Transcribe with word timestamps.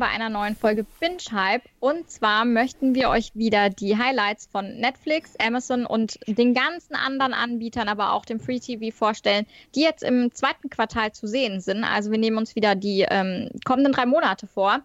bei 0.00 0.08
einer 0.08 0.30
neuen 0.30 0.56
Folge 0.56 0.84
Binge 0.98 1.22
Hype. 1.30 1.62
Und 1.78 2.10
zwar 2.10 2.44
möchten 2.46 2.94
wir 2.94 3.10
euch 3.10 3.30
wieder 3.34 3.68
die 3.68 3.96
Highlights 3.96 4.48
von 4.50 4.78
Netflix, 4.78 5.36
Amazon 5.38 5.86
und 5.86 6.18
den 6.26 6.54
ganzen 6.54 6.96
anderen 6.96 7.34
Anbietern, 7.34 7.86
aber 7.86 8.14
auch 8.14 8.24
dem 8.24 8.40
Free 8.40 8.58
TV 8.58 8.96
vorstellen, 8.96 9.46
die 9.74 9.82
jetzt 9.82 10.02
im 10.02 10.32
zweiten 10.32 10.70
Quartal 10.70 11.12
zu 11.12 11.26
sehen 11.28 11.60
sind. 11.60 11.84
Also 11.84 12.10
wir 12.10 12.18
nehmen 12.18 12.38
uns 12.38 12.56
wieder 12.56 12.74
die 12.74 13.06
ähm, 13.08 13.50
kommenden 13.64 13.92
drei 13.92 14.06
Monate 14.06 14.46
vor 14.46 14.80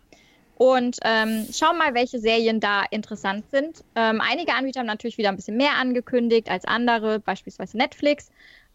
und 0.58 0.98
ähm, 1.04 1.48
schauen 1.52 1.78
mal, 1.78 1.94
welche 1.94 2.20
Serien 2.20 2.60
da 2.60 2.84
interessant 2.92 3.50
sind. 3.50 3.86
Ähm, 3.96 4.22
einige 4.22 4.54
Anbieter 4.54 4.82
haben 4.82 4.88
natürlich 4.88 5.18
wieder 5.18 5.30
ein 5.30 5.38
bisschen 5.38 5.58
mehr 5.58 5.76
angekündigt 5.78 6.50
als 6.52 6.66
andere, 6.66 7.20
beispielsweise 7.20 7.78
Netflix. 7.78 8.30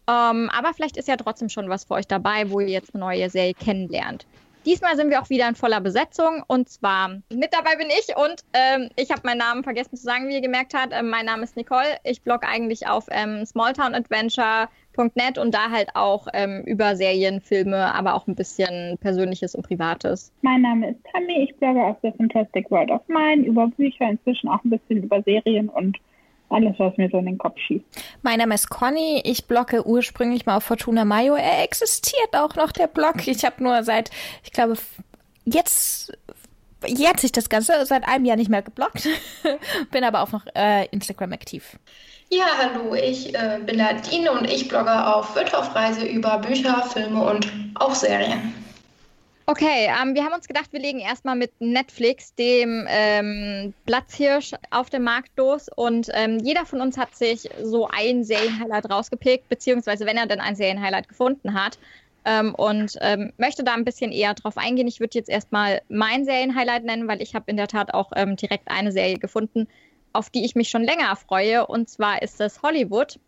Ähm, 0.09 0.49
aber 0.49 0.73
vielleicht 0.73 0.97
ist 0.97 1.07
ja 1.07 1.17
trotzdem 1.17 1.49
schon 1.49 1.69
was 1.69 1.85
für 1.85 1.93
euch 1.93 2.07
dabei, 2.07 2.49
wo 2.49 2.59
ihr 2.59 2.69
jetzt 2.69 2.95
eine 2.95 3.03
neue 3.03 3.29
Serie 3.29 3.53
kennenlernt. 3.53 4.25
Diesmal 4.65 4.95
sind 4.95 5.09
wir 5.09 5.21
auch 5.21 5.29
wieder 5.29 5.47
in 5.47 5.55
voller 5.55 5.81
Besetzung 5.81 6.43
und 6.47 6.69
zwar 6.69 7.09
mit 7.33 7.51
dabei 7.51 7.75
bin 7.77 7.87
ich 7.87 8.15
und 8.15 8.43
ähm, 8.53 8.89
ich 8.95 9.09
habe 9.09 9.21
meinen 9.23 9.39
Namen 9.39 9.63
vergessen 9.63 9.97
zu 9.97 10.03
sagen, 10.03 10.27
wie 10.27 10.35
ihr 10.35 10.41
gemerkt 10.41 10.73
habt. 10.75 10.93
Ähm, 10.93 11.09
mein 11.09 11.25
Name 11.25 11.43
ist 11.43 11.57
Nicole. 11.57 11.97
Ich 12.03 12.21
blogge 12.21 12.47
eigentlich 12.47 12.87
auf 12.87 13.07
ähm, 13.09 13.43
smalltownadventure.net 13.43 15.39
und 15.39 15.53
da 15.55 15.71
halt 15.71 15.89
auch 15.95 16.27
ähm, 16.33 16.63
über 16.65 16.95
Serien, 16.95 17.41
Filme, 17.41 17.93
aber 17.95 18.13
auch 18.13 18.27
ein 18.27 18.35
bisschen 18.35 18.99
Persönliches 18.99 19.55
und 19.55 19.65
Privates. 19.65 20.31
Mein 20.41 20.61
Name 20.61 20.91
ist 20.91 20.99
Tammy. 21.11 21.47
Ich 21.49 21.55
blogge 21.55 21.81
auf 21.81 21.99
der 22.01 22.13
Fantastic 22.13 22.69
World 22.69 22.91
of 22.91 23.01
Mine 23.07 23.43
über 23.47 23.67
Bücher, 23.67 24.09
inzwischen 24.09 24.47
auch 24.47 24.63
ein 24.63 24.69
bisschen 24.69 25.03
über 25.03 25.23
Serien 25.23 25.69
und 25.69 25.97
alles, 26.51 26.75
was 26.77 26.95
mir 26.97 27.09
so 27.09 27.17
in 27.17 27.25
den 27.25 27.37
Kopf 27.37 27.57
schießt. 27.59 27.83
Mein 28.21 28.39
Name 28.39 28.55
ist 28.55 28.69
Conny. 28.69 29.21
Ich 29.23 29.45
blogge 29.45 29.85
ursprünglich 29.85 30.45
mal 30.45 30.57
auf 30.57 30.63
Fortuna 30.63 31.05
Mayo. 31.05 31.35
Er 31.35 31.63
existiert 31.63 32.35
auch 32.35 32.55
noch, 32.55 32.71
der 32.71 32.87
Blog. 32.87 33.27
Ich 33.27 33.45
habe 33.45 33.63
nur 33.63 33.83
seit, 33.83 34.09
ich 34.43 34.51
glaube, 34.51 34.77
jetzt 35.45 36.11
jährt 36.85 37.19
sich 37.19 37.31
das 37.31 37.49
Ganze, 37.49 37.85
seit 37.85 38.07
einem 38.07 38.25
Jahr 38.25 38.37
nicht 38.37 38.49
mehr 38.49 38.61
gebloggt. 38.61 39.07
bin 39.91 40.03
aber 40.03 40.21
auch 40.21 40.31
noch 40.31 40.45
äh, 40.55 40.85
Instagram 40.87 41.33
aktiv. 41.33 41.77
Ja, 42.29 42.45
hallo, 42.57 42.95
ich 42.95 43.35
äh, 43.35 43.59
bin 43.65 43.77
Nadine 43.77 44.31
und 44.31 44.49
ich 44.49 44.69
blogge 44.69 45.15
auf 45.15 45.35
Wirtschaftreise 45.35 46.05
über 46.05 46.37
Bücher, 46.37 46.81
Filme 46.83 47.21
und 47.23 47.51
auch 47.75 47.93
Serien. 47.93 48.53
Okay, 49.47 49.89
ähm, 49.89 50.13
wir 50.13 50.23
haben 50.23 50.33
uns 50.33 50.47
gedacht, 50.47 50.71
wir 50.71 50.79
legen 50.79 50.99
erstmal 50.99 51.35
mit 51.35 51.51
Netflix, 51.59 52.35
dem 52.35 52.85
ähm, 52.87 53.73
Platzhirsch, 53.85 54.51
auf 54.69 54.89
dem 54.89 55.03
Markt 55.03 55.31
los. 55.35 55.67
Und 55.75 56.09
ähm, 56.13 56.39
jeder 56.39 56.65
von 56.65 56.79
uns 56.79 56.97
hat 56.97 57.15
sich 57.15 57.49
so 57.61 57.87
ein 57.87 58.23
Serienhighlight 58.23 58.89
rausgepickt, 58.89 59.49
beziehungsweise 59.49 60.05
wenn 60.05 60.17
er 60.17 60.27
denn 60.27 60.39
ein 60.39 60.55
Serienhighlight 60.55 61.09
gefunden 61.09 61.53
hat. 61.53 61.79
Ähm, 62.23 62.53
und 62.53 62.97
ähm, 63.01 63.33
möchte 63.37 63.63
da 63.63 63.73
ein 63.73 63.83
bisschen 63.83 64.11
eher 64.11 64.35
drauf 64.35 64.57
eingehen. 64.57 64.87
Ich 64.87 64.99
würde 64.99 65.17
jetzt 65.17 65.29
erstmal 65.29 65.81
mein 65.89 66.23
Serienhighlight 66.23 66.83
nennen, 66.83 67.07
weil 67.07 67.21
ich 67.21 67.33
habe 67.33 67.49
in 67.49 67.57
der 67.57 67.67
Tat 67.67 67.95
auch 67.95 68.11
ähm, 68.15 68.35
direkt 68.35 68.69
eine 68.69 68.91
Serie 68.91 69.17
gefunden, 69.17 69.67
auf 70.13 70.29
die 70.29 70.45
ich 70.45 70.53
mich 70.53 70.69
schon 70.69 70.83
länger 70.83 71.15
freue. 71.15 71.65
Und 71.65 71.89
zwar 71.89 72.21
ist 72.21 72.39
das 72.39 72.61
Hollywood. 72.61 73.19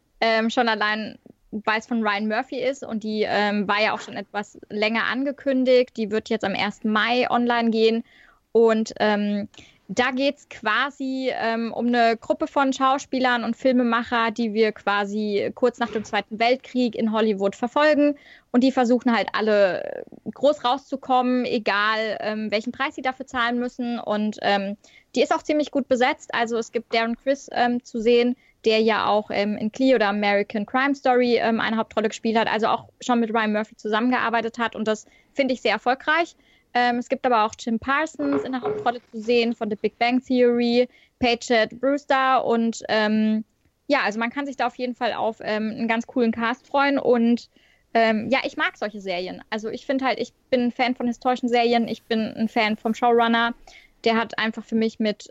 schon 0.50 0.70
allein 0.70 1.18
weil 1.66 1.80
es 1.80 1.88
von 1.88 2.06
Ryan 2.06 2.28
Murphy 2.28 2.58
ist 2.58 2.84
und 2.84 3.04
die 3.04 3.26
ähm, 3.28 3.68
war 3.68 3.82
ja 3.82 3.94
auch 3.94 4.02
schon 4.02 4.16
etwas 4.16 4.60
länger 4.70 5.04
angekündigt. 5.06 5.96
Die 5.98 6.12
wird 6.12 6.30
jetzt 6.30 6.44
am 6.44 6.56
1. 6.56 6.84
Mai 6.84 7.30
online 7.30 7.70
gehen. 7.70 8.04
Und 8.52 8.94
ähm, 9.00 9.48
da 9.88 10.12
geht 10.12 10.38
es 10.38 10.50
quasi 10.50 11.32
ähm, 11.34 11.74
um 11.74 11.88
eine 11.88 12.18
Gruppe 12.18 12.48
von 12.48 12.72
Schauspielern 12.72 13.44
und 13.44 13.58
Filmemacher, 13.58 14.32
die 14.32 14.54
wir 14.54 14.72
quasi 14.72 15.52
kurz 15.56 15.78
nach 15.78 15.90
dem 15.90 16.06
Zweiten 16.06 16.40
Weltkrieg 16.40 16.96
in 16.96 17.12
Hollywood 17.12 17.56
verfolgen. 17.56 18.16
Und 18.52 18.64
die 18.64 18.72
versuchen 18.72 19.16
halt 19.16 19.30
alle 19.34 20.06
groß 20.34 20.64
rauszukommen, 20.64 21.46
egal 21.46 22.18
ähm, 22.22 22.50
welchen 22.52 22.72
Preis 22.72 22.96
sie 22.96 23.02
dafür 23.02 23.28
zahlen 23.28 23.60
müssen. 23.60 24.00
Und 24.00 24.38
ähm, 24.42 24.78
die 25.16 25.22
ist 25.22 25.34
auch 25.34 25.44
ziemlich 25.44 25.70
gut 25.70 25.88
besetzt. 25.88 26.34
Also 26.34 26.58
es 26.58 26.72
gibt 26.72 26.94
Darren 26.94 27.18
Chris 27.18 27.50
ähm, 27.52 27.84
zu 27.84 28.00
sehen, 28.00 28.36
der 28.66 28.82
ja 28.82 29.08
auch 29.08 29.30
ähm, 29.32 29.58
in 29.58 29.72
Cleo 29.72 29.96
oder 29.96 30.10
American 30.10 30.66
Crime 30.66 30.96
Story 30.96 31.38
ähm, 31.38 31.60
eine 31.60 31.78
Hauptrolle 31.78 32.10
gespielt 32.10 32.38
hat, 32.38 32.48
also 32.48 32.68
auch 32.68 32.90
schon 33.02 33.20
mit 33.20 33.34
Ryan 33.34 33.54
Murphy 33.54 33.76
zusammengearbeitet 33.76 34.58
hat 34.58 34.76
und 34.76 34.88
das 34.88 35.06
finde 35.34 35.54
ich 35.54 35.62
sehr 35.62 35.74
erfolgreich. 35.74 36.36
Ähm, 36.74 36.98
es 36.98 37.10
gibt 37.10 37.26
aber 37.26 37.46
auch 37.46 37.54
Jim 37.60 37.80
Parsons 37.80 38.44
in 38.44 38.54
der 38.54 38.62
Hauptrolle 38.62 39.02
zu 39.12 39.22
sehen 39.22 39.54
von 39.54 39.70
The 39.70 39.76
Big 39.76 39.98
Bang 40.00 40.24
Theory, 40.24 40.88
Paget 41.20 41.80
Brewster 41.80 42.44
und 42.46 42.82
ähm, 42.90 43.44
ja, 43.88 44.00
also 44.04 44.18
man 44.20 44.30
kann 44.30 44.46
sich 44.46 44.56
da 44.56 44.68
auf 44.68 44.76
jeden 44.76 44.96
Fall 44.96 45.14
auf 45.14 45.38
ähm, 45.42 45.72
einen 45.72 45.88
ganz 45.88 46.08
coolen 46.08 46.32
Cast 46.32 46.66
freuen 46.66 46.98
und 46.98 47.50
ähm, 47.94 48.30
ja, 48.30 48.40
ich 48.44 48.58
mag 48.58 48.76
solche 48.78 49.02
Serien. 49.02 49.44
Also 49.50 49.70
ich 49.70 49.86
finde 49.86 50.06
halt, 50.06 50.20
ich 50.20 50.34
bin 50.50 50.62
ein 50.62 50.72
Fan 50.72 50.96
von 50.96 51.08
historischen 51.08 51.48
Serien, 51.48 51.88
ich 51.88 52.04
bin 52.04 52.34
ein 52.36 52.50
Fan 52.50 52.76
vom 52.76 52.94
Showrunner. 52.94 53.54
Der 54.04 54.16
hat 54.16 54.38
einfach 54.40 54.66
für 54.66 54.76
mich 54.76 55.00
mit 55.00 55.30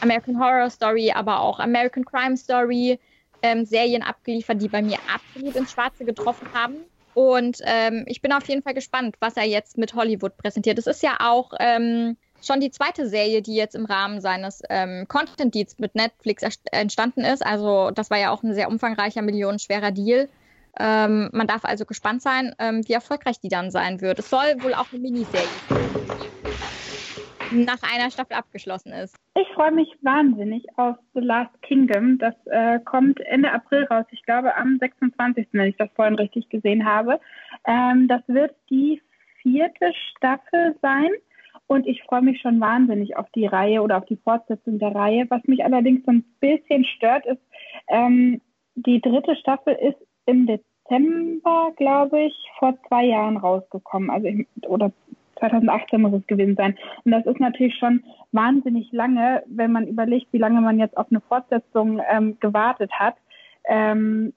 American 0.00 0.38
Horror 0.38 0.70
Story, 0.70 1.10
aber 1.12 1.40
auch 1.40 1.58
American 1.58 2.04
Crime 2.04 2.36
Story 2.36 2.98
ähm, 3.42 3.64
Serien 3.64 4.02
abgeliefert, 4.02 4.60
die 4.60 4.68
bei 4.68 4.82
mir 4.82 4.98
absolut 5.12 5.56
ins 5.56 5.72
Schwarze 5.72 6.04
getroffen 6.04 6.48
haben. 6.52 6.76
Und 7.14 7.58
ähm, 7.64 8.04
ich 8.06 8.20
bin 8.20 8.32
auf 8.32 8.46
jeden 8.46 8.62
Fall 8.62 8.74
gespannt, 8.74 9.16
was 9.20 9.36
er 9.36 9.44
jetzt 9.44 9.78
mit 9.78 9.94
Hollywood 9.94 10.36
präsentiert. 10.36 10.78
Es 10.78 10.86
ist 10.86 11.02
ja 11.02 11.16
auch 11.20 11.52
ähm, 11.58 12.16
schon 12.42 12.60
die 12.60 12.70
zweite 12.70 13.08
Serie, 13.08 13.40
die 13.40 13.54
jetzt 13.54 13.74
im 13.74 13.86
Rahmen 13.86 14.20
seines 14.20 14.62
ähm, 14.68 15.06
Content 15.08 15.54
Deals 15.54 15.78
mit 15.78 15.94
Netflix 15.94 16.42
entstanden 16.70 17.24
ist. 17.24 17.44
Also 17.44 17.90
das 17.90 18.10
war 18.10 18.18
ja 18.18 18.30
auch 18.30 18.42
ein 18.42 18.54
sehr 18.54 18.68
umfangreicher, 18.68 19.22
millionenschwerer 19.22 19.92
Deal. 19.92 20.28
Ähm, 20.78 21.30
man 21.32 21.46
darf 21.46 21.64
also 21.64 21.86
gespannt 21.86 22.20
sein, 22.20 22.54
ähm, 22.58 22.86
wie 22.86 22.92
erfolgreich 22.92 23.40
die 23.40 23.48
dann 23.48 23.70
sein 23.70 24.02
wird. 24.02 24.18
Es 24.18 24.28
soll 24.28 24.62
wohl 24.62 24.74
auch 24.74 24.92
eine 24.92 25.00
Miniserie 25.00 25.46
sein 25.70 26.25
nach 27.50 27.78
einer 27.82 28.10
Staffel 28.10 28.34
abgeschlossen 28.34 28.92
ist. 28.92 29.16
Ich 29.34 29.48
freue 29.54 29.72
mich 29.72 29.88
wahnsinnig 30.02 30.66
auf 30.76 30.96
The 31.14 31.20
Last 31.20 31.62
Kingdom. 31.62 32.18
Das 32.18 32.34
äh, 32.46 32.80
kommt 32.80 33.20
Ende 33.20 33.52
April 33.52 33.84
raus. 33.84 34.06
Ich 34.10 34.22
glaube 34.22 34.56
am 34.56 34.78
26., 34.78 35.48
wenn 35.52 35.68
ich 35.68 35.76
das 35.76 35.90
vorhin 35.94 36.14
richtig 36.14 36.48
gesehen 36.48 36.84
habe. 36.84 37.20
Ähm, 37.66 38.08
das 38.08 38.22
wird 38.26 38.54
die 38.70 39.02
vierte 39.42 39.92
Staffel 40.10 40.76
sein. 40.82 41.10
Und 41.68 41.86
ich 41.86 42.02
freue 42.04 42.22
mich 42.22 42.40
schon 42.40 42.60
wahnsinnig 42.60 43.16
auf 43.16 43.26
die 43.34 43.46
Reihe 43.46 43.82
oder 43.82 43.98
auf 43.98 44.06
die 44.06 44.16
Fortsetzung 44.16 44.78
der 44.78 44.94
Reihe. 44.94 45.26
Was 45.30 45.42
mich 45.44 45.64
allerdings 45.64 46.04
so 46.04 46.12
ein 46.12 46.24
bisschen 46.40 46.84
stört, 46.84 47.26
ist, 47.26 47.42
ähm, 47.88 48.40
die 48.76 49.00
dritte 49.00 49.34
Staffel 49.36 49.74
ist 49.74 49.98
im 50.26 50.46
Dezember, 50.46 51.72
glaube 51.76 52.20
ich, 52.20 52.34
vor 52.58 52.78
zwei 52.86 53.06
Jahren 53.06 53.36
rausgekommen. 53.36 54.10
Also 54.10 54.28
ich, 54.28 54.46
oder 54.68 54.92
2018 55.38 56.00
muss 56.00 56.14
es 56.14 56.26
gewesen 56.26 56.56
sein. 56.56 56.76
Und 57.04 57.12
das 57.12 57.26
ist 57.26 57.40
natürlich 57.40 57.76
schon 57.76 58.02
wahnsinnig 58.32 58.90
lange, 58.92 59.42
wenn 59.46 59.72
man 59.72 59.86
überlegt, 59.86 60.32
wie 60.32 60.38
lange 60.38 60.60
man 60.60 60.78
jetzt 60.78 60.96
auf 60.96 61.06
eine 61.10 61.20
Fortsetzung 61.20 62.00
ähm, 62.10 62.38
gewartet 62.40 62.92
hat, 62.92 63.16
ähm, 63.68 64.32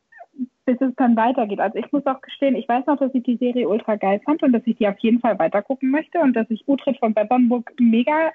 bis 0.66 0.80
es 0.82 0.94
dann 0.96 1.16
weitergeht. 1.16 1.60
Also 1.60 1.78
ich 1.78 1.92
muss 1.92 2.06
auch 2.06 2.22
gestehen, 2.22 2.56
ich 2.56 2.68
weiß 2.68 2.86
noch, 2.86 2.98
dass 2.98 3.14
ich 3.14 3.24
die 3.24 3.38
Serie 3.38 3.68
ultra 3.68 3.96
geil 3.96 4.22
fand 4.24 4.44
und 4.44 4.52
dass 4.52 4.62
ich 4.66 4.78
die 4.78 4.88
auf 4.88 5.00
jeden 5.00 5.20
Fall 5.20 5.38
weitergucken 5.40 5.90
möchte 5.90 6.20
und 6.20 6.34
dass 6.34 6.50
ich 6.50 6.68
Utrecht 6.68 7.00
von 7.00 7.14
Bebernburg 7.14 7.74
mega 7.80 8.32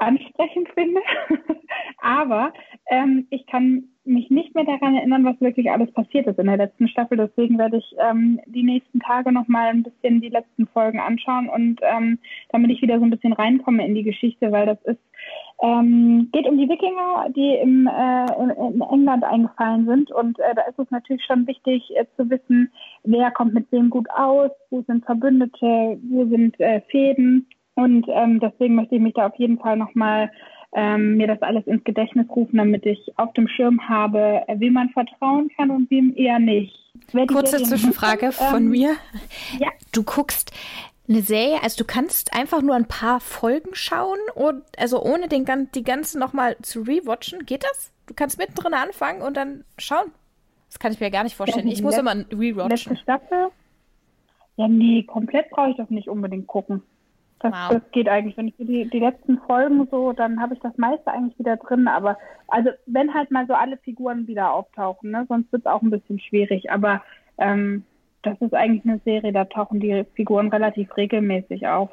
ansprechend 0.00 0.68
finde. 0.70 1.00
Aber 1.98 2.52
ähm, 2.90 3.26
ich 3.30 3.46
kann 3.46 3.84
mich 4.04 4.30
nicht 4.30 4.54
mehr 4.54 4.64
daran 4.64 4.94
erinnern, 4.94 5.24
was 5.24 5.40
wirklich 5.40 5.70
alles 5.70 5.92
passiert 5.92 6.26
ist 6.26 6.38
in 6.38 6.46
der 6.46 6.56
letzten 6.56 6.88
Staffel. 6.88 7.18
Deswegen 7.18 7.58
werde 7.58 7.78
ich 7.78 7.94
ähm, 7.98 8.40
die 8.46 8.62
nächsten 8.62 9.00
Tage 9.00 9.30
noch 9.30 9.46
mal 9.46 9.68
ein 9.68 9.82
bisschen 9.82 10.20
die 10.20 10.30
letzten 10.30 10.66
Folgen 10.68 10.98
anschauen 10.98 11.48
und 11.48 11.80
ähm, 11.82 12.18
damit 12.50 12.70
ich 12.70 12.82
wieder 12.82 12.98
so 12.98 13.04
ein 13.04 13.10
bisschen 13.10 13.32
reinkomme 13.32 13.86
in 13.86 13.94
die 13.94 14.02
Geschichte, 14.02 14.50
weil 14.50 14.66
das 14.66 14.82
ist 14.84 15.00
ähm, 15.62 16.30
geht 16.32 16.48
um 16.48 16.56
die 16.56 16.68
Wikinger, 16.68 17.28
die 17.36 17.54
im, 17.56 17.86
äh, 17.86 18.42
in, 18.42 18.50
in 18.50 18.80
England 18.80 19.22
eingefallen 19.22 19.84
sind 19.84 20.10
und 20.10 20.38
äh, 20.38 20.54
da 20.54 20.62
ist 20.62 20.78
es 20.78 20.90
natürlich 20.90 21.22
schon 21.24 21.46
wichtig 21.46 21.82
äh, 21.96 22.06
zu 22.16 22.30
wissen, 22.30 22.72
wer 23.04 23.30
kommt 23.30 23.52
mit 23.52 23.70
wem 23.70 23.90
gut 23.90 24.08
aus, 24.10 24.50
wo 24.70 24.80
sind 24.82 25.04
Verbündete, 25.04 25.98
wo 26.08 26.24
sind 26.24 26.58
äh, 26.58 26.80
Fäden 26.90 27.46
und 27.74 28.06
ähm, 28.08 28.40
deswegen 28.40 28.74
möchte 28.74 28.96
ich 28.96 29.00
mich 29.00 29.14
da 29.14 29.26
auf 29.26 29.36
jeden 29.36 29.58
Fall 29.58 29.76
nochmal 29.76 30.30
ähm, 30.72 31.16
mir 31.16 31.26
das 31.26 31.42
alles 31.42 31.66
ins 31.66 31.82
Gedächtnis 31.84 32.26
rufen, 32.30 32.58
damit 32.58 32.86
ich 32.86 33.12
auf 33.16 33.32
dem 33.32 33.48
Schirm 33.48 33.88
habe, 33.88 34.42
wem 34.48 34.74
man 34.74 34.90
vertrauen 34.90 35.50
kann 35.56 35.70
und 35.70 35.90
wem 35.90 36.14
eher 36.16 36.38
nicht. 36.38 36.76
Kurze 37.28 37.62
Zwischenfrage 37.62 38.26
ähm, 38.26 38.32
von 38.32 38.68
mir. 38.68 38.94
Ja. 39.58 39.68
Du 39.92 40.04
guckst 40.04 40.52
eine 41.08 41.22
Serie, 41.22 41.60
also 41.62 41.82
du 41.82 41.84
kannst 41.84 42.32
einfach 42.34 42.62
nur 42.62 42.76
ein 42.76 42.86
paar 42.86 43.18
Folgen 43.18 43.70
schauen 43.74 44.18
und 44.34 44.62
also 44.78 45.02
ohne 45.02 45.26
den, 45.26 45.44
die 45.74 45.82
ganzen 45.82 46.20
nochmal 46.20 46.56
zu 46.62 46.82
rewatchen, 46.82 47.46
geht 47.46 47.64
das? 47.64 47.92
Du 48.06 48.14
kannst 48.14 48.38
mittendrin 48.38 48.74
anfangen 48.74 49.22
und 49.22 49.36
dann 49.36 49.64
schauen. 49.76 50.12
Das 50.68 50.78
kann 50.78 50.92
ich 50.92 51.00
mir 51.00 51.10
gar 51.10 51.24
nicht 51.24 51.34
vorstellen. 51.34 51.66
Ja, 51.66 51.72
ich 51.72 51.82
muss 51.82 51.98
immer 51.98 52.14
rewatchen. 52.14 52.68
Letzte 52.68 52.96
Staffel? 52.96 53.48
Ja, 54.56 54.68
nee, 54.68 55.02
komplett 55.02 55.50
brauche 55.50 55.70
ich 55.70 55.76
das 55.76 55.90
nicht 55.90 56.08
unbedingt 56.08 56.46
gucken. 56.46 56.82
Das, 57.40 57.52
wow. 57.52 57.70
das 57.70 57.90
geht 57.92 58.08
eigentlich. 58.08 58.36
Wenn 58.36 58.48
ich 58.48 58.54
die, 58.58 58.88
die 58.88 58.98
letzten 58.98 59.38
Folgen 59.38 59.88
so, 59.90 60.12
dann 60.12 60.40
habe 60.40 60.54
ich 60.54 60.60
das 60.60 60.76
meiste 60.76 61.10
eigentlich 61.10 61.38
wieder 61.38 61.56
drin. 61.56 61.88
Aber 61.88 62.18
also 62.48 62.70
wenn 62.86 63.12
halt 63.14 63.30
mal 63.30 63.46
so 63.46 63.54
alle 63.54 63.78
Figuren 63.78 64.26
wieder 64.26 64.52
auftauchen, 64.52 65.10
ne? 65.10 65.24
sonst 65.28 65.50
wird 65.50 65.62
es 65.62 65.66
auch 65.66 65.82
ein 65.82 65.90
bisschen 65.90 66.20
schwierig. 66.20 66.70
Aber 66.70 67.02
ähm, 67.38 67.84
das 68.22 68.40
ist 68.40 68.54
eigentlich 68.54 68.84
eine 68.84 69.00
Serie, 69.04 69.32
da 69.32 69.46
tauchen 69.46 69.80
die 69.80 70.04
Figuren 70.14 70.48
relativ 70.48 70.94
regelmäßig 70.96 71.66
auf. 71.66 71.90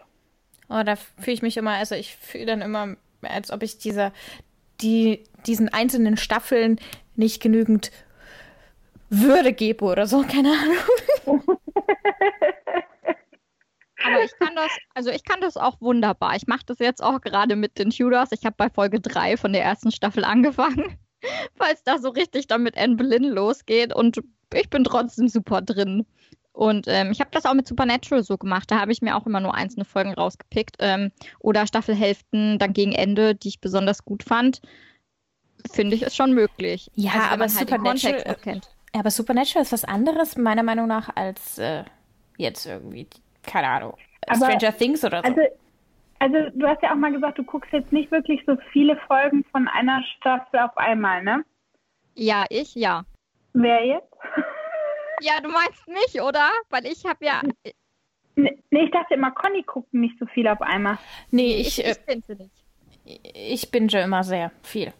Oh, 0.70 0.84
da 0.84 0.96
fühle 0.96 1.34
ich 1.34 1.42
mich 1.42 1.56
immer, 1.56 1.72
also 1.72 1.96
ich 1.96 2.16
fühle 2.16 2.46
dann 2.46 2.62
immer, 2.62 2.96
als 3.22 3.52
ob 3.52 3.64
ich 3.64 3.78
diese, 3.78 4.12
die, 4.82 5.24
diesen 5.46 5.70
einzelnen 5.70 6.18
Staffeln 6.18 6.80
nicht 7.16 7.42
genügend 7.42 7.92
Würde 9.10 9.54
gebe 9.54 9.86
oder 9.86 10.08
so, 10.08 10.24
keine 10.24 10.52
Ahnung. 10.52 11.44
Aber 14.14 14.24
ich 14.24 14.32
kann 14.40 14.56
das, 14.56 14.72
also 14.94 15.10
ich 15.10 15.24
kann 15.24 15.42
das 15.42 15.58
auch 15.58 15.80
wunderbar. 15.82 16.36
Ich 16.36 16.48
mache 16.48 16.66
das 16.66 16.80
jetzt 16.80 17.04
auch 17.04 17.22
gerade 17.22 17.56
mit 17.56 17.78
den 17.78 17.90
Tudors. 17.90 18.32
Ich 18.32 18.46
habe 18.46 18.56
bei 18.58 18.70
Folge 18.70 19.00
3 19.00 19.38
von 19.38 19.54
der 19.54 19.64
ersten 19.64 19.92
Staffel 19.92 20.24
angefangen, 20.24 20.98
weil 21.58 21.74
es 21.74 21.84
da 21.84 21.98
so 22.00 22.10
richtig 22.10 22.48
dann 22.48 22.64
mit 22.64 22.78
Anne 22.78 22.96
Boleyn 22.96 23.24
losgeht 23.24 23.94
und 23.94 24.20
ich 24.54 24.70
bin 24.70 24.84
trotzdem 24.84 25.28
super 25.28 25.62
drin. 25.62 26.06
Und 26.58 26.88
ähm, 26.88 27.12
ich 27.12 27.20
habe 27.20 27.30
das 27.32 27.46
auch 27.46 27.54
mit 27.54 27.68
Supernatural 27.68 28.24
so 28.24 28.36
gemacht. 28.36 28.72
Da 28.72 28.80
habe 28.80 28.92
ich 28.92 29.04
mir 29.04 29.16
auch 29.16 29.28
immer 29.28 29.40
nur 29.40 29.54
einzelne 29.54 29.86
Folgen 29.86 30.16
rausgepickt. 30.16 30.78
Ähm, 30.80 31.12
oder 31.40 31.68
Staffelhälften 31.68 32.58
dann 32.58 32.74
gegen 32.74 32.94
Ende, 32.94 33.36
die 33.36 33.50
ich 33.50 33.62
besonders 33.62 34.04
gut 34.04 34.24
fand. 34.24 34.62
Finde 35.72 35.96
ich, 35.96 36.02
ist 36.02 36.16
schon 36.16 36.34
möglich. 36.34 36.90
Ja, 36.96 37.12
also, 37.12 37.26
aber 37.26 37.42
halt 37.44 37.52
Supernatural, 37.52 38.36
kennt. 38.42 38.70
aber 38.94 39.12
Supernatural 39.12 39.62
ist 39.64 39.72
was 39.72 39.84
anderes, 39.84 40.36
meiner 40.36 40.64
Meinung 40.64 40.88
nach, 40.88 41.16
als 41.16 41.60
äh, 41.60 41.84
jetzt 42.38 42.66
irgendwie, 42.66 43.08
keine 43.48 43.68
Ahnung, 43.70 43.98
aber, 44.28 44.36
Stranger 44.36 44.78
Things 44.78 45.04
oder 45.04 45.22
so. 45.22 45.30
Also, 45.30 45.42
also 46.20 46.38
du 46.54 46.68
hast 46.68 46.82
ja 46.84 46.92
auch 46.92 46.98
mal 46.98 47.12
gesagt, 47.12 47.38
du 47.38 47.44
guckst 47.44 47.72
jetzt 47.72 47.92
nicht 47.92 48.12
wirklich 48.12 48.42
so 48.46 48.58
viele 48.72 48.98
Folgen 49.08 49.44
von 49.52 49.68
einer 49.68 50.04
Staffel 50.18 50.60
auf 50.60 50.78
einmal, 50.78 51.24
ne? 51.24 51.44
Ja, 52.16 52.46
ich, 52.50 52.76
ja. 52.76 53.06
Wer 53.54 53.86
jetzt? 53.86 54.14
Ja, 55.22 55.40
du 55.42 55.50
meinst 55.50 55.88
mich, 55.88 56.22
oder? 56.22 56.50
Weil 56.70 56.86
ich 56.86 57.06
habe 57.06 57.26
ja. 57.26 57.42
Nee, 58.36 58.56
ich 58.70 58.92
dachte 58.92 59.16
immer, 59.16 59.32
Conny 59.32 59.64
guckt 59.64 59.94
nicht 59.94 60.18
so 60.20 60.28
viel 60.28 60.48
auf 60.48 60.62
einmal. 60.62 61.00
Nee, 61.32 61.56
ich, 61.56 61.84
ich, 61.84 61.98
ich 62.08 62.28
nicht. 62.28 62.52
Ich 63.34 63.72
binge 63.72 64.02
immer 64.02 64.24
sehr 64.24 64.52
viel. 64.62 64.94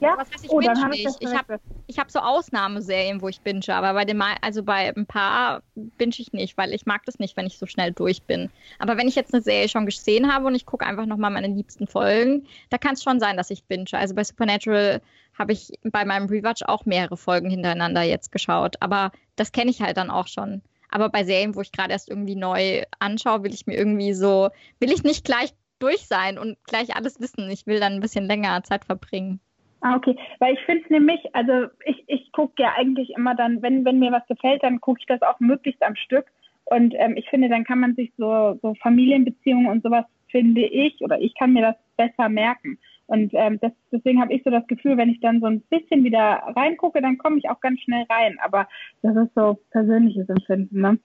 Ja, 0.00 0.14
was 0.16 0.30
heißt, 0.32 0.44
ich 0.44 0.50
oh, 0.50 0.58
binge 0.58 0.88
nicht. 0.88 1.06
Ich, 1.06 1.28
ich 1.28 1.36
habe 1.36 1.60
ich 1.86 1.98
hab 1.98 2.10
so 2.10 2.20
Ausnahmeserien, 2.20 3.20
wo 3.20 3.28
ich 3.28 3.42
binge, 3.42 3.68
aber 3.68 3.92
bei 3.92 4.04
den 4.04 4.20
also 4.40 4.62
bei 4.62 4.94
ein 4.96 5.06
paar 5.06 5.62
binge 5.74 6.14
ich 6.16 6.32
nicht, 6.32 6.56
weil 6.56 6.72
ich 6.72 6.86
mag 6.86 7.04
das 7.04 7.18
nicht, 7.18 7.36
wenn 7.36 7.46
ich 7.46 7.58
so 7.58 7.66
schnell 7.66 7.92
durch 7.92 8.22
bin. 8.22 8.50
Aber 8.78 8.96
wenn 8.96 9.08
ich 9.08 9.14
jetzt 9.14 9.34
eine 9.34 9.42
Serie 9.42 9.68
schon 9.68 9.86
gesehen 9.86 10.32
habe 10.32 10.46
und 10.46 10.54
ich 10.54 10.64
gucke 10.64 10.86
einfach 10.86 11.06
nochmal 11.06 11.30
meine 11.30 11.48
liebsten 11.48 11.86
Folgen, 11.86 12.46
da 12.70 12.78
kann 12.78 12.94
es 12.94 13.02
schon 13.02 13.20
sein, 13.20 13.36
dass 13.36 13.50
ich 13.50 13.64
binge. 13.64 13.86
Also 13.92 14.14
bei 14.14 14.24
Supernatural 14.24 15.02
habe 15.38 15.52
ich 15.52 15.72
bei 15.82 16.04
meinem 16.04 16.28
Rewatch 16.28 16.62
auch 16.62 16.86
mehrere 16.86 17.16
Folgen 17.16 17.50
hintereinander 17.50 18.02
jetzt 18.02 18.32
geschaut. 18.32 18.76
Aber 18.80 19.12
das 19.36 19.52
kenne 19.52 19.70
ich 19.70 19.82
halt 19.82 19.96
dann 19.96 20.10
auch 20.10 20.28
schon. 20.28 20.62
Aber 20.90 21.08
bei 21.08 21.24
Serien, 21.24 21.54
wo 21.54 21.60
ich 21.60 21.72
gerade 21.72 21.92
erst 21.92 22.08
irgendwie 22.08 22.36
neu 22.36 22.82
anschaue, 22.98 23.44
will 23.44 23.54
ich 23.54 23.66
mir 23.66 23.76
irgendwie 23.76 24.12
so, 24.12 24.50
will 24.80 24.92
ich 24.92 25.02
nicht 25.02 25.24
gleich 25.24 25.52
durch 25.78 26.06
sein 26.06 26.38
und 26.38 26.62
gleich 26.64 26.94
alles 26.96 27.20
wissen. 27.20 27.48
Ich 27.50 27.66
will 27.66 27.80
dann 27.80 27.94
ein 27.94 28.00
bisschen 28.00 28.26
länger 28.26 28.62
Zeit 28.64 28.84
verbringen. 28.84 29.40
Ah, 29.82 29.96
okay. 29.96 30.16
Weil 30.38 30.54
ich 30.54 30.60
finde 30.60 30.84
nämlich, 30.90 31.20
also 31.34 31.68
ich, 31.84 32.04
ich 32.06 32.32
gucke 32.32 32.62
ja 32.62 32.74
eigentlich 32.76 33.10
immer 33.16 33.34
dann, 33.34 33.62
wenn, 33.62 33.84
wenn 33.84 33.98
mir 33.98 34.12
was 34.12 34.26
gefällt, 34.26 34.62
dann 34.62 34.80
gucke 34.80 35.00
ich 35.00 35.06
das 35.06 35.22
auch 35.22 35.40
möglichst 35.40 35.82
am 35.82 35.96
Stück. 35.96 36.26
Und 36.66 36.94
ähm, 36.96 37.16
ich 37.16 37.28
finde, 37.28 37.48
dann 37.48 37.64
kann 37.64 37.80
man 37.80 37.94
sich 37.94 38.12
so, 38.16 38.58
so 38.62 38.74
Familienbeziehungen 38.82 39.66
und 39.66 39.82
sowas, 39.82 40.04
finde 40.28 40.60
ich, 40.60 41.00
oder 41.00 41.20
ich 41.20 41.34
kann 41.34 41.52
mir 41.52 41.62
das 41.62 41.76
besser 41.96 42.28
merken. 42.28 42.78
Und 43.06 43.32
ähm, 43.34 43.58
das, 43.60 43.72
deswegen 43.90 44.20
habe 44.20 44.32
ich 44.32 44.42
so 44.44 44.50
das 44.50 44.66
Gefühl, 44.68 44.96
wenn 44.96 45.10
ich 45.10 45.20
dann 45.20 45.40
so 45.40 45.46
ein 45.46 45.62
bisschen 45.62 46.04
wieder 46.04 46.42
reingucke, 46.54 47.00
dann 47.02 47.18
komme 47.18 47.38
ich 47.38 47.50
auch 47.50 47.60
ganz 47.60 47.80
schnell 47.80 48.04
rein. 48.08 48.38
Aber 48.40 48.68
das 49.02 49.16
ist 49.16 49.34
so 49.34 49.58
persönliches 49.70 50.28
Empfinden. 50.28 50.80
Ne? 50.80 50.98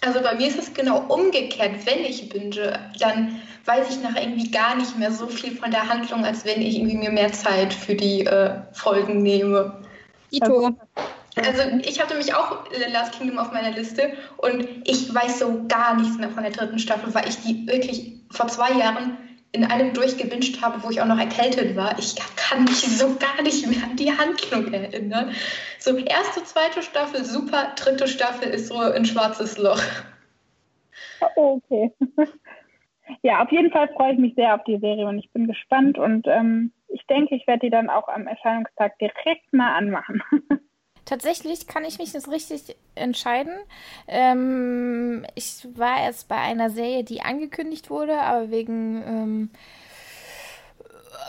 Also 0.00 0.20
bei 0.20 0.34
mir 0.34 0.46
ist 0.46 0.58
es 0.58 0.72
genau 0.74 1.04
umgekehrt. 1.08 1.84
Wenn 1.84 2.04
ich 2.04 2.28
binge, 2.28 2.78
dann 3.00 3.40
weiß 3.64 3.90
ich 3.90 4.02
nachher 4.02 4.22
irgendwie 4.22 4.50
gar 4.50 4.76
nicht 4.76 4.98
mehr 4.98 5.12
so 5.12 5.26
viel 5.26 5.56
von 5.56 5.70
der 5.70 5.88
Handlung, 5.88 6.24
als 6.24 6.44
wenn 6.44 6.62
ich 6.62 6.76
irgendwie 6.76 6.96
mir 6.96 7.10
mehr 7.10 7.32
Zeit 7.32 7.72
für 7.72 7.94
die 7.94 8.24
äh, 8.24 8.50
Folgen 8.72 9.22
nehme. 9.22 9.82
Ito. 10.30 10.70
Also 11.36 11.62
ich 11.82 12.00
hatte 12.00 12.16
mich 12.16 12.34
auch 12.34 12.64
Last 12.92 13.12
Kingdom 13.18 13.38
auf 13.38 13.52
meiner 13.52 13.70
Liste 13.70 14.12
und 14.38 14.66
ich 14.84 15.14
weiß 15.14 15.38
so 15.38 15.64
gar 15.68 15.94
nichts 15.96 16.18
mehr 16.18 16.30
von 16.30 16.42
der 16.42 16.52
dritten 16.52 16.78
Staffel, 16.78 17.14
weil 17.14 17.28
ich 17.28 17.36
die 17.42 17.66
wirklich 17.66 18.12
vor 18.30 18.48
zwei 18.48 18.72
Jahren 18.72 19.16
in 19.52 19.64
einem 19.64 19.94
durchgewünscht 19.94 20.62
habe, 20.62 20.82
wo 20.82 20.90
ich 20.90 21.00
auch 21.00 21.06
noch 21.06 21.18
erkältet 21.18 21.74
war. 21.74 21.98
Ich 21.98 22.16
kann 22.36 22.64
mich 22.64 22.80
so 22.80 23.16
gar 23.16 23.42
nicht 23.42 23.66
mehr 23.66 23.82
an 23.82 23.96
die 23.96 24.12
Handlung 24.12 24.72
erinnern. 24.72 25.32
So, 25.78 25.96
erste, 25.96 26.44
zweite 26.44 26.82
Staffel 26.82 27.24
super, 27.24 27.72
dritte 27.76 28.08
Staffel 28.08 28.48
ist 28.50 28.68
so 28.68 28.78
ein 28.78 29.04
schwarzes 29.04 29.58
Loch. 29.58 29.82
Oh, 31.36 31.60
okay. 31.62 31.92
Ja, 33.22 33.42
auf 33.42 33.50
jeden 33.50 33.70
Fall 33.70 33.88
freue 33.88 34.12
ich 34.12 34.18
mich 34.18 34.34
sehr 34.34 34.54
auf 34.54 34.64
die 34.64 34.78
Serie 34.78 35.06
und 35.06 35.18
ich 35.18 35.30
bin 35.32 35.46
gespannt 35.46 35.98
und 35.98 36.26
ähm, 36.26 36.72
ich 36.88 37.06
denke, 37.06 37.34
ich 37.34 37.46
werde 37.46 37.60
die 37.60 37.70
dann 37.70 37.88
auch 37.88 38.08
am 38.08 38.26
Erscheinungstag 38.26 38.98
direkt 38.98 39.52
mal 39.52 39.74
anmachen. 39.74 40.22
Tatsächlich 41.08 41.66
kann 41.66 41.86
ich 41.86 41.96
mich 41.96 42.12
nicht 42.12 42.28
richtig 42.28 42.76
entscheiden. 42.94 43.54
Ähm, 44.08 45.24
ich 45.34 45.66
war 45.74 46.02
erst 46.02 46.28
bei 46.28 46.36
einer 46.36 46.68
Serie, 46.68 47.02
die 47.02 47.22
angekündigt 47.22 47.88
wurde, 47.88 48.20
aber 48.20 48.50
wegen 48.50 49.02
ähm, 49.06 49.50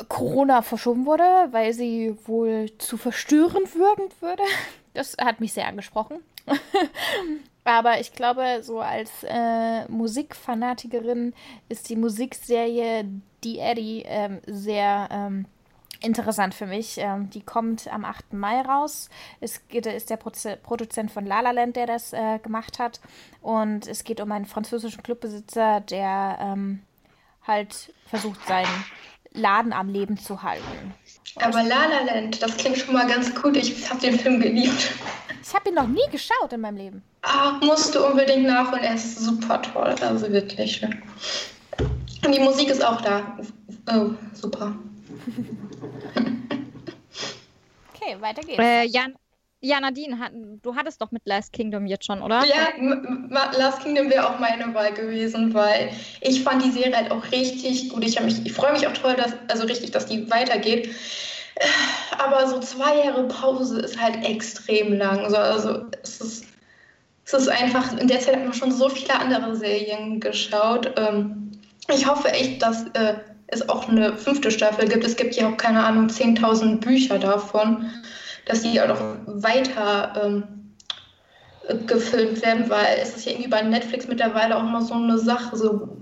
Corona 0.10 0.64
verschoben 0.64 1.06
wurde, 1.06 1.24
weil 1.52 1.72
sie 1.72 2.14
wohl 2.26 2.70
zu 2.78 2.98
verstörend 2.98 3.74
wirken 3.76 4.10
würde. 4.20 4.44
Das 4.96 5.16
hat 5.22 5.40
mich 5.40 5.54
sehr 5.54 5.68
angesprochen. 5.68 6.18
aber 7.64 8.02
ich 8.02 8.12
glaube, 8.14 8.64
so 8.64 8.80
als 8.80 9.10
äh, 9.24 9.88
Musikfanatikerin 9.88 11.34
ist 11.70 11.90
die 11.90 11.96
Musikserie 11.96 13.06
Die 13.44 13.60
Eddie 13.60 14.04
ähm, 14.06 14.40
sehr 14.48 15.08
ähm, 15.12 15.46
interessant 16.02 16.54
für 16.54 16.66
mich. 16.66 16.98
Ähm, 16.98 17.30
die 17.30 17.42
kommt 17.42 17.92
am 17.92 18.06
8. 18.06 18.34
Mai 18.34 18.62
raus. 18.62 19.10
Es 19.40 19.68
geht, 19.68 19.86
ist 19.86 20.10
der 20.10 20.18
Produzent 20.18 21.12
von 21.12 21.26
La 21.26 21.42
La 21.42 21.52
Land, 21.52 21.76
der 21.76 21.88
das 21.88 22.14
äh, 22.14 22.40
gemacht 22.40 22.80
hat. 22.80 23.00
Und 23.42 23.88
es 23.88 24.04
geht 24.04 24.22
um 24.22 24.32
einen 24.32 24.46
französischen 24.46 25.04
Clubbesitzer, 25.04 25.82
der 25.82 26.38
ähm, 26.42 26.82
halt 27.46 27.94
versucht, 28.06 28.46
seinen 28.48 28.86
Laden 29.34 29.74
am 29.74 29.90
Leben 29.90 30.18
zu 30.18 30.42
halten. 30.42 30.94
Aber 31.36 31.64
La 31.64 31.86
La 31.86 32.02
Land, 32.06 32.42
das 32.42 32.58
klingt 32.58 32.78
schon 32.78 32.94
mal 32.94 33.08
ganz 33.08 33.34
gut. 33.36 33.56
Ich 33.56 33.90
habe 33.90 34.00
den 34.00 34.18
Film 34.18 34.42
geliebt. 34.42 34.92
Ich 35.44 35.54
habe 35.54 35.70
ihn 35.70 35.76
noch 35.76 35.88
nie 35.88 36.08
geschaut 36.12 36.52
in 36.54 36.62
meinem 36.62 36.78
Leben. 36.78 37.04
Ah, 37.22 37.60
musst 37.62 37.94
du 37.96 38.06
unbedingt 38.06 38.46
nach 38.46 38.72
und 38.72 38.80
er 38.80 38.96
ist 38.96 39.20
super 39.20 39.62
toll. 39.62 39.96
Also 40.02 40.32
wirklich. 40.32 40.86
Und 42.26 42.36
die 42.36 42.40
Musik 42.40 42.70
ist 42.70 42.84
auch 42.84 43.02
da. 43.02 43.38
Oh, 43.92 44.12
super. 44.34 44.76
Okay, 47.94 48.18
weiter 48.20 48.42
geht's. 48.42 48.60
Äh, 48.60 48.86
Jan, 48.86 49.16
ja, 49.62 49.80
Nadine, 49.80 50.20
hat, 50.20 50.32
du 50.34 50.76
hattest 50.76 51.02
doch 51.02 51.12
mit 51.12 51.22
Last 51.26 51.52
Kingdom 51.52 51.86
jetzt 51.86 52.06
schon, 52.06 52.22
oder? 52.22 52.46
Ja, 52.46 52.70
Last 53.58 53.82
Kingdom 53.82 54.10
wäre 54.10 54.30
auch 54.30 54.40
meine 54.40 54.74
Wahl 54.74 54.94
gewesen, 54.94 55.54
weil 55.54 55.92
ich 56.22 56.44
fand 56.44 56.64
die 56.64 56.72
Serie 56.72 56.96
halt 56.96 57.12
auch 57.12 57.30
richtig 57.32 57.90
gut. 57.90 58.06
Ich, 58.06 58.18
ich 58.18 58.54
freue 58.54 58.72
mich 58.72 58.88
auch 58.88 58.94
toll, 58.94 59.16
dass, 59.16 59.34
also 59.50 59.66
richtig, 59.66 59.92
dass 59.92 60.06
die 60.06 60.30
weitergeht. 60.32 60.90
Aber 62.18 62.48
so 62.48 62.60
zwei 62.60 63.04
Jahre 63.04 63.28
Pause 63.28 63.82
ist 63.82 64.00
halt 64.02 64.24
extrem 64.26 64.94
lang. 64.94 65.30
So, 65.30 65.36
also 65.36 65.82
es 66.04 66.22
ist, 66.22 66.46
es 67.26 67.34
ist 67.34 67.50
einfach, 67.50 67.98
in 67.98 68.08
der 68.08 68.22
Zeit 68.22 68.38
hat 68.38 68.44
man 68.44 68.54
schon 68.54 68.72
so 68.72 68.88
viele 68.88 69.20
andere 69.20 69.56
Serien 69.58 70.22
geschaut. 70.22 70.94
Ähm, 70.98 71.52
ich 71.94 72.08
hoffe 72.08 72.30
echt, 72.30 72.62
dass 72.62 72.86
äh, 72.94 73.16
es 73.52 73.68
auch 73.68 73.88
eine 73.88 74.16
fünfte 74.16 74.52
Staffel 74.52 74.88
gibt. 74.88 75.04
Es 75.04 75.16
gibt 75.16 75.36
ja 75.36 75.50
auch, 75.50 75.58
keine 75.58 75.84
Ahnung, 75.84 76.08
10.000 76.08 76.80
Bücher 76.80 77.20
davon, 77.20 77.90
dass 78.46 78.62
die 78.62 78.80
auch 78.82 78.88
noch 78.88 79.02
weiter 79.26 80.14
ähm, 80.24 80.44
gefilmt 81.88 82.42
werden, 82.44 82.70
weil 82.70 82.98
es 83.02 83.16
ist 83.16 83.26
ja 83.26 83.32
irgendwie 83.32 83.50
bei 83.50 83.62
Netflix 83.62 84.08
mittlerweile 84.08 84.58
auch 84.58 84.64
immer 84.64 84.82
so 84.82 84.94
eine 84.94 85.18
Sache, 85.18 85.56
so 85.56 85.98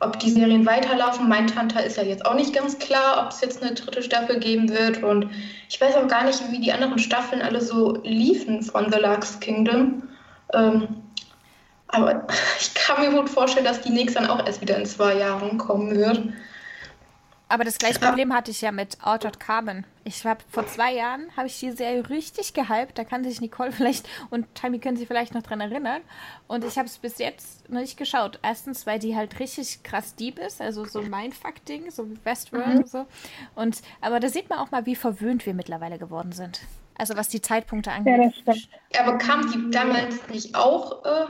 ob 0.00 0.18
die 0.20 0.30
Serien 0.30 0.64
weiterlaufen. 0.66 1.28
Mein 1.28 1.48
Tante 1.48 1.80
ist 1.80 1.96
ja 1.96 2.04
jetzt 2.04 2.24
auch 2.24 2.34
nicht 2.34 2.54
ganz 2.54 2.78
klar, 2.78 3.24
ob 3.24 3.32
es 3.32 3.40
jetzt 3.40 3.62
eine 3.62 3.74
dritte 3.74 4.02
Staffel 4.02 4.38
geben 4.38 4.68
wird. 4.68 5.02
Und 5.02 5.28
ich 5.68 5.80
weiß 5.80 5.96
auch 5.96 6.06
gar 6.06 6.24
nicht, 6.24 6.40
wie 6.52 6.60
die 6.60 6.72
anderen 6.72 6.98
Staffeln 6.98 7.42
alle 7.42 7.60
so 7.60 8.00
liefen 8.04 8.62
von 8.62 8.92
The 8.92 8.98
Lux 8.98 9.40
Kingdom. 9.40 10.04
Ähm, 10.54 11.02
aber 11.88 12.26
ich 12.60 12.74
kann 12.74 13.00
mir 13.00 13.18
gut 13.18 13.28
vorstellen, 13.28 13.66
dass 13.66 13.80
die 13.80 13.90
nächste 13.90 14.20
dann 14.20 14.30
auch 14.30 14.46
erst 14.46 14.60
wieder 14.60 14.76
in 14.76 14.86
zwei 14.86 15.14
Jahren 15.16 15.58
kommen 15.58 15.96
wird. 15.96 16.22
Aber 17.50 17.64
das 17.64 17.78
gleiche 17.78 17.98
Problem 17.98 18.34
hatte 18.34 18.50
ich 18.50 18.60
ja 18.60 18.72
mit 18.72 18.98
Altered 19.00 19.40
Carbon. 19.40 19.84
Ich 20.04 20.24
habe 20.26 20.40
vor 20.50 20.66
zwei 20.66 20.92
Jahren 20.92 21.34
habe 21.34 21.46
ich 21.46 21.58
die 21.58 21.70
Serie 21.70 22.08
richtig 22.10 22.52
gehypt. 22.52 22.98
Da 22.98 23.04
kann 23.04 23.24
sich 23.24 23.40
Nicole 23.40 23.72
vielleicht 23.72 24.06
und 24.30 24.46
Tammy 24.54 24.78
können 24.78 24.98
sich 24.98 25.08
vielleicht 25.08 25.34
noch 25.34 25.42
dran 25.42 25.60
erinnern. 25.60 26.02
Und 26.46 26.64
ich 26.64 26.76
habe 26.76 26.86
es 26.86 26.98
bis 26.98 27.18
jetzt 27.18 27.68
noch 27.70 27.80
nicht 27.80 27.96
geschaut. 27.96 28.38
Erstens, 28.42 28.86
weil 28.86 28.98
die 28.98 29.16
halt 29.16 29.40
richtig 29.40 29.82
krass 29.82 30.14
deep 30.14 30.38
ist, 30.38 30.60
also 30.60 30.84
so 30.84 31.00
ein 31.00 31.08
Mindfuck-Ding, 31.08 31.90
so 31.90 32.10
wie 32.10 32.18
Westworld 32.24 32.66
mhm. 32.66 32.76
und 32.78 32.88
so. 32.88 33.06
Und 33.54 33.80
aber 34.02 34.20
da 34.20 34.28
sieht 34.28 34.50
man 34.50 34.58
auch 34.58 34.70
mal, 34.70 34.84
wie 34.84 34.96
verwöhnt 34.96 35.46
wir 35.46 35.54
mittlerweile 35.54 35.98
geworden 35.98 36.32
sind. 36.32 36.60
Also 36.98 37.16
was 37.16 37.28
die 37.28 37.40
Zeitpunkte 37.40 37.92
angeht. 37.92 38.34
Ja, 38.92 39.06
aber 39.06 39.16
kam 39.18 39.50
die 39.50 39.70
damals 39.70 40.28
nicht 40.28 40.54
auch 40.54 41.04
äh, 41.04 41.26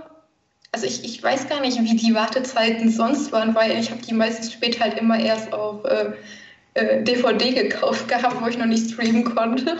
also 0.72 0.86
ich, 0.86 1.04
ich 1.04 1.22
weiß 1.22 1.48
gar 1.48 1.60
nicht, 1.60 1.80
wie 1.80 1.96
die 1.96 2.14
Wartezeiten 2.14 2.90
sonst 2.90 3.32
waren, 3.32 3.54
weil 3.54 3.78
ich 3.78 3.90
habe 3.90 4.02
die 4.02 4.14
meistens 4.14 4.52
später 4.52 4.80
halt 4.80 4.98
immer 4.98 5.18
erst 5.18 5.52
auf 5.52 5.84
äh, 5.84 6.12
äh, 6.74 7.02
DVD 7.02 7.52
gekauft 7.52 8.08
gehabt, 8.08 8.40
wo 8.40 8.46
ich 8.46 8.58
noch 8.58 8.66
nicht 8.66 8.90
streamen 8.90 9.24
konnte. 9.24 9.78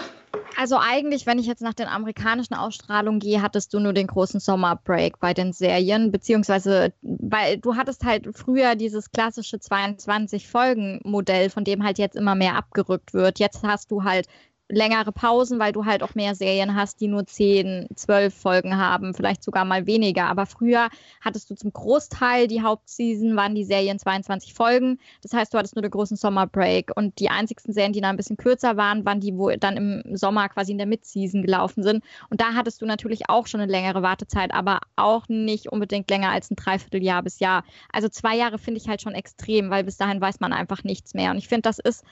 Also 0.57 0.77
eigentlich, 0.79 1.27
wenn 1.27 1.39
ich 1.39 1.47
jetzt 1.47 1.63
nach 1.63 1.75
den 1.75 1.87
amerikanischen 1.87 2.55
Ausstrahlungen 2.55 3.21
gehe, 3.21 3.43
hattest 3.43 3.73
du 3.73 3.79
nur 3.79 3.93
den 3.93 4.09
großen 4.09 4.41
Sommerbreak 4.41 5.21
bei 5.21 5.33
den 5.33 5.53
Serien, 5.53 6.11
beziehungsweise 6.11 6.93
weil 7.03 7.59
du 7.59 7.77
hattest 7.77 8.05
halt 8.05 8.27
früher 8.37 8.75
dieses 8.75 9.13
klassische 9.13 9.61
22 9.61 10.49
Folgen 10.49 11.01
Modell, 11.05 11.51
von 11.51 11.65
dem 11.65 11.85
halt 11.85 11.99
jetzt 11.99 12.17
immer 12.17 12.35
mehr 12.35 12.57
abgerückt 12.57 13.15
wird. 13.15 13.39
Jetzt 13.39 13.63
hast 13.63 13.91
du 13.91 14.03
halt 14.03 14.27
längere 14.69 15.13
Pausen, 15.13 15.59
weil 15.59 15.73
du 15.73 15.85
halt 15.85 16.03
auch 16.03 16.15
mehr 16.15 16.35
Serien 16.35 16.75
hast, 16.75 17.01
die 17.01 17.09
nur 17.09 17.27
10, 17.27 17.89
12 17.95 18.35
Folgen 18.35 18.77
haben, 18.77 19.15
vielleicht 19.15 19.43
sogar 19.43 19.65
mal 19.65 19.87
weniger. 19.87 20.27
Aber 20.27 20.47
früher 20.47 20.89
hattest 21.21 21.51
du 21.51 21.55
zum 21.55 21.73
Großteil 21.73 22.49
die 22.49 22.63
Hauptseason, 22.63 23.35
waren 23.37 23.55
die 23.55 23.65
Serien 23.65 23.99
22 23.99 24.55
Folgen. 24.55 24.99
Das 25.23 25.33
heißt, 25.33 25.53
du 25.53 25.59
hattest 25.59 25.75
nur 25.75 25.83
den 25.83 25.91
großen 25.91 26.17
Sommerbreak. 26.17 26.93
Und 26.95 27.19
die 27.19 27.31
einzigsten 27.31 27.73
Serien, 27.73 27.93
die 27.93 28.01
da 28.01 28.11
ein 28.11 28.17
bisschen 28.17 28.37
kürzer 28.37 28.77
waren, 28.77 29.05
waren 29.05 29.21
die, 29.21 29.37
wo 29.37 29.51
dann 29.51 29.77
im 29.77 30.17
Sommer 30.17 30.49
quasi 30.49 30.73
in 30.73 30.79
der 30.79 30.87
Midseason 30.87 31.43
gelaufen 31.43 31.83
sind. 31.83 32.05
Und 32.29 32.41
da 32.41 32.53
hattest 32.55 32.83
du 32.83 32.87
natürlich 32.87 33.29
auch 33.29 33.47
schon 33.47 33.61
eine 33.61 33.73
längere 33.73 34.03
Wartezeit, 34.03 34.53
aber 34.53 34.81
auch 34.97 35.29
nicht 35.29 35.73
unbedingt 35.73 36.11
länger 36.11 36.31
als 36.31 36.51
ein 36.51 36.57
Dreivierteljahr 36.57 37.23
bis 37.23 37.39
Jahr. 37.39 37.65
Also 37.93 38.09
zwei 38.09 38.37
Jahre 38.37 38.59
finde 38.59 38.81
ich 38.81 38.89
halt 38.89 39.01
schon 39.01 39.15
extrem, 39.15 39.71
weil 39.71 39.85
bis 39.85 39.97
dahin 39.97 40.21
weiß 40.21 40.41
man 40.41 40.53
einfach 40.53 40.85
nichts 40.85 41.15
mehr. 41.15 41.31
Und 41.31 41.39
ich 41.39 41.49
finde, 41.49 41.63
das 41.63 41.79
ist 41.79 42.05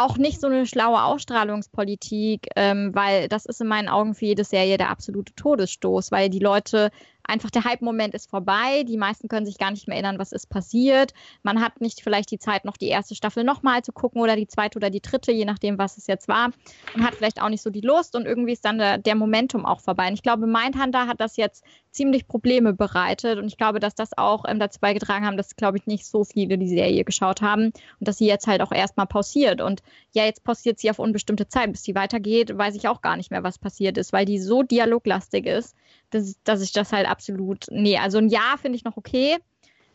auch 0.00 0.16
nicht 0.16 0.40
so 0.40 0.46
eine 0.46 0.66
schlaue 0.66 1.02
Ausstrahlungspolitik, 1.02 2.48
ähm, 2.56 2.94
weil 2.94 3.28
das 3.28 3.46
ist 3.46 3.60
in 3.60 3.66
meinen 3.68 3.88
Augen 3.88 4.14
für 4.14 4.26
jede 4.26 4.44
Serie 4.44 4.78
der 4.78 4.90
absolute 4.90 5.34
Todesstoß, 5.34 6.10
weil 6.10 6.30
die 6.30 6.38
Leute 6.38 6.90
einfach 7.30 7.50
der 7.50 7.64
Hype-Moment 7.64 8.14
ist 8.14 8.28
vorbei. 8.28 8.84
Die 8.86 8.96
meisten 8.96 9.28
können 9.28 9.46
sich 9.46 9.56
gar 9.56 9.70
nicht 9.70 9.88
mehr 9.88 9.96
erinnern, 9.96 10.18
was 10.18 10.32
ist 10.32 10.48
passiert. 10.48 11.14
Man 11.42 11.60
hat 11.60 11.80
nicht 11.80 12.02
vielleicht 12.02 12.30
die 12.30 12.38
Zeit, 12.38 12.64
noch 12.64 12.76
die 12.76 12.88
erste 12.88 13.14
Staffel 13.14 13.44
nochmal 13.44 13.82
zu 13.82 13.92
gucken 13.92 14.20
oder 14.20 14.36
die 14.36 14.48
zweite 14.48 14.78
oder 14.78 14.90
die 14.90 15.00
dritte, 15.00 15.32
je 15.32 15.44
nachdem, 15.44 15.78
was 15.78 15.96
es 15.96 16.06
jetzt 16.06 16.28
war. 16.28 16.50
Und 16.94 17.04
hat 17.04 17.14
vielleicht 17.14 17.40
auch 17.40 17.48
nicht 17.48 17.62
so 17.62 17.70
die 17.70 17.80
Lust 17.80 18.16
und 18.16 18.26
irgendwie 18.26 18.52
ist 18.52 18.64
dann 18.64 18.78
der, 18.78 18.98
der 18.98 19.14
Momentum 19.14 19.64
auch 19.64 19.80
vorbei. 19.80 20.08
Und 20.08 20.14
ich 20.14 20.22
glaube, 20.22 20.46
Mindhunter 20.46 21.06
hat 21.06 21.20
das 21.20 21.36
jetzt 21.36 21.64
ziemlich 21.92 22.28
Probleme 22.28 22.72
bereitet 22.72 23.38
und 23.38 23.46
ich 23.46 23.56
glaube, 23.56 23.80
dass 23.80 23.94
das 23.94 24.16
auch 24.16 24.44
ähm, 24.46 24.58
dazu 24.58 24.78
beigetragen 24.80 25.26
haben, 25.26 25.36
dass, 25.36 25.56
glaube 25.56 25.78
ich, 25.78 25.86
nicht 25.86 26.06
so 26.06 26.24
viele 26.24 26.56
die 26.56 26.68
Serie 26.68 27.04
geschaut 27.04 27.42
haben 27.42 27.66
und 27.66 27.74
dass 28.08 28.18
sie 28.18 28.26
jetzt 28.26 28.46
halt 28.46 28.62
auch 28.62 28.72
erstmal 28.72 29.06
pausiert. 29.06 29.60
Und 29.60 29.82
ja, 30.12 30.24
jetzt 30.24 30.44
pausiert 30.44 30.78
sie 30.78 30.90
auf 30.90 30.98
unbestimmte 30.98 31.48
Zeit. 31.48 31.72
Bis 31.72 31.82
sie 31.82 31.94
weitergeht, 31.94 32.56
weiß 32.56 32.74
ich 32.74 32.88
auch 32.88 33.00
gar 33.00 33.16
nicht 33.16 33.30
mehr, 33.30 33.42
was 33.42 33.58
passiert 33.58 33.98
ist, 33.98 34.12
weil 34.12 34.24
die 34.24 34.38
so 34.38 34.62
dialoglastig 34.62 35.46
ist, 35.46 35.76
dass, 36.10 36.36
dass 36.44 36.62
ich 36.62 36.72
das 36.72 36.92
halt 36.92 37.08
absolut, 37.08 37.66
nee, 37.70 37.98
also 37.98 38.18
ein 38.18 38.28
Jahr 38.28 38.58
finde 38.58 38.76
ich 38.76 38.84
noch 38.84 38.96
okay, 38.96 39.38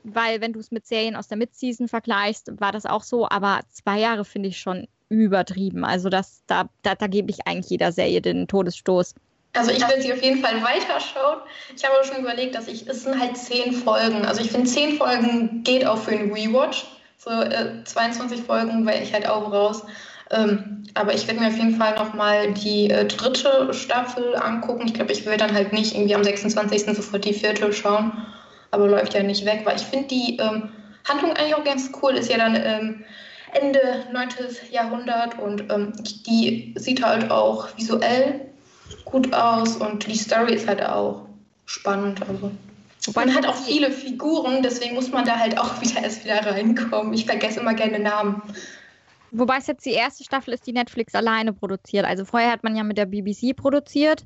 weil 0.03 0.41
wenn 0.41 0.53
du 0.53 0.59
es 0.59 0.71
mit 0.71 0.85
Serien 0.85 1.15
aus 1.15 1.27
der 1.27 1.37
Midseason 1.37 1.87
vergleichst, 1.87 2.59
war 2.59 2.71
das 2.71 2.85
auch 2.85 3.03
so, 3.03 3.27
aber 3.27 3.61
zwei 3.71 3.99
Jahre 3.99 4.23
finde 4.23 4.49
ich 4.49 4.59
schon 4.59 4.87
übertrieben. 5.09 5.83
Also 5.83 6.09
das, 6.09 6.43
da, 6.47 6.69
da, 6.81 6.95
da 6.95 7.07
gebe 7.07 7.31
ich 7.31 7.47
eigentlich 7.47 7.69
jeder 7.69 7.91
Serie 7.91 8.21
den 8.21 8.47
Todesstoß. 8.47 9.15
Also 9.53 9.71
ich 9.71 9.87
will 9.87 10.01
sie 10.01 10.11
auf 10.11 10.21
jeden 10.21 10.41
Fall 10.41 10.61
weiterschauen. 10.61 11.39
Ich 11.75 11.83
habe 11.85 11.95
aber 11.95 12.03
schon 12.03 12.21
überlegt, 12.21 12.55
dass 12.55 12.67
ich, 12.67 12.87
es 12.87 13.03
sind 13.03 13.19
halt 13.19 13.37
zehn 13.37 13.71
Folgen. 13.71 14.25
Also 14.25 14.41
ich 14.41 14.51
finde, 14.51 14.69
zehn 14.69 14.97
Folgen 14.97 15.63
geht 15.63 15.85
auch 15.85 15.97
für 15.97 16.11
einen 16.11 16.33
Rewatch. 16.33 16.85
So 17.25 17.31
äh, 17.31 17.83
22 17.83 18.43
Folgen 18.43 18.85
wäre 18.85 19.01
ich 19.01 19.11
halt 19.11 19.27
auch 19.27 19.51
raus. 19.51 19.83
Ähm, 20.29 20.83
aber 20.93 21.15
ich 21.15 21.27
werde 21.27 21.39
mir 21.39 21.47
auf 21.47 21.57
jeden 21.57 21.75
Fall 21.75 21.95
nochmal 21.95 22.53
die 22.53 22.91
äh, 22.91 23.05
dritte 23.05 23.73
Staffel 23.73 24.35
angucken. 24.35 24.83
Ich 24.85 24.93
glaube, 24.93 25.11
ich 25.11 25.25
will 25.25 25.35
dann 25.35 25.51
halt 25.51 25.73
nicht 25.73 25.95
irgendwie 25.95 26.13
am 26.13 26.23
26. 26.23 26.83
sofort 26.95 27.25
die 27.25 27.33
vierte 27.33 27.73
schauen. 27.73 28.11
Aber 28.69 28.87
läuft 28.87 29.15
ja 29.15 29.23
nicht 29.23 29.43
weg, 29.43 29.61
weil 29.63 29.77
ich 29.77 29.81
finde 29.81 30.07
die 30.07 30.37
ähm, 30.37 30.69
Handlung 31.09 31.31
eigentlich 31.31 31.55
auch 31.55 31.63
ganz 31.63 31.91
cool. 31.99 32.13
Ist 32.13 32.29
ja 32.29 32.37
dann 32.37 32.55
ähm, 32.55 33.05
Ende 33.53 33.79
9. 34.13 34.29
Jahrhundert 34.71 35.39
und 35.39 35.71
ähm, 35.71 35.93
die 36.27 36.75
sieht 36.77 37.03
halt 37.03 37.31
auch 37.31 37.75
visuell 37.75 38.41
gut 39.03 39.33
aus 39.33 39.77
und 39.77 40.05
die 40.05 40.15
Story 40.15 40.53
ist 40.53 40.67
halt 40.67 40.83
auch 40.83 41.25
spannend. 41.65 42.21
Also. 42.29 42.51
Man 43.13 43.35
hat 43.35 43.45
auch 43.45 43.55
viele 43.55 43.91
Figuren, 43.91 44.63
deswegen 44.63 44.95
muss 44.95 45.11
man 45.11 45.25
da 45.25 45.37
halt 45.37 45.57
auch 45.57 45.81
wieder 45.81 46.01
erst 46.03 46.23
wieder 46.23 46.45
reinkommen. 46.45 47.13
Ich 47.13 47.25
vergesse 47.25 47.59
immer 47.59 47.73
gerne 47.73 47.99
Namen. 47.99 48.41
Wobei 49.31 49.57
es 49.57 49.67
jetzt 49.67 49.85
die 49.85 49.91
erste 49.91 50.23
Staffel 50.23 50.53
ist, 50.53 50.65
die 50.65 50.71
Netflix 50.71 51.13
alleine 51.13 51.51
produziert. 51.51 52.05
Also 52.05 52.25
vorher 52.25 52.51
hat 52.51 52.63
man 52.63 52.75
ja 52.75 52.83
mit 52.83 52.97
der 52.97 53.05
BBC 53.05 53.55
produziert. 53.55 54.25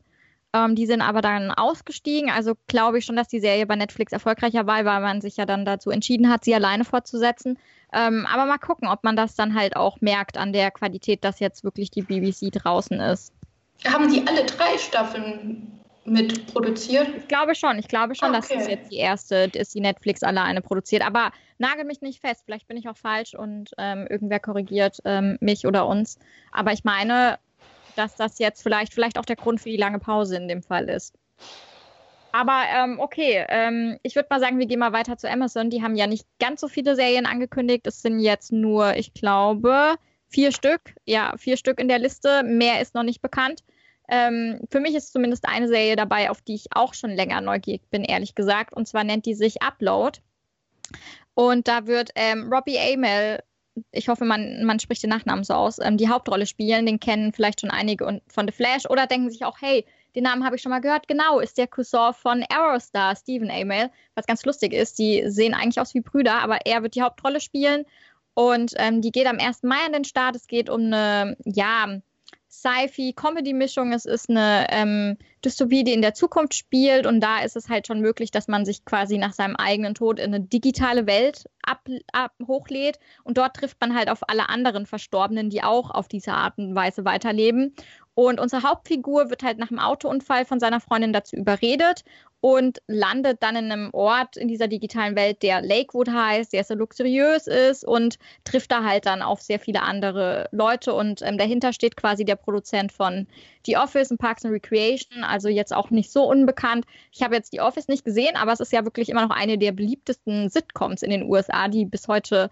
Ähm, 0.53 0.75
die 0.75 0.85
sind 0.85 1.01
aber 1.01 1.21
dann 1.21 1.51
ausgestiegen. 1.51 2.29
Also 2.29 2.53
glaube 2.67 2.99
ich 2.99 3.05
schon, 3.05 3.15
dass 3.15 3.27
die 3.27 3.39
Serie 3.39 3.65
bei 3.65 3.75
Netflix 3.75 4.11
erfolgreicher 4.11 4.67
war, 4.67 4.85
weil 4.85 5.01
man 5.01 5.21
sich 5.21 5.37
ja 5.37 5.45
dann 5.45 5.65
dazu 5.65 5.89
entschieden 5.89 6.29
hat, 6.29 6.43
sie 6.43 6.55
alleine 6.55 6.85
fortzusetzen. 6.85 7.57
Ähm, 7.91 8.27
aber 8.31 8.45
mal 8.45 8.57
gucken, 8.57 8.87
ob 8.87 9.03
man 9.03 9.15
das 9.15 9.35
dann 9.35 9.55
halt 9.55 9.75
auch 9.75 9.99
merkt 10.01 10.37
an 10.37 10.53
der 10.53 10.71
Qualität, 10.71 11.23
dass 11.23 11.39
jetzt 11.39 11.63
wirklich 11.63 11.89
die 11.91 12.03
BBC 12.03 12.51
draußen 12.51 12.99
ist. 12.99 13.33
Haben 13.87 14.11
die 14.11 14.27
alle 14.27 14.45
drei 14.45 14.77
Staffeln 14.77 15.78
mitproduziert? 16.09 17.07
Ich 17.17 17.27
glaube 17.27 17.55
schon. 17.55 17.79
Ich 17.79 17.87
glaube 17.87 18.15
schon, 18.15 18.29
okay. 18.29 18.37
dass 18.37 18.47
das 18.49 18.67
jetzt 18.67 18.91
die 18.91 18.97
erste 18.97 19.49
ist, 19.53 19.73
die 19.73 19.81
Netflix 19.81 20.23
alleine 20.23 20.61
produziert. 20.61 21.05
Aber 21.05 21.31
nagel 21.57 21.85
mich 21.85 22.01
nicht 22.01 22.21
fest. 22.21 22.43
Vielleicht 22.45 22.67
bin 22.67 22.77
ich 22.77 22.89
auch 22.89 22.97
falsch 22.97 23.33
und 23.33 23.71
ähm, 23.77 24.07
irgendwer 24.09 24.39
korrigiert 24.39 24.99
ähm, 25.05 25.37
mich 25.41 25.65
oder 25.65 25.87
uns. 25.87 26.19
Aber 26.51 26.73
ich 26.73 26.83
meine, 26.83 27.39
dass 27.95 28.15
das 28.15 28.39
jetzt 28.39 28.63
vielleicht, 28.63 28.93
vielleicht 28.93 29.17
auch 29.17 29.25
der 29.25 29.35
Grund 29.35 29.61
für 29.61 29.69
die 29.69 29.77
lange 29.77 29.99
Pause 29.99 30.37
in 30.37 30.47
dem 30.47 30.63
Fall 30.63 30.89
ist. 30.89 31.15
Aber 32.31 32.61
ähm, 32.73 32.99
okay, 32.99 33.43
ähm, 33.49 33.97
ich 34.03 34.15
würde 34.15 34.27
mal 34.29 34.39
sagen, 34.39 34.59
wir 34.59 34.67
gehen 34.67 34.79
mal 34.79 34.93
weiter 34.93 35.17
zu 35.17 35.29
Amazon. 35.29 35.69
Die 35.69 35.81
haben 35.81 35.95
ja 35.95 36.07
nicht 36.07 36.25
ganz 36.39 36.61
so 36.61 36.67
viele 36.67 36.95
Serien 36.95 37.25
angekündigt. 37.25 37.87
Es 37.87 38.01
sind 38.01 38.19
jetzt 38.19 38.51
nur, 38.51 38.95
ich 38.95 39.13
glaube, 39.13 39.95
vier 40.27 40.51
Stück. 40.51 40.93
Ja, 41.05 41.33
vier 41.37 41.57
Stück 41.57 41.79
in 41.79 41.87
der 41.87 41.99
Liste. 41.99 42.43
Mehr 42.43 42.81
ist 42.81 42.93
noch 42.93 43.03
nicht 43.03 43.21
bekannt. 43.21 43.63
Ähm, 44.09 44.61
für 44.69 44.79
mich 44.79 44.95
ist 44.95 45.13
zumindest 45.13 45.47
eine 45.47 45.67
Serie 45.67 45.95
dabei, 45.95 46.29
auf 46.29 46.41
die 46.41 46.55
ich 46.55 46.67
auch 46.71 46.93
schon 46.93 47.11
länger 47.11 47.41
neugierig 47.41 47.89
bin, 47.89 48.03
ehrlich 48.03 48.35
gesagt. 48.35 48.73
Und 48.73 48.87
zwar 48.87 49.03
nennt 49.03 49.25
die 49.25 49.35
sich 49.35 49.61
Upload. 49.61 50.19
Und 51.35 51.67
da 51.67 51.87
wird 51.87 52.09
ähm, 52.15 52.51
Robbie 52.51 52.79
Amell, 52.79 53.43
ich 53.91 54.09
hoffe, 54.09 54.25
man, 54.25 54.65
man 54.65 54.79
spricht 54.79 55.03
den 55.03 55.11
Nachnamen 55.11 55.43
so 55.43 55.53
aus, 55.53 55.77
ähm, 55.79 55.97
die 55.97 56.09
Hauptrolle 56.09 56.45
spielen. 56.45 56.85
Den 56.85 56.99
kennen 56.99 57.33
vielleicht 57.33 57.61
schon 57.61 57.71
einige 57.71 58.21
von 58.27 58.47
The 58.47 58.53
Flash 58.53 58.85
oder 58.89 59.07
denken 59.07 59.29
sich 59.29 59.45
auch, 59.45 59.61
hey, 59.61 59.85
den 60.15 60.23
Namen 60.23 60.43
habe 60.43 60.55
ich 60.55 60.61
schon 60.61 60.71
mal 60.71 60.81
gehört. 60.81 61.07
Genau, 61.07 61.39
ist 61.39 61.57
der 61.57 61.67
Cousin 61.67 62.13
von 62.13 62.43
Aerostar, 62.49 63.15
Stephen 63.15 63.51
Amell. 63.51 63.91
Was 64.15 64.25
ganz 64.25 64.43
lustig 64.43 64.73
ist, 64.73 64.97
die 64.97 65.23
sehen 65.27 65.53
eigentlich 65.53 65.79
aus 65.79 65.93
wie 65.93 66.01
Brüder, 66.01 66.41
aber 66.41 66.65
er 66.65 66.81
wird 66.81 66.95
die 66.95 67.03
Hauptrolle 67.03 67.39
spielen. 67.39 67.85
Und 68.33 68.73
ähm, 68.77 69.01
die 69.01 69.11
geht 69.11 69.27
am 69.27 69.37
1. 69.37 69.63
Mai 69.63 69.85
an 69.85 69.93
den 69.93 70.05
Start. 70.05 70.35
Es 70.35 70.47
geht 70.47 70.69
um 70.69 70.81
eine, 70.81 71.37
ja, 71.45 71.99
Sci-Fi-Comedy-Mischung. 72.49 73.93
Es 73.93 74.05
ist 74.05 74.29
eine 74.29 74.67
ähm, 74.69 75.17
Dystopie, 75.45 75.83
die 75.83 75.93
in 75.93 76.01
der 76.01 76.13
Zukunft 76.13 76.55
spielt 76.55 77.05
und 77.05 77.21
da 77.21 77.39
ist 77.39 77.55
es 77.55 77.69
halt 77.69 77.87
schon 77.87 78.01
möglich, 78.01 78.31
dass 78.31 78.47
man 78.47 78.65
sich 78.65 78.83
quasi 78.85 79.17
nach 79.17 79.33
seinem 79.33 79.55
eigenen 79.55 79.93
Tod 79.93 80.19
in 80.19 80.33
eine 80.33 80.43
digitale 80.43 81.07
Welt 81.07 81.45
ab, 81.61 81.87
ab, 82.11 82.33
hochlädt 82.45 82.99
und 83.23 83.37
dort 83.37 83.55
trifft 83.55 83.79
man 83.79 83.95
halt 83.95 84.09
auf 84.09 84.27
alle 84.27 84.49
anderen 84.49 84.85
Verstorbenen, 84.85 85.49
die 85.49 85.63
auch 85.63 85.91
auf 85.91 86.07
diese 86.07 86.33
Art 86.33 86.57
und 86.57 86.75
Weise 86.75 87.05
weiterleben. 87.05 87.75
Und 88.19 88.41
unsere 88.41 88.63
Hauptfigur 88.63 89.29
wird 89.29 89.43
halt 89.43 89.59
nach 89.59 89.69
einem 89.69 89.79
Autounfall 89.79 90.43
von 90.43 90.59
seiner 90.59 90.81
Freundin 90.81 91.13
dazu 91.13 91.37
überredet 91.37 92.03
und 92.41 92.81
landet 92.85 93.41
dann 93.41 93.55
in 93.55 93.71
einem 93.71 93.89
Ort 93.93 94.35
in 94.35 94.49
dieser 94.49 94.67
digitalen 94.67 95.15
Welt, 95.15 95.41
der 95.41 95.61
Lakewood 95.61 96.09
heißt, 96.09 96.51
der 96.51 96.65
sehr 96.65 96.75
luxuriös 96.75 97.47
ist 97.47 97.85
und 97.85 98.19
trifft 98.43 98.73
da 98.73 98.83
halt 98.83 99.05
dann 99.05 99.21
auf 99.21 99.41
sehr 99.41 99.57
viele 99.57 99.83
andere 99.83 100.49
Leute. 100.51 100.93
Und 100.93 101.21
ähm, 101.21 101.37
dahinter 101.37 101.71
steht 101.71 101.95
quasi 101.95 102.25
der 102.25 102.35
Produzent 102.35 102.91
von 102.91 103.25
The 103.65 103.77
Office 103.77 104.11
und 104.11 104.17
Parks 104.17 104.43
and 104.43 104.53
Recreation, 104.53 105.23
also 105.23 105.47
jetzt 105.47 105.73
auch 105.73 105.89
nicht 105.89 106.11
so 106.11 106.29
unbekannt. 106.29 106.85
Ich 107.13 107.23
habe 107.23 107.35
jetzt 107.35 107.53
The 107.53 107.61
Office 107.61 107.87
nicht 107.87 108.03
gesehen, 108.03 108.35
aber 108.35 108.51
es 108.51 108.59
ist 108.59 108.73
ja 108.73 108.83
wirklich 108.83 109.07
immer 109.07 109.25
noch 109.25 109.33
eine 109.33 109.57
der 109.57 109.71
beliebtesten 109.71 110.49
Sitcoms 110.49 111.03
in 111.03 111.11
den 111.11 111.23
USA, 111.23 111.69
die 111.69 111.85
bis 111.85 112.09
heute 112.09 112.49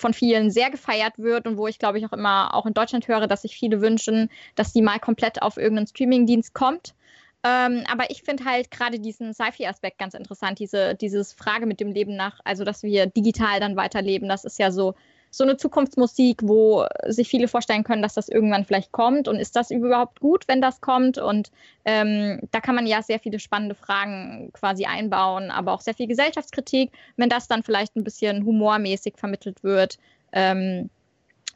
von 0.00 0.14
vielen 0.14 0.50
sehr 0.50 0.70
gefeiert 0.70 1.18
wird 1.18 1.46
und 1.46 1.56
wo 1.58 1.66
ich 1.66 1.78
glaube 1.78 1.98
ich 1.98 2.06
auch 2.06 2.12
immer 2.12 2.54
auch 2.54 2.66
in 2.66 2.74
Deutschland 2.74 3.06
höre, 3.06 3.26
dass 3.26 3.42
sich 3.42 3.54
viele 3.54 3.80
wünschen, 3.80 4.30
dass 4.54 4.72
die 4.72 4.82
mal 4.82 4.98
komplett 4.98 5.42
auf 5.42 5.56
irgendeinen 5.56 5.86
Streamingdienst 5.86 6.54
kommt. 6.54 6.94
Ähm, 7.42 7.84
aber 7.90 8.10
ich 8.10 8.22
finde 8.22 8.44
halt 8.44 8.70
gerade 8.70 8.98
diesen 8.98 9.32
Sci-Fi-Aspekt 9.32 9.98
ganz 9.98 10.14
interessant, 10.14 10.58
diese 10.58 10.94
dieses 10.94 11.32
Frage 11.32 11.66
mit 11.66 11.80
dem 11.80 11.92
Leben 11.92 12.16
nach, 12.16 12.40
also 12.44 12.64
dass 12.64 12.82
wir 12.82 13.06
digital 13.06 13.60
dann 13.60 13.76
weiterleben. 13.76 14.28
Das 14.28 14.44
ist 14.44 14.58
ja 14.58 14.70
so, 14.70 14.94
so 15.30 15.44
eine 15.44 15.56
Zukunftsmusik, 15.56 16.40
wo 16.42 16.86
sich 17.06 17.28
viele 17.28 17.46
vorstellen 17.46 17.84
können, 17.84 18.02
dass 18.02 18.14
das 18.14 18.28
irgendwann 18.28 18.64
vielleicht 18.64 18.90
kommt. 18.90 19.28
Und 19.28 19.36
ist 19.36 19.54
das 19.54 19.70
überhaupt 19.70 20.20
gut, 20.20 20.48
wenn 20.48 20.60
das 20.60 20.80
kommt? 20.80 21.18
Und 21.18 21.50
ähm, 21.84 22.40
da 22.50 22.60
kann 22.60 22.74
man 22.74 22.86
ja 22.86 23.00
sehr 23.02 23.20
viele 23.20 23.38
spannende 23.38 23.76
Fragen 23.76 24.50
quasi 24.52 24.86
einbauen, 24.86 25.50
aber 25.50 25.72
auch 25.72 25.80
sehr 25.80 25.94
viel 25.94 26.08
Gesellschaftskritik. 26.08 26.90
Wenn 27.16 27.28
das 27.28 27.46
dann 27.46 27.62
vielleicht 27.62 27.96
ein 27.96 28.04
bisschen 28.04 28.44
humormäßig 28.44 29.14
vermittelt 29.16 29.62
wird, 29.62 29.98
ähm, 30.32 30.90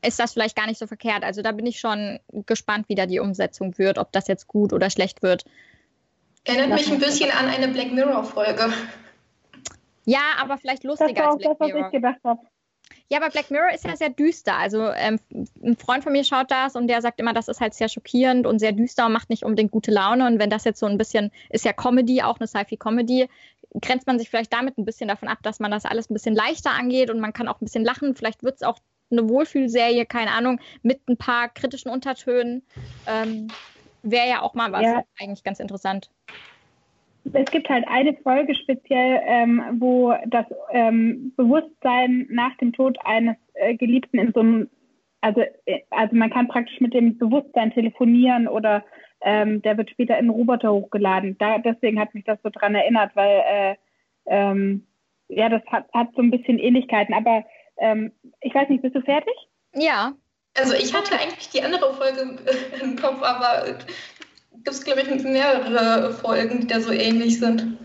ist 0.02 0.20
das 0.20 0.34
vielleicht 0.34 0.56
gar 0.56 0.66
nicht 0.66 0.78
so 0.78 0.86
verkehrt. 0.86 1.24
Also 1.24 1.42
da 1.42 1.50
bin 1.50 1.66
ich 1.66 1.80
schon 1.80 2.20
gespannt, 2.46 2.88
wie 2.88 2.94
da 2.94 3.06
die 3.06 3.18
Umsetzung 3.18 3.76
wird, 3.78 3.98
ob 3.98 4.12
das 4.12 4.28
jetzt 4.28 4.46
gut 4.46 4.72
oder 4.72 4.88
schlecht 4.90 5.22
wird. 5.22 5.44
Erinnert 6.44 6.78
mich 6.78 6.92
ein 6.92 6.98
bisschen 6.98 7.30
an 7.30 7.48
eine 7.48 7.68
Black 7.68 7.90
Mirror-Folge. 7.90 8.72
Ja, 10.04 10.20
aber 10.40 10.58
vielleicht 10.58 10.84
lustiger 10.84 11.12
das 11.12 11.18
war 11.18 11.28
auch 11.28 11.32
als 11.32 11.42
Black 11.42 11.58
das, 11.58 11.70
was 11.70 11.86
ich 11.86 11.92
gedacht 11.92 12.20
habe. 12.22 12.40
Ja, 13.10 13.18
aber 13.18 13.30
Black 13.30 13.50
Mirror 13.50 13.72
ist 13.74 13.84
ja 13.84 13.96
sehr 13.96 14.10
düster. 14.10 14.56
Also 14.56 14.90
ähm, 14.90 15.20
ein 15.62 15.76
Freund 15.76 16.02
von 16.02 16.12
mir 16.12 16.24
schaut 16.24 16.50
das 16.50 16.74
und 16.74 16.88
der 16.88 17.02
sagt 17.02 17.20
immer, 17.20 17.34
das 17.34 17.48
ist 17.48 17.60
halt 17.60 17.74
sehr 17.74 17.88
schockierend 17.88 18.46
und 18.46 18.58
sehr 18.58 18.72
düster 18.72 19.06
und 19.06 19.12
macht 19.12 19.30
nicht 19.30 19.44
unbedingt 19.44 19.70
gute 19.70 19.90
Laune. 19.90 20.26
Und 20.26 20.38
wenn 20.38 20.50
das 20.50 20.64
jetzt 20.64 20.80
so 20.80 20.86
ein 20.86 20.96
bisschen, 20.96 21.30
ist 21.50 21.64
ja 21.64 21.72
Comedy, 21.72 22.22
auch 22.22 22.38
eine 22.38 22.46
Sci-Fi-Comedy, 22.46 23.28
grenzt 23.80 24.06
man 24.06 24.18
sich 24.18 24.30
vielleicht 24.30 24.52
damit 24.52 24.78
ein 24.78 24.84
bisschen 24.84 25.08
davon 25.08 25.28
ab, 25.28 25.38
dass 25.42 25.60
man 25.60 25.70
das 25.70 25.84
alles 25.84 26.08
ein 26.08 26.14
bisschen 26.14 26.34
leichter 26.34 26.70
angeht 26.70 27.10
und 27.10 27.20
man 27.20 27.32
kann 27.32 27.48
auch 27.48 27.60
ein 27.60 27.64
bisschen 27.66 27.84
lachen. 27.84 28.14
Vielleicht 28.14 28.42
wird 28.42 28.56
es 28.56 28.62
auch 28.62 28.78
eine 29.10 29.28
Wohlfühlserie, 29.28 30.06
keine 30.06 30.32
Ahnung, 30.32 30.60
mit 30.82 31.06
ein 31.08 31.16
paar 31.16 31.48
kritischen 31.48 31.90
Untertönen. 31.90 32.62
Ähm, 33.06 33.48
Wäre 34.02 34.28
ja 34.28 34.42
auch 34.42 34.54
mal 34.54 34.72
was, 34.72 34.82
ja. 34.82 35.02
eigentlich 35.18 35.44
ganz 35.44 35.60
interessant 35.60 36.10
es 37.32 37.50
gibt 37.50 37.68
halt 37.68 37.86
eine 37.88 38.14
Folge 38.22 38.54
speziell, 38.54 39.20
ähm, 39.24 39.62
wo 39.78 40.14
das 40.26 40.46
ähm, 40.70 41.32
Bewusstsein 41.36 42.26
nach 42.30 42.56
dem 42.58 42.72
Tod 42.72 42.98
eines 43.04 43.36
äh, 43.54 43.74
Geliebten 43.74 44.18
in 44.18 44.32
so 44.32 44.40
einem, 44.40 44.70
also, 45.20 45.42
äh, 45.64 45.80
also 45.90 46.14
man 46.14 46.30
kann 46.30 46.48
praktisch 46.48 46.80
mit 46.80 46.92
dem 46.94 47.16
Bewusstsein 47.18 47.72
telefonieren 47.72 48.46
oder 48.46 48.84
ähm, 49.22 49.62
der 49.62 49.78
wird 49.78 49.90
später 49.90 50.14
in 50.14 50.26
einen 50.26 50.30
Roboter 50.30 50.72
hochgeladen. 50.72 51.36
Da, 51.38 51.58
deswegen 51.58 51.98
hat 51.98 52.14
mich 52.14 52.24
das 52.24 52.38
so 52.42 52.50
dran 52.50 52.74
erinnert, 52.74 53.16
weil 53.16 53.42
äh, 53.46 53.74
ähm, 54.26 54.86
ja, 55.28 55.48
das 55.48 55.62
hat, 55.66 55.86
hat 55.92 56.08
so 56.14 56.22
ein 56.22 56.30
bisschen 56.30 56.58
Ähnlichkeiten. 56.58 57.14
Aber 57.14 57.44
ähm, 57.78 58.12
ich 58.40 58.54
weiß 58.54 58.68
nicht, 58.68 58.82
bist 58.82 58.94
du 58.94 59.00
fertig? 59.00 59.34
Ja. 59.74 60.12
Also 60.56 60.74
ich 60.74 60.94
hatte 60.94 61.18
eigentlich 61.18 61.48
die 61.50 61.62
andere 61.62 61.94
Folge 61.94 62.38
im 62.82 62.96
Kopf, 63.00 63.22
aber 63.22 63.64
gibt 64.64 64.76
es, 64.76 64.84
glaube 64.84 65.02
ich, 65.02 65.24
mehrere 65.24 66.10
Folgen, 66.12 66.60
die 66.60 66.66
da 66.66 66.80
so 66.80 66.90
ähnlich 66.90 67.38
sind. 67.38 67.76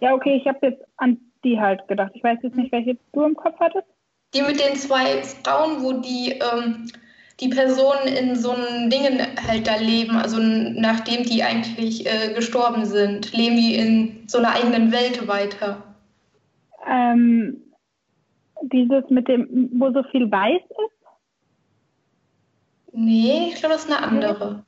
Ja, 0.00 0.12
okay, 0.12 0.36
ich 0.36 0.46
habe 0.46 0.58
jetzt 0.62 0.82
an 0.96 1.18
die 1.44 1.58
halt 1.58 1.86
gedacht. 1.86 2.10
Ich 2.14 2.24
weiß 2.24 2.38
jetzt 2.42 2.56
nicht, 2.56 2.72
welche 2.72 2.96
du 3.12 3.24
im 3.24 3.36
Kopf 3.36 3.58
hattest. 3.60 3.86
Die 4.34 4.42
mit 4.42 4.60
den 4.60 4.76
zwei 4.76 5.22
Frauen, 5.22 5.82
wo 5.82 5.92
die, 5.92 6.32
ähm, 6.32 6.90
die 7.38 7.48
Personen 7.48 8.08
in 8.08 8.34
so 8.34 8.50
einem 8.50 8.90
Dingen 8.90 9.20
halt 9.46 9.68
da 9.68 9.76
leben, 9.76 10.16
also 10.16 10.38
nachdem 10.40 11.22
die 11.22 11.44
eigentlich 11.44 12.06
äh, 12.06 12.34
gestorben 12.34 12.84
sind, 12.84 13.32
leben 13.32 13.56
die 13.56 13.76
in 13.76 14.24
so 14.26 14.38
einer 14.38 14.52
eigenen 14.52 14.90
Welt 14.90 15.28
weiter. 15.28 15.82
Ähm, 16.90 17.62
dieses 18.62 19.08
mit 19.10 19.28
dem, 19.28 19.70
wo 19.74 19.92
so 19.92 20.02
viel 20.10 20.30
weiß 20.30 20.60
ist? 20.60 20.97
Nee, 23.00 23.50
ich 23.52 23.60
glaube, 23.60 23.74
das 23.74 23.84
ist 23.84 23.92
eine 23.92 24.02
andere. 24.02 24.64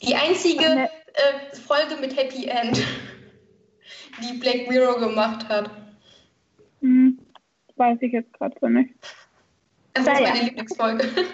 Die 0.00 0.14
einzige 0.14 0.64
äh, 0.64 1.56
Folge 1.66 1.96
mit 2.00 2.16
Happy 2.16 2.46
End, 2.46 2.80
die 4.22 4.38
Black 4.38 4.68
Mirror 4.68 5.00
gemacht 5.00 5.48
hat. 5.48 5.68
Hm, 6.80 7.18
weiß 7.74 7.98
ich 8.02 8.12
jetzt 8.12 8.32
gerade 8.34 8.54
so 8.60 8.68
nicht. 8.68 8.94
Das 9.94 10.06
ist 10.06 10.20
meine 10.20 10.44
Lieblingsfolge. 10.44 11.08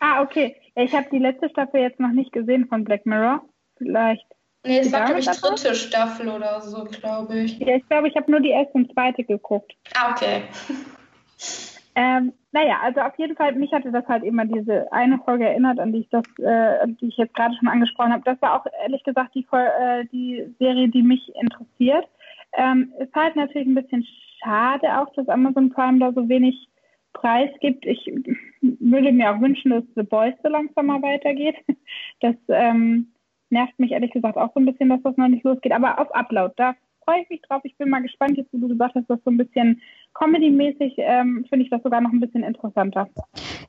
Ah, 0.00 0.22
okay. 0.22 0.54
ich 0.76 0.94
habe 0.94 1.08
die 1.10 1.18
letzte 1.18 1.50
Staffel 1.50 1.80
jetzt 1.80 1.98
noch 1.98 2.12
nicht 2.12 2.30
gesehen 2.30 2.68
von 2.68 2.84
Black 2.84 3.04
Mirror. 3.04 3.42
Vielleicht. 3.78 4.24
Nee, 4.64 4.78
es 4.78 4.92
war, 4.92 5.06
glaube 5.06 5.18
ich, 5.18 5.26
dritte 5.26 5.74
Staffel 5.74 6.28
oder 6.28 6.60
so, 6.60 6.84
glaube 6.84 7.40
ich. 7.40 7.58
Ja, 7.58 7.74
ich 7.74 7.88
glaube, 7.88 8.06
ich 8.06 8.14
habe 8.14 8.30
nur 8.30 8.38
die 8.38 8.50
erste 8.50 8.74
und 8.74 8.92
zweite 8.92 9.24
geguckt. 9.24 9.74
Ah, 9.96 10.12
okay. 10.12 10.44
Ähm, 11.96 12.32
naja, 12.52 12.78
also 12.82 13.00
auf 13.00 13.18
jeden 13.18 13.36
Fall, 13.36 13.54
mich 13.54 13.72
hatte 13.72 13.92
das 13.92 14.06
halt 14.06 14.24
immer 14.24 14.46
diese 14.46 14.90
eine 14.90 15.18
Folge 15.18 15.46
erinnert, 15.46 15.78
an 15.78 15.92
die 15.92 16.00
ich 16.00 16.08
das, 16.08 16.24
äh, 16.38 16.88
die 17.00 17.08
ich 17.08 17.16
jetzt 17.18 17.34
gerade 17.34 17.54
schon 17.56 17.68
angesprochen 17.68 18.12
habe. 18.12 18.24
Das 18.24 18.40
war 18.40 18.54
auch 18.54 18.66
ehrlich 18.82 19.04
gesagt 19.04 19.34
die, 19.34 19.46
äh, 19.52 20.06
die 20.06 20.54
Serie, 20.58 20.88
die 20.88 21.02
mich 21.02 21.30
interessiert. 21.40 22.08
Ähm, 22.54 22.92
ist 22.98 23.14
halt 23.14 23.36
natürlich 23.36 23.68
ein 23.68 23.74
bisschen 23.74 24.06
schade 24.42 24.98
auch, 24.98 25.12
dass 25.14 25.28
Amazon 25.28 25.70
Prime 25.70 25.98
da 25.98 26.12
so 26.12 26.28
wenig 26.28 26.68
Preis 27.12 27.50
gibt. 27.60 27.84
Ich 27.84 28.10
würde 28.60 29.12
mir 29.12 29.30
auch 29.30 29.40
wünschen, 29.40 29.70
dass 29.70 29.84
The 29.94 30.02
Boys 30.02 30.34
so 30.42 30.48
langsam 30.48 30.86
mal 30.86 31.02
weitergeht. 31.02 31.56
Das 32.20 32.34
ähm, 32.48 33.12
nervt 33.48 33.78
mich 33.78 33.92
ehrlich 33.92 34.10
gesagt 34.10 34.36
auch 34.36 34.52
so 34.52 34.58
ein 34.58 34.66
bisschen, 34.66 34.88
dass 34.88 35.00
das 35.04 35.16
noch 35.16 35.28
nicht 35.28 35.44
losgeht. 35.44 35.70
Aber 35.70 36.00
auf 36.00 36.12
Upload, 36.12 36.52
da 36.56 36.74
freue 37.04 37.22
ich 37.22 37.30
mich 37.30 37.42
drauf. 37.42 37.60
Ich 37.64 37.76
bin 37.76 37.90
mal 37.90 38.02
gespannt, 38.02 38.36
jetzt 38.36 38.52
wo 38.52 38.58
du 38.58 38.68
gesagt 38.68 38.96
hast, 38.96 39.08
dass 39.08 39.22
so 39.24 39.30
ein 39.30 39.36
bisschen 39.36 39.80
Comedy-mäßig 40.14 40.94
ähm, 40.96 41.44
finde 41.48 41.64
ich 41.64 41.70
das 41.70 41.82
sogar 41.82 42.00
noch 42.00 42.10
ein 42.10 42.20
bisschen 42.20 42.42
interessanter. 42.42 43.08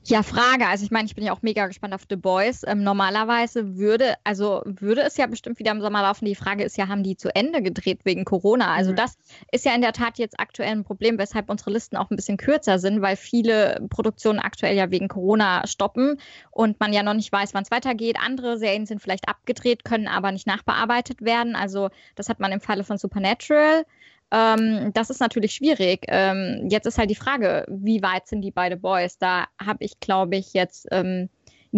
Ja, 0.06 0.23
Frage. 0.23 0.67
Also 0.67 0.84
ich 0.84 0.91
meine, 0.91 1.06
ich 1.06 1.13
bin 1.13 1.23
ja 1.23 1.34
auch 1.34 1.43
mega 1.43 1.67
gespannt 1.67 1.93
auf 1.93 2.06
The 2.10 2.15
Boys. 2.15 2.63
Ähm, 2.65 2.84
normalerweise 2.84 3.78
würde, 3.78 4.15
also 4.23 4.63
würde 4.65 5.02
es 5.02 5.17
ja 5.17 5.28
bestimmt 5.28 5.60
wieder 5.60 5.71
im 5.71 5.82
Sommer 5.82 6.02
laufen. 6.02 6.25
Die 6.25 6.36
Frage 6.36 6.63
ist 6.63 6.78
ja, 6.78 6.88
haben 6.88 7.04
die 7.04 7.17
zu 7.17 7.34
Ende 7.36 7.62
gedreht 7.62 7.99
wegen 8.06 8.25
Corona? 8.25 8.73
Also 8.73 8.91
mhm. 8.91 8.95
das 8.95 9.17
ist 9.52 9.65
ja 9.65 9.75
in 9.75 9.82
der 9.82 9.93
Tat 9.93 10.17
jetzt 10.17 10.39
aktuell 10.39 10.71
ein 10.71 10.84
Problem, 10.84 11.19
weshalb 11.19 11.49
unsere 11.49 11.71
Listen 11.71 11.97
auch 11.97 12.10
ein 12.10 12.15
bisschen 12.15 12.38
kürzer 12.38 12.80
sind, 12.80 13.02
weil 13.02 13.15
viele 13.15 13.86
Produktionen 13.89 14.39
aktuell 14.39 14.75
ja 14.75 14.89
wegen 14.89 15.08
Corona 15.08 15.67
stoppen 15.67 16.17
und 16.49 16.80
man 16.80 16.93
ja 16.93 17.04
noch 17.04 17.13
nicht 17.13 17.32
weiß, 17.32 17.54
wann 17.54 17.63
es 17.63 17.71
weitergeht. 17.71 18.17
Andere 18.25 18.58
Serien 18.58 18.88
sind 18.88 19.02
vielleicht 19.02 19.30
abgedreht, 19.30 19.84
können 19.84 20.08
aber 20.08 20.32
nicht 20.32 20.47
nachbearbeitet 20.47 21.21
werden. 21.21 21.56
Also 21.56 21.89
das 22.15 22.30
hat 22.30 22.39
man 22.39 22.52
im 22.52 22.62
Falle 22.62 22.84
von 22.84 22.97
Supernatural. 22.97 23.86
Ähm, 24.31 24.91
das 24.93 25.09
ist 25.09 25.19
natürlich 25.19 25.53
schwierig. 25.53 26.05
Ähm, 26.07 26.67
jetzt 26.69 26.85
ist 26.85 26.97
halt 26.97 27.09
die 27.09 27.15
Frage, 27.15 27.65
wie 27.69 28.01
weit 28.03 28.27
sind 28.27 28.41
die 28.41 28.51
beide 28.51 28.77
Boys? 28.77 29.17
Da 29.17 29.47
habe 29.63 29.83
ich, 29.83 29.99
glaube 29.99 30.35
ich, 30.35 30.53
jetzt 30.53 30.87
ähm, 30.91 31.29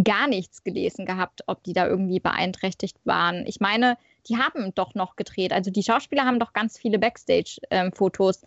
gar 0.04 0.28
nichts 0.28 0.64
gelesen 0.64 1.06
gehabt, 1.06 1.42
ob 1.48 1.64
die 1.64 1.74
da 1.74 1.88
irgendwie 1.88 2.20
beeinträchtigt 2.20 2.98
waren. 3.04 3.46
Ich 3.48 3.60
meine, 3.60 3.98
die 4.28 4.38
haben 4.38 4.74
doch 4.76 4.96
noch 4.96 5.16
gedreht. 5.16 5.54
Also 5.54 5.72
die 5.72 5.84
Schauspieler 5.84 6.26
haben 6.26 6.40
doch 6.40 6.54
ganz 6.54 6.78
viele 6.78 7.00
Backstage-Fotos 7.00 8.42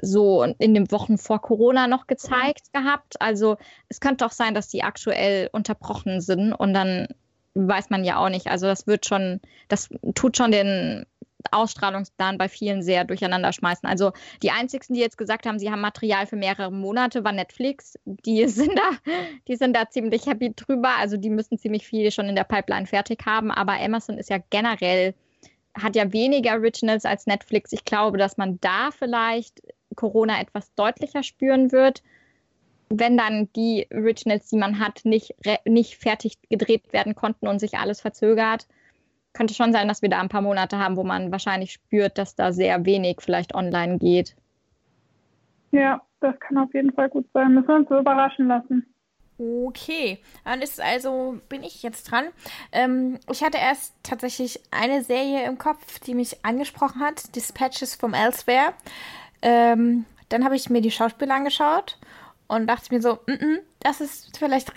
so 0.00 0.44
in 0.44 0.74
den 0.74 0.90
Wochen 0.92 1.18
vor 1.18 1.40
Corona 1.40 1.86
noch 1.86 2.06
gezeigt 2.06 2.72
gehabt. 2.72 3.20
Also 3.20 3.56
es 3.88 4.00
könnte 4.00 4.24
doch 4.24 4.32
sein, 4.32 4.54
dass 4.54 4.68
die 4.68 4.82
aktuell 4.82 5.48
unterbrochen 5.52 6.20
sind 6.20 6.52
und 6.52 6.72
dann 6.72 7.08
weiß 7.54 7.90
man 7.90 8.04
ja 8.04 8.18
auch 8.18 8.28
nicht. 8.28 8.46
Also 8.46 8.66
das 8.66 8.86
wird 8.86 9.06
schon, 9.06 9.40
das 9.68 9.90
tut 10.14 10.36
schon 10.36 10.52
den 10.52 11.04
Ausstrahlungsplan 11.50 12.38
bei 12.38 12.48
vielen 12.48 12.82
sehr 12.82 13.04
durcheinander 13.04 13.52
schmeißen. 13.52 13.88
Also 13.88 14.12
die 14.42 14.50
einzigsten, 14.50 14.94
die 14.94 15.00
jetzt 15.00 15.18
gesagt 15.18 15.46
haben, 15.46 15.58
sie 15.58 15.70
haben 15.70 15.80
Material 15.80 16.26
für 16.26 16.36
mehrere 16.36 16.70
Monate, 16.70 17.24
war 17.24 17.32
Netflix. 17.32 17.98
Die 18.04 18.46
sind 18.48 18.78
da, 18.78 19.12
die 19.48 19.56
sind 19.56 19.74
da 19.74 19.88
ziemlich 19.90 20.26
happy 20.26 20.54
drüber. 20.54 20.96
Also 20.98 21.16
die 21.16 21.30
müssen 21.30 21.58
ziemlich 21.58 21.86
viel 21.86 22.10
schon 22.10 22.28
in 22.28 22.36
der 22.36 22.44
Pipeline 22.44 22.86
fertig 22.86 23.24
haben. 23.26 23.50
Aber 23.50 23.72
Amazon 23.80 24.18
ist 24.18 24.30
ja 24.30 24.38
generell, 24.50 25.14
hat 25.74 25.96
ja 25.96 26.12
weniger 26.12 26.52
Originals 26.52 27.04
als 27.04 27.26
Netflix. 27.26 27.72
Ich 27.72 27.84
glaube, 27.84 28.18
dass 28.18 28.36
man 28.36 28.58
da 28.60 28.90
vielleicht 28.90 29.62
Corona 29.96 30.40
etwas 30.40 30.74
deutlicher 30.74 31.22
spüren 31.22 31.72
wird 31.72 32.02
wenn 32.98 33.16
dann 33.16 33.48
die 33.54 33.86
Originals, 33.90 34.48
die 34.48 34.56
man 34.56 34.78
hat, 34.78 35.00
nicht, 35.04 35.34
nicht 35.64 35.96
fertig 35.96 36.36
gedreht 36.50 36.92
werden 36.92 37.14
konnten 37.14 37.48
und 37.48 37.58
sich 37.58 37.78
alles 37.78 38.02
verzögert 38.02 38.66
könnte 39.32 39.54
schon 39.54 39.72
sein, 39.72 39.88
dass 39.88 40.02
wir 40.02 40.08
da 40.08 40.20
ein 40.20 40.28
paar 40.28 40.42
Monate 40.42 40.78
haben, 40.78 40.96
wo 40.96 41.04
man 41.04 41.32
wahrscheinlich 41.32 41.72
spürt, 41.72 42.18
dass 42.18 42.34
da 42.34 42.52
sehr 42.52 42.84
wenig 42.84 43.18
vielleicht 43.20 43.54
online 43.54 43.98
geht. 43.98 44.36
Ja, 45.70 46.02
das 46.20 46.38
kann 46.40 46.58
auf 46.58 46.72
jeden 46.74 46.92
Fall 46.92 47.08
gut 47.08 47.26
sein. 47.32 47.54
Müssen 47.54 47.68
wir 47.68 47.76
uns 47.76 47.88
so 47.88 47.98
überraschen 47.98 48.46
lassen. 48.48 48.86
Okay, 49.38 50.18
dann 50.44 50.60
ist 50.60 50.80
also, 50.80 51.38
bin 51.48 51.62
ich 51.62 51.82
jetzt 51.82 52.10
dran. 52.10 52.26
Ähm, 52.70 53.18
ich 53.30 53.42
hatte 53.42 53.58
erst 53.58 53.94
tatsächlich 54.02 54.60
eine 54.70 55.02
Serie 55.02 55.46
im 55.46 55.58
Kopf, 55.58 55.98
die 56.00 56.14
mich 56.14 56.44
angesprochen 56.44 57.00
hat, 57.00 57.34
Dispatches 57.34 57.94
from 57.94 58.14
Elsewhere. 58.14 58.74
Ähm, 59.40 60.04
dann 60.28 60.44
habe 60.44 60.54
ich 60.54 60.70
mir 60.70 60.80
die 60.80 60.90
Schauspieler 60.90 61.34
angeschaut 61.34 61.98
und 62.46 62.66
dachte 62.66 62.94
mir 62.94 63.00
so, 63.00 63.14
mm 63.26 63.32
-mm, 63.32 63.58
das 63.80 64.00
ist 64.00 64.36
vielleicht 64.38 64.72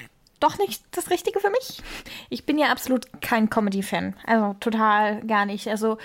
doch 0.46 0.58
nicht 0.58 0.84
das 0.92 1.10
Richtige 1.10 1.40
für 1.40 1.50
mich. 1.50 1.82
Ich 2.30 2.46
bin 2.46 2.58
ja 2.58 2.68
absolut 2.68 3.22
kein 3.22 3.50
Comedy-Fan. 3.50 4.16
Also 4.26 4.56
total 4.60 5.22
gar 5.26 5.46
nicht. 5.46 5.68
Also 5.68 5.98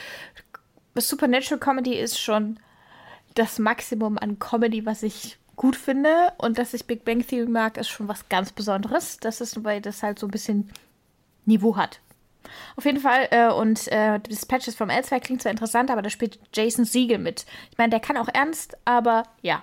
Supernatural 0.97 1.61
Comedy 1.61 1.95
ist 1.95 2.19
schon 2.19 2.59
das 3.35 3.59
Maximum 3.59 4.19
an 4.19 4.39
Comedy, 4.39 4.85
was 4.87 5.03
ich 5.03 5.39
gut 5.57 5.77
finde. 5.77 6.33
Und 6.39 6.59
dass 6.59 6.75
ich 6.75 6.87
Big 6.87 7.05
Bang 7.05 7.27
Theory 7.27 7.49
mag, 7.49 7.77
ist 7.77 7.89
schon 7.89 8.09
was 8.09 8.29
ganz 8.29 8.53
Besonderes. 8.53 9.19
Das 9.19 9.41
ist, 9.41 9.63
weil 9.65 9.81
das 9.81 10.03
halt 10.03 10.19
so 10.19 10.27
ein 10.27 10.31
bisschen 10.31 10.71
Niveau 11.45 11.77
hat. 11.77 12.01
Auf 12.77 12.85
jeden 12.85 13.01
Fall, 13.01 13.29
äh, 13.31 13.51
und 13.51 13.89
äh, 13.89 14.19
Dispatches 14.21 14.75
from 14.75 14.91
Elsewhere 14.91 15.21
klingt 15.21 15.43
zwar 15.43 15.51
interessant, 15.51 15.91
aber 15.91 16.03
da 16.03 16.11
spielt 16.11 16.39
Jason 16.55 16.85
Siegel 16.85 17.19
mit. 17.19 17.47
Ich 17.71 17.79
meine, 17.79 17.91
der 17.91 18.01
kann 18.01 18.17
auch 18.17 18.29
ernst, 18.33 18.77
aber 18.85 19.25
ja. 19.43 19.63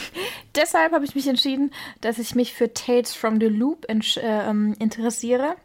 Deshalb 0.54 0.92
habe 0.92 1.04
ich 1.04 1.14
mich 1.14 1.26
entschieden, 1.26 1.72
dass 2.00 2.18
ich 2.18 2.34
mich 2.34 2.54
für 2.54 2.72
Tales 2.72 3.14
from 3.14 3.40
the 3.40 3.46
Loop 3.46 3.84
in, 3.86 4.00
äh, 4.16 4.50
ähm, 4.50 4.74
interessiere. 4.78 5.56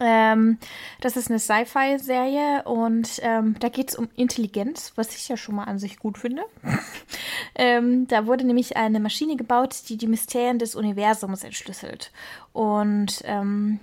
Ähm, 0.00 0.58
das 1.00 1.16
ist 1.16 1.30
eine 1.30 1.38
Sci-Fi-Serie 1.38 2.64
und 2.64 3.20
ähm, 3.22 3.56
da 3.60 3.68
geht 3.68 3.90
es 3.90 3.96
um 3.96 4.08
Intelligenz, 4.16 4.92
was 4.96 5.14
ich 5.14 5.28
ja 5.28 5.36
schon 5.36 5.54
mal 5.54 5.64
an 5.64 5.78
sich 5.78 5.98
gut 5.98 6.18
finde. 6.18 6.42
ähm, 7.54 8.06
da 8.08 8.26
wurde 8.26 8.44
nämlich 8.44 8.76
eine 8.76 9.00
Maschine 9.00 9.36
gebaut, 9.36 9.88
die 9.88 9.96
die 9.96 10.06
Mysterien 10.06 10.58
des 10.58 10.74
Universums 10.74 11.44
entschlüsselt. 11.44 12.10
Und 12.52 13.22
ähm, 13.24 13.80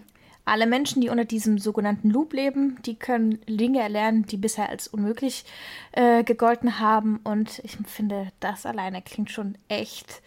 alle 0.51 0.67
Menschen, 0.67 1.01
die 1.01 1.07
unter 1.07 1.23
diesem 1.23 1.57
sogenannten 1.57 2.09
Loop 2.09 2.33
leben, 2.33 2.77
die 2.81 2.95
können 2.95 3.39
Dinge 3.47 3.79
erlernen, 3.79 4.25
die 4.25 4.35
bisher 4.35 4.67
als 4.67 4.89
unmöglich 4.89 5.45
äh, 5.93 6.25
gegolten 6.25 6.77
haben. 6.77 7.21
Und 7.23 7.59
ich 7.59 7.77
finde, 7.87 8.33
das 8.41 8.65
alleine 8.65 9.01
klingt 9.01 9.31
schon 9.31 9.57
echt 9.69 10.21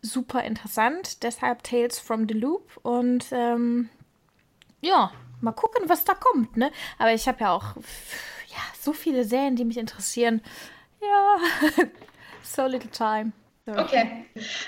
super 0.00 0.42
interessant. 0.42 1.22
Deshalb 1.22 1.62
Tales 1.64 1.98
from 1.98 2.26
the 2.26 2.34
Loop. 2.34 2.80
Und 2.82 3.26
ähm, 3.30 3.90
ja, 4.80 5.12
mal 5.42 5.52
gucken, 5.52 5.86
was 5.86 6.04
da 6.04 6.14
kommt. 6.14 6.56
Ne? 6.56 6.72
Aber 6.96 7.12
ich 7.12 7.28
habe 7.28 7.40
ja 7.40 7.52
auch 7.52 7.76
ja, 7.76 8.62
so 8.80 8.94
viele 8.94 9.24
Serien, 9.24 9.54
die 9.54 9.66
mich 9.66 9.76
interessieren. 9.76 10.40
Ja, 11.02 11.36
so 12.42 12.66
little 12.66 12.90
time. 12.90 13.32
Okay. 13.66 14.24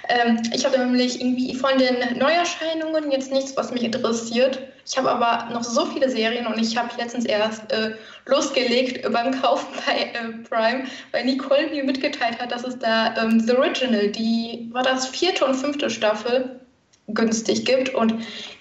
Ähm, 0.09 0.43
ich 0.53 0.65
habe 0.65 0.77
nämlich 0.77 1.21
irgendwie 1.21 1.55
von 1.55 1.79
den 1.79 2.19
Neuerscheinungen 2.19 3.13
jetzt 3.13 3.31
nichts, 3.31 3.57
was 3.57 3.71
mich 3.71 3.85
interessiert. 3.85 4.59
Ich 4.85 4.99
habe 4.99 5.09
aber 5.11 5.53
noch 5.53 5.63
so 5.63 5.87
viele 5.87 6.11
Serien 6.11 6.49
und 6.49 6.59
ich 6.59 6.77
habe 6.77 6.91
letztens 6.99 7.25
erst 7.25 7.71
äh, 7.71 7.93
losgelegt 8.27 9.11
beim 9.13 9.41
Kaufen 9.41 9.69
bei 9.87 10.11
äh, 10.19 10.33
Prime, 10.49 10.85
weil 11.13 11.27
Nicole 11.27 11.69
mir 11.71 11.85
mitgeteilt 11.85 12.41
hat, 12.41 12.51
dass 12.51 12.65
es 12.65 12.77
da 12.81 13.15
ähm, 13.17 13.39
The 13.39 13.57
Original, 13.57 14.09
die 14.09 14.69
war 14.73 14.83
das 14.83 15.07
vierte 15.07 15.45
und 15.45 15.55
fünfte 15.55 15.91
Staffel, 15.91 16.59
günstig 17.07 17.65
gibt. 17.67 17.95
Und 17.95 18.15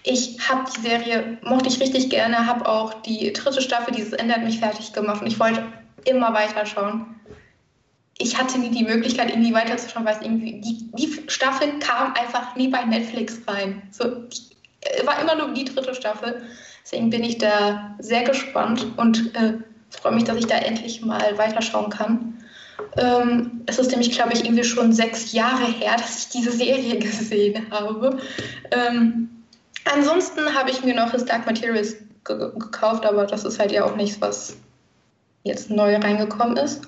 ich 0.04 0.38
habe 0.48 0.70
die 0.76 0.82
Serie, 0.82 1.40
mochte 1.42 1.68
ich 1.68 1.80
richtig 1.80 2.12
gerne, 2.12 2.46
habe 2.46 2.68
auch 2.70 2.94
die 3.02 3.34
dritte 3.34 3.62
Staffel, 3.62 3.92
dieses 3.96 4.14
Ende 4.14 4.36
hat 4.36 4.44
mich 4.44 4.60
fertig 4.60 4.94
gemacht 4.94 5.22
und 5.22 5.28
ich 5.28 5.40
wollte 5.40 5.64
immer 6.06 6.32
weiterschauen 6.34 7.18
ich 8.20 8.38
hatte 8.38 8.58
nie 8.58 8.72
die 8.72 8.84
Möglichkeit, 8.84 9.30
irgendwie 9.30 9.54
weiterzuschauen, 9.54 10.06
weil 10.06 10.16
es 10.16 10.22
irgendwie, 10.22 10.60
die, 10.62 10.90
die 10.94 11.30
Staffeln 11.30 11.80
kamen 11.80 12.16
einfach 12.16 12.56
nie 12.56 12.68
bei 12.68 12.84
Netflix 12.84 13.40
rein. 13.48 13.84
So, 13.92 14.06
die, 14.06 14.42
äh, 14.82 15.06
war 15.06 15.22
immer 15.22 15.36
nur 15.36 15.54
die 15.54 15.66
dritte 15.66 15.94
Staffel. 15.94 16.42
Deswegen 16.84 17.10
bin 17.10 17.24
ich 17.24 17.38
da 17.38 17.96
sehr 18.00 18.24
gespannt 18.24 18.88
und 18.98 19.36
äh, 19.36 19.54
freue 19.90 20.14
mich, 20.14 20.24
dass 20.24 20.38
ich 20.38 20.48
da 20.48 20.58
endlich 20.58 21.04
mal 21.04 21.38
weiterschauen 21.38 21.90
kann. 21.90 22.44
Ähm, 22.98 23.62
es 23.66 23.80
ist 23.80 23.92
nämlich, 23.92 24.12
glaube 24.12 24.34
ich, 24.34 24.46
irgendwie 24.46 24.64
schon 24.64 24.94
sechs 24.94 25.32
Jahre 25.34 25.66
her, 25.66 25.96
dass 25.98 26.20
ich 26.20 26.30
diese 26.30 26.52
Serie 26.52 26.98
gesehen 27.00 27.68
habe. 27.72 28.18
Ähm, 28.72 29.30
ansonsten 29.86 30.54
habe 30.56 30.72
ich 30.72 30.84
mir 30.84 30.96
noch 30.96 31.12
His 31.12 31.26
Dark 31.26 31.46
Materials 31.46 31.98
ge 32.26 32.52
gekauft, 32.58 33.06
aber 33.06 33.26
das 33.26 33.44
ist 33.44 33.60
halt 33.60 33.72
ja 33.72 33.86
auch 33.86 33.96
nichts, 33.96 34.22
was 34.22 34.58
jetzt 35.44 35.70
neu 35.70 35.96
reingekommen 35.96 36.58
ist. 36.58 36.88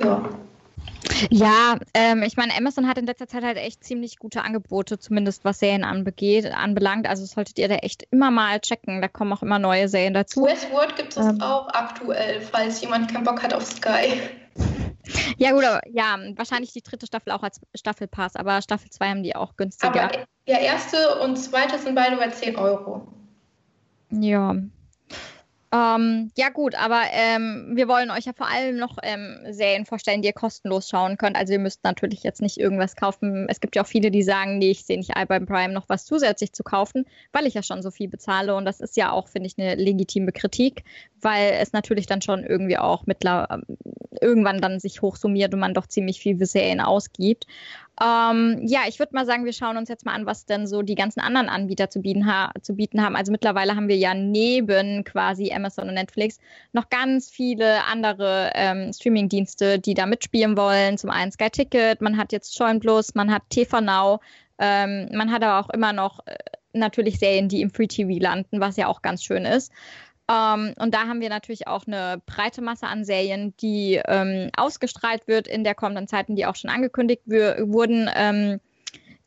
Ja. 0.00 0.28
Ja, 1.30 1.78
ähm, 1.94 2.22
ich 2.22 2.36
meine, 2.36 2.54
Amazon 2.56 2.86
hat 2.86 2.98
in 2.98 3.06
letzter 3.06 3.26
Zeit 3.26 3.42
halt 3.42 3.56
echt 3.56 3.82
ziemlich 3.82 4.18
gute 4.18 4.42
Angebote, 4.42 4.98
zumindest 4.98 5.44
was 5.44 5.58
Serien 5.58 5.84
anbegeht, 5.84 6.46
anbelangt. 6.46 7.08
Also 7.08 7.24
solltet 7.24 7.58
ihr 7.58 7.68
da 7.68 7.76
echt 7.76 8.04
immer 8.10 8.30
mal 8.30 8.60
checken. 8.60 9.00
Da 9.00 9.08
kommen 9.08 9.32
auch 9.32 9.42
immer 9.42 9.58
neue 9.58 9.88
Serien 9.88 10.14
dazu. 10.14 10.44
Westworld 10.44 10.96
gibt 10.96 11.16
es 11.16 11.26
ähm. 11.26 11.40
auch 11.40 11.68
aktuell, 11.68 12.40
falls 12.40 12.80
jemand 12.80 13.12
keinen 13.12 13.24
Bock 13.24 13.42
hat 13.42 13.54
auf 13.54 13.64
Sky. 13.64 14.20
Ja, 15.38 15.52
gut, 15.52 15.64
aber 15.64 15.80
ja, 15.88 16.18
wahrscheinlich 16.36 16.72
die 16.72 16.82
dritte 16.82 17.06
Staffel 17.06 17.32
auch 17.32 17.42
als 17.42 17.60
Staffelpass, 17.74 18.36
aber 18.36 18.60
Staffel 18.60 18.90
2 18.90 19.08
haben 19.08 19.22
die 19.22 19.34
auch 19.34 19.56
günstiger. 19.56 20.04
Aber 20.04 20.18
ja, 20.46 20.58
erste 20.58 21.20
und 21.20 21.36
zweite 21.36 21.78
sind 21.78 21.94
beide 21.94 22.16
bei 22.16 22.28
10 22.28 22.56
Euro. 22.56 23.08
Ja, 24.10 24.54
ähm, 25.70 26.30
ja 26.36 26.48
gut, 26.48 26.74
aber 26.74 27.02
ähm, 27.12 27.72
wir 27.74 27.88
wollen 27.88 28.10
euch 28.10 28.24
ja 28.24 28.32
vor 28.32 28.48
allem 28.48 28.76
noch 28.76 28.96
ähm, 29.02 29.38
Serien 29.50 29.84
vorstellen, 29.84 30.22
die 30.22 30.28
ihr 30.28 30.32
kostenlos 30.34 30.88
schauen 30.88 31.18
könnt. 31.18 31.36
Also 31.36 31.52
ihr 31.52 31.58
müsst 31.58 31.84
natürlich 31.84 32.22
jetzt 32.22 32.40
nicht 32.40 32.56
irgendwas 32.56 32.96
kaufen. 32.96 33.46
Es 33.50 33.60
gibt 33.60 33.76
ja 33.76 33.82
auch 33.82 33.86
viele, 33.86 34.10
die 34.10 34.22
sagen, 34.22 34.58
nee, 34.58 34.70
ich 34.70 34.86
sehe 34.86 34.96
nicht 34.96 35.12
beim 35.28 35.44
Prime 35.46 35.74
noch 35.74 35.88
was 35.88 36.06
zusätzlich 36.06 36.54
zu 36.54 36.62
kaufen, 36.62 37.04
weil 37.32 37.46
ich 37.46 37.52
ja 37.52 37.62
schon 37.62 37.82
so 37.82 37.90
viel 37.90 38.08
bezahle. 38.08 38.54
Und 38.54 38.64
das 38.64 38.80
ist 38.80 38.96
ja 38.96 39.12
auch, 39.12 39.28
finde 39.28 39.48
ich, 39.48 39.58
eine 39.58 39.74
legitime 39.74 40.32
Kritik, 40.32 40.84
weil 41.20 41.52
es 41.60 41.72
natürlich 41.72 42.06
dann 42.06 42.22
schon 42.22 42.44
irgendwie 42.44 42.78
auch 42.78 43.04
mittler 43.06 43.60
irgendwann 44.20 44.60
dann 44.60 44.80
sich 44.80 45.02
hochsummiert 45.02 45.52
und 45.52 45.60
man 45.60 45.74
doch 45.74 45.86
ziemlich 45.86 46.18
viel 46.18 46.38
für 46.38 46.46
Serien 46.46 46.80
ausgibt. 46.80 47.46
Ähm, 48.00 48.60
ja, 48.62 48.80
ich 48.86 48.98
würde 48.98 49.14
mal 49.14 49.26
sagen, 49.26 49.44
wir 49.44 49.52
schauen 49.52 49.76
uns 49.76 49.88
jetzt 49.88 50.04
mal 50.04 50.14
an, 50.14 50.26
was 50.26 50.46
denn 50.46 50.66
so 50.66 50.82
die 50.82 50.94
ganzen 50.94 51.20
anderen 51.20 51.48
Anbieter 51.48 51.90
zu 51.90 52.00
bieten, 52.00 52.24
zu 52.62 52.74
bieten 52.74 53.02
haben. 53.02 53.16
Also 53.16 53.32
mittlerweile 53.32 53.74
haben 53.74 53.88
wir 53.88 53.96
ja 53.96 54.14
neben 54.14 55.04
quasi 55.04 55.52
Amazon 55.52 55.88
und 55.88 55.94
Netflix 55.94 56.38
noch 56.72 56.88
ganz 56.90 57.28
viele 57.28 57.84
andere 57.84 58.52
ähm, 58.54 58.92
Streaming-Dienste, 58.92 59.80
die 59.80 59.94
da 59.94 60.06
mitspielen 60.06 60.56
wollen. 60.56 60.96
Zum 60.96 61.10
einen 61.10 61.32
Sky 61.32 61.50
Ticket, 61.50 62.00
man 62.00 62.16
hat 62.16 62.32
jetzt 62.32 62.56
Join 62.58 62.78
Plus, 62.78 63.14
man 63.14 63.32
hat 63.32 63.42
TV 63.50 63.80
Now, 63.80 64.20
ähm, 64.58 65.08
man 65.12 65.32
hat 65.32 65.42
aber 65.42 65.66
auch 65.66 65.70
immer 65.70 65.92
noch 65.92 66.24
äh, 66.26 66.36
natürlich 66.72 67.18
Serien, 67.18 67.48
die 67.48 67.62
im 67.62 67.70
Free 67.70 67.86
TV 67.88 68.20
landen, 68.22 68.60
was 68.60 68.76
ja 68.76 68.86
auch 68.86 69.02
ganz 69.02 69.24
schön 69.24 69.44
ist. 69.44 69.72
Ähm, 70.30 70.74
und 70.78 70.94
da 70.94 71.06
haben 71.06 71.20
wir 71.20 71.30
natürlich 71.30 71.66
auch 71.66 71.86
eine 71.86 72.20
breite 72.26 72.60
Masse 72.60 72.86
an 72.86 73.04
Serien, 73.04 73.54
die 73.60 74.00
ähm, 74.06 74.50
ausgestrahlt 74.56 75.26
wird 75.26 75.48
in 75.48 75.64
der 75.64 75.74
kommenden 75.74 76.06
Zeiten, 76.06 76.36
die 76.36 76.46
auch 76.46 76.56
schon 76.56 76.70
angekündigt 76.70 77.22
wurden. 77.26 78.10
Ähm, 78.14 78.60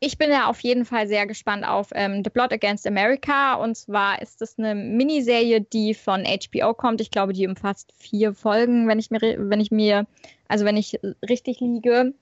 ich 0.04 0.18
bin 0.18 0.30
ja 0.30 0.46
auf 0.46 0.58
jeden 0.60 0.84
Fall 0.84 1.06
sehr 1.06 1.28
gespannt 1.28 1.64
auf 1.64 1.90
ähm, 1.92 2.22
The 2.24 2.30
Plot 2.30 2.52
Against 2.52 2.88
America. 2.88 3.54
Und 3.54 3.76
zwar 3.76 4.20
ist 4.20 4.42
es 4.42 4.58
eine 4.58 4.74
Miniserie, 4.74 5.60
die 5.60 5.94
von 5.94 6.24
HBO 6.24 6.74
kommt. 6.74 7.00
Ich 7.00 7.12
glaube, 7.12 7.32
die 7.32 7.46
umfasst 7.46 7.92
vier 7.96 8.34
Folgen, 8.34 8.88
wenn 8.88 8.98
ich 8.98 9.12
mir, 9.12 9.20
wenn 9.20 9.60
ich 9.60 9.70
mir, 9.70 10.06
also 10.48 10.64
wenn 10.64 10.76
ich 10.76 10.98
richtig 11.28 11.60
liege. 11.60 12.14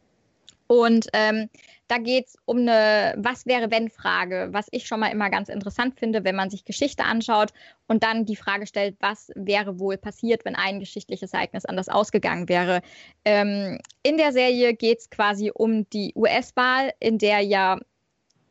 Und 0.70 1.08
ähm, 1.14 1.50
da 1.88 1.98
geht 1.98 2.28
es 2.28 2.36
um 2.44 2.58
eine 2.58 3.14
Was 3.16 3.44
wäre 3.44 3.72
wenn 3.72 3.88
Frage, 3.88 4.50
was 4.52 4.68
ich 4.70 4.86
schon 4.86 5.00
mal 5.00 5.08
immer 5.08 5.28
ganz 5.28 5.48
interessant 5.48 5.98
finde, 5.98 6.22
wenn 6.22 6.36
man 6.36 6.48
sich 6.48 6.64
Geschichte 6.64 7.02
anschaut 7.02 7.50
und 7.88 8.04
dann 8.04 8.24
die 8.24 8.36
Frage 8.36 8.68
stellt, 8.68 8.94
was 9.00 9.32
wäre 9.34 9.80
wohl 9.80 9.96
passiert, 9.96 10.44
wenn 10.44 10.54
ein 10.54 10.78
geschichtliches 10.78 11.32
Ereignis 11.32 11.64
anders 11.64 11.88
ausgegangen 11.88 12.48
wäre. 12.48 12.82
Ähm, 13.24 13.80
in 14.04 14.16
der 14.16 14.30
Serie 14.30 14.72
geht 14.72 15.00
es 15.00 15.10
quasi 15.10 15.50
um 15.52 15.90
die 15.90 16.12
US-Wahl, 16.14 16.92
in 17.00 17.18
der 17.18 17.40
ja 17.40 17.80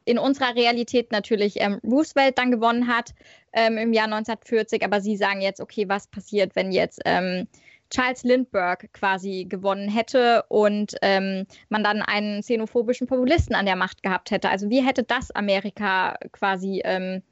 in 0.03 0.19
unserer 0.19 0.55
Realität 0.55 1.13
natürlich 1.13 1.61
ähm, 1.61 1.79
Roosevelt 1.85 2.37
dann 2.37 2.51
gewonnen 2.51 2.87
hat 2.89 3.13
ähm, 3.53 3.77
im 3.77 3.93
Jahr 3.93 4.07
1940, 4.07 4.83
aber 4.83 4.99
Sie 4.99 5.15
sagen 5.15 5.39
jetzt, 5.39 5.61
okay, 5.61 5.87
was 5.87 6.07
passiert, 6.07 6.53
wenn 6.57 6.73
jetzt 6.73 6.99
ähm, 7.05 7.47
Charles 7.89 8.23
Lindbergh 8.23 8.87
quasi 8.93 9.45
gewonnen 9.49 9.89
hätte 9.89 10.43
und 10.47 10.95
ähm, 11.01 11.45
man 11.69 11.83
dann 11.83 12.01
einen 12.01 12.41
xenophobischen 12.41 13.07
Populisten 13.07 13.55
an 13.55 13.65
der 13.65 13.75
Macht 13.75 14.03
gehabt 14.03 14.31
hätte. 14.31 14.49
Also 14.49 14.69
wie 14.69 14.85
hätte 14.85 15.03
das 15.03 15.31
Amerika 15.31 16.15
quasi 16.31 16.81
ähm, 16.85 17.23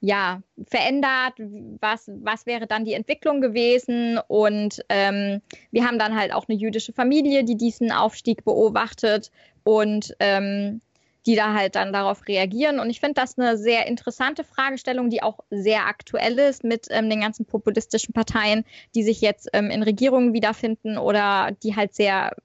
ja, 0.00 0.42
verändert? 0.66 1.34
Was, 1.80 2.10
was 2.22 2.44
wäre 2.44 2.66
dann 2.66 2.84
die 2.84 2.92
Entwicklung 2.92 3.40
gewesen? 3.40 4.18
Und 4.28 4.84
ähm, 4.90 5.40
wir 5.70 5.86
haben 5.86 5.98
dann 5.98 6.14
halt 6.14 6.32
auch 6.34 6.46
eine 6.48 6.58
jüdische 6.58 6.92
Familie, 6.92 7.44
die 7.44 7.56
diesen 7.56 7.90
Aufstieg 7.90 8.44
beobachtet 8.44 9.30
und 9.64 10.14
ähm, 10.20 10.82
die 11.26 11.36
da 11.36 11.54
halt 11.54 11.74
dann 11.74 11.92
darauf 11.92 12.26
reagieren. 12.26 12.78
Und 12.80 12.90
ich 12.90 13.00
finde 13.00 13.14
das 13.14 13.38
eine 13.38 13.56
sehr 13.56 13.86
interessante 13.86 14.44
Fragestellung, 14.44 15.10
die 15.10 15.22
auch 15.22 15.40
sehr 15.50 15.86
aktuell 15.86 16.38
ist 16.38 16.64
mit 16.64 16.86
ähm, 16.90 17.08
den 17.08 17.20
ganzen 17.20 17.46
populistischen 17.46 18.12
Parteien, 18.12 18.64
die 18.94 19.02
sich 19.02 19.20
jetzt 19.20 19.48
ähm, 19.52 19.70
in 19.70 19.82
Regierungen 19.82 20.32
wiederfinden 20.32 20.98
oder 20.98 21.50
die 21.62 21.76
halt 21.76 21.94
sehr 21.94 22.36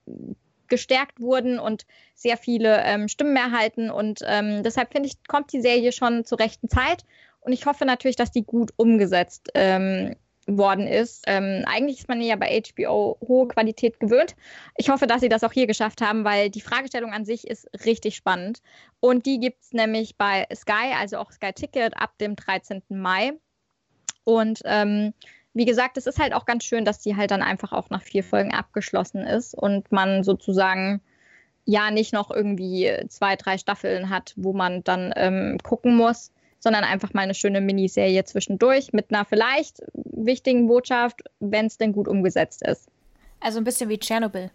gestärkt 0.68 1.20
wurden 1.20 1.58
und 1.58 1.84
sehr 2.14 2.36
viele 2.36 2.82
ähm, 2.84 3.08
Stimmen 3.08 3.36
erhalten. 3.36 3.90
Und 3.90 4.20
ähm, 4.26 4.62
deshalb 4.62 4.92
finde 4.92 5.08
ich, 5.08 5.22
kommt 5.26 5.52
die 5.52 5.60
Serie 5.60 5.92
schon 5.92 6.24
zur 6.24 6.38
rechten 6.38 6.68
Zeit. 6.68 7.04
Und 7.40 7.52
ich 7.52 7.66
hoffe 7.66 7.84
natürlich, 7.84 8.16
dass 8.16 8.32
die 8.32 8.44
gut 8.44 8.70
umgesetzt 8.76 9.50
ähm, 9.54 10.14
worden 10.58 10.86
ist. 10.86 11.24
Ähm, 11.26 11.64
eigentlich 11.66 12.00
ist 12.00 12.08
man 12.08 12.20
ja 12.20 12.36
bei 12.36 12.60
HBO 12.60 13.18
hohe 13.26 13.48
Qualität 13.48 14.00
gewöhnt. 14.00 14.34
Ich 14.76 14.88
hoffe, 14.90 15.06
dass 15.06 15.20
sie 15.20 15.28
das 15.28 15.44
auch 15.44 15.52
hier 15.52 15.66
geschafft 15.66 16.00
haben, 16.00 16.24
weil 16.24 16.50
die 16.50 16.60
Fragestellung 16.60 17.12
an 17.12 17.24
sich 17.24 17.46
ist 17.46 17.68
richtig 17.84 18.16
spannend. 18.16 18.60
Und 19.00 19.26
die 19.26 19.38
gibt 19.38 19.62
es 19.62 19.72
nämlich 19.72 20.16
bei 20.16 20.46
Sky, 20.54 20.94
also 20.98 21.18
auch 21.18 21.32
Sky 21.32 21.52
Ticket, 21.52 21.96
ab 21.96 22.16
dem 22.18 22.36
13. 22.36 22.82
Mai. 22.88 23.32
Und 24.24 24.60
ähm, 24.64 25.14
wie 25.54 25.64
gesagt, 25.64 25.96
es 25.96 26.06
ist 26.06 26.18
halt 26.18 26.32
auch 26.32 26.44
ganz 26.44 26.64
schön, 26.64 26.84
dass 26.84 27.00
die 27.00 27.16
halt 27.16 27.30
dann 27.30 27.42
einfach 27.42 27.72
auch 27.72 27.90
nach 27.90 28.02
vier 28.02 28.22
Folgen 28.22 28.54
abgeschlossen 28.54 29.26
ist 29.26 29.54
und 29.54 29.90
man 29.90 30.22
sozusagen 30.22 31.00
ja 31.64 31.90
nicht 31.90 32.12
noch 32.12 32.30
irgendwie 32.30 32.92
zwei, 33.08 33.36
drei 33.36 33.58
Staffeln 33.58 34.10
hat, 34.10 34.34
wo 34.36 34.52
man 34.52 34.84
dann 34.84 35.12
ähm, 35.16 35.58
gucken 35.62 35.96
muss 35.96 36.32
sondern 36.60 36.84
einfach 36.84 37.12
mal 37.14 37.22
eine 37.22 37.34
schöne 37.34 37.60
Miniserie 37.60 38.24
zwischendurch 38.24 38.92
mit 38.92 39.12
einer 39.12 39.24
vielleicht 39.24 39.82
wichtigen 39.94 40.68
Botschaft, 40.68 41.22
wenn 41.40 41.66
es 41.66 41.78
denn 41.78 41.92
gut 41.92 42.06
umgesetzt 42.06 42.62
ist. 42.62 42.88
Also 43.40 43.58
ein 43.58 43.64
bisschen 43.64 43.88
wie 43.88 43.98
Tschernobyl. 43.98 44.50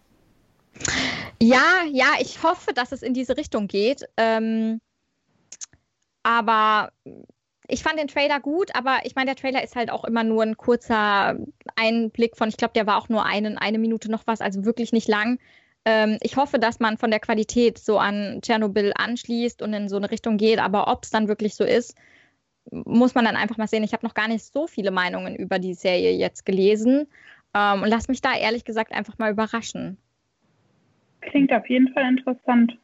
Ja, 1.42 1.82
ja, 1.90 2.12
ich 2.20 2.42
hoffe, 2.42 2.72
dass 2.72 2.92
es 2.92 3.02
in 3.02 3.12
diese 3.12 3.36
Richtung 3.36 3.66
geht. 3.66 4.08
Ähm, 4.16 4.80
aber 6.22 6.92
ich 7.68 7.82
fand 7.82 7.98
den 7.98 8.08
Trailer 8.08 8.40
gut, 8.40 8.74
aber 8.74 9.00
ich 9.04 9.14
meine, 9.14 9.34
der 9.34 9.36
Trailer 9.36 9.62
ist 9.62 9.76
halt 9.76 9.90
auch 9.90 10.04
immer 10.04 10.22
nur 10.22 10.42
ein 10.42 10.56
kurzer 10.56 11.36
Einblick 11.74 12.36
von, 12.36 12.48
ich 12.48 12.56
glaube, 12.56 12.74
der 12.74 12.86
war 12.86 12.96
auch 12.96 13.08
nur 13.08 13.24
einen, 13.24 13.58
eine 13.58 13.78
Minute 13.78 14.10
noch 14.10 14.26
was, 14.26 14.40
also 14.40 14.64
wirklich 14.64 14.92
nicht 14.92 15.08
lang. 15.08 15.38
Ähm, 15.86 16.18
ich 16.20 16.36
hoffe, 16.36 16.58
dass 16.58 16.80
man 16.80 16.98
von 16.98 17.10
der 17.10 17.20
Qualität 17.20 17.78
so 17.78 17.98
an 17.98 18.40
Tschernobyl 18.42 18.92
anschließt 18.96 19.62
und 19.62 19.72
in 19.72 19.88
so 19.88 19.96
eine 19.96 20.10
Richtung 20.10 20.36
geht, 20.36 20.58
aber 20.58 20.88
ob 20.88 21.04
es 21.04 21.10
dann 21.10 21.28
wirklich 21.28 21.54
so 21.54 21.62
ist, 21.64 21.96
muss 22.72 23.14
man 23.14 23.24
dann 23.24 23.36
einfach 23.36 23.56
mal 23.56 23.68
sehen. 23.68 23.84
Ich 23.84 23.92
habe 23.92 24.04
noch 24.04 24.14
gar 24.14 24.26
nicht 24.26 24.44
so 24.44 24.66
viele 24.66 24.90
Meinungen 24.90 25.36
über 25.36 25.60
die 25.60 25.74
Serie 25.74 26.10
jetzt 26.10 26.44
gelesen 26.44 27.06
ähm, 27.54 27.82
und 27.82 27.88
lass 27.88 28.08
mich 28.08 28.20
da 28.20 28.36
ehrlich 28.36 28.64
gesagt 28.64 28.92
einfach 28.92 29.16
mal 29.18 29.30
überraschen. 29.30 29.96
Klingt 31.20 31.52
auf 31.52 31.68
jeden 31.70 31.92
Fall 31.92 32.08
interessant. 32.08 32.76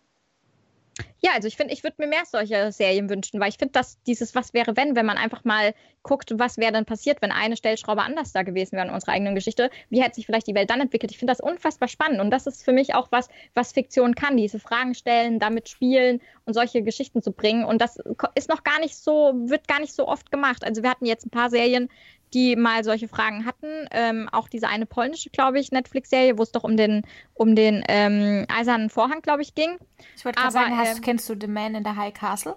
Ja, 1.21 1.31
also 1.35 1.49
ich 1.49 1.57
finde, 1.57 1.73
ich 1.73 1.85
würde 1.85 1.97
mir 1.99 2.09
mehr 2.09 2.25
solche 2.27 2.73
Serien 2.73 3.09
wünschen, 3.09 3.41
weil 3.41 3.49
ich 3.49 3.57
finde, 3.57 3.73
dass 3.73 4.03
dieses 4.03 4.35
Was 4.35 4.53
wäre, 4.53 4.77
wenn, 4.77 4.97
wenn 4.97 5.07
man 5.07 5.17
einfach 5.17 5.45
mal 5.45 5.73
guckt, 6.03 6.35
was 6.37 6.59
wäre 6.59 6.73
denn 6.73 6.85
passiert, 6.85 7.23
wenn 7.23 7.31
eine 7.31 7.57
Stellschraube 7.57 8.03
anders 8.03 8.33
da 8.33 8.43
gewesen 8.43 8.73
wäre 8.73 8.89
in 8.89 8.93
unserer 8.93 9.13
eigenen 9.13 9.35
Geschichte, 9.35 9.71
wie 9.89 10.03
hätte 10.03 10.17
sich 10.17 10.27
vielleicht 10.27 10.49
die 10.49 10.55
Welt 10.55 10.69
dann 10.69 10.81
entwickelt? 10.81 11.13
Ich 11.13 11.19
finde 11.19 11.33
das 11.33 11.41
unfassbar 11.41 11.89
spannend 11.89 12.21
und 12.21 12.31
das 12.31 12.47
ist 12.47 12.65
für 12.65 12.73
mich 12.73 12.95
auch 12.95 13.09
was, 13.11 13.29
was 13.55 13.73
Fiktion 13.73 14.15
kann, 14.15 14.37
diese 14.37 14.59
Fragen 14.59 14.95
stellen, 14.95 15.39
damit 15.39 15.69
spielen 15.69 16.21
und 16.45 16.55
solche 16.55 16.83
Geschichten 16.83 17.23
zu 17.23 17.33
bringen 17.33 17.65
und 17.65 17.81
das 17.81 17.99
ist 18.35 18.49
noch 18.49 18.65
gar 18.65 18.81
nicht 18.81 18.97
so, 18.97 19.33
wird 19.47 19.69
gar 19.69 19.81
nicht 19.81 19.95
so 19.95 20.09
oft 20.09 20.31
gemacht. 20.31 20.65
Also 20.65 20.83
wir 20.83 20.91
hatten 20.91 21.07
jetzt 21.07 21.27
ein 21.27 21.31
paar 21.31 21.51
Serien, 21.51 21.89
die 22.35 22.57
mal 22.57 22.85
solche 22.85 23.09
Fragen 23.09 23.45
hatten. 23.45 23.87
Ähm, 23.91 24.29
auch 24.33 24.49
diese 24.49 24.69
eine 24.69 24.87
polnische, 24.87 25.31
glaube 25.31 25.59
ich, 25.59 25.73
Netflix-Serie, 25.73 26.39
wo 26.39 26.43
es 26.43 26.53
doch 26.53 26.65
um 26.65 26.77
den, 26.77 27.03
um 27.35 27.55
den 27.55 27.85
ähm, 27.89 28.47
eisernen 28.49 28.91
Vorhang, 28.91 29.23
glaube 29.23 29.43
ich, 29.43 29.55
ging. 29.55 29.79
Ich 30.17 30.25
wollte 30.25 30.41
gerade 30.41 30.53
sagen, 30.53 30.77
hast, 30.77 30.97
ähm, 30.97 31.03
kennst 31.03 31.29
du 31.29 31.35
The 31.41 31.47
Man 31.47 31.75
in 31.75 31.85
the 31.85 31.91
High 31.97 32.15
Castle? 32.15 32.57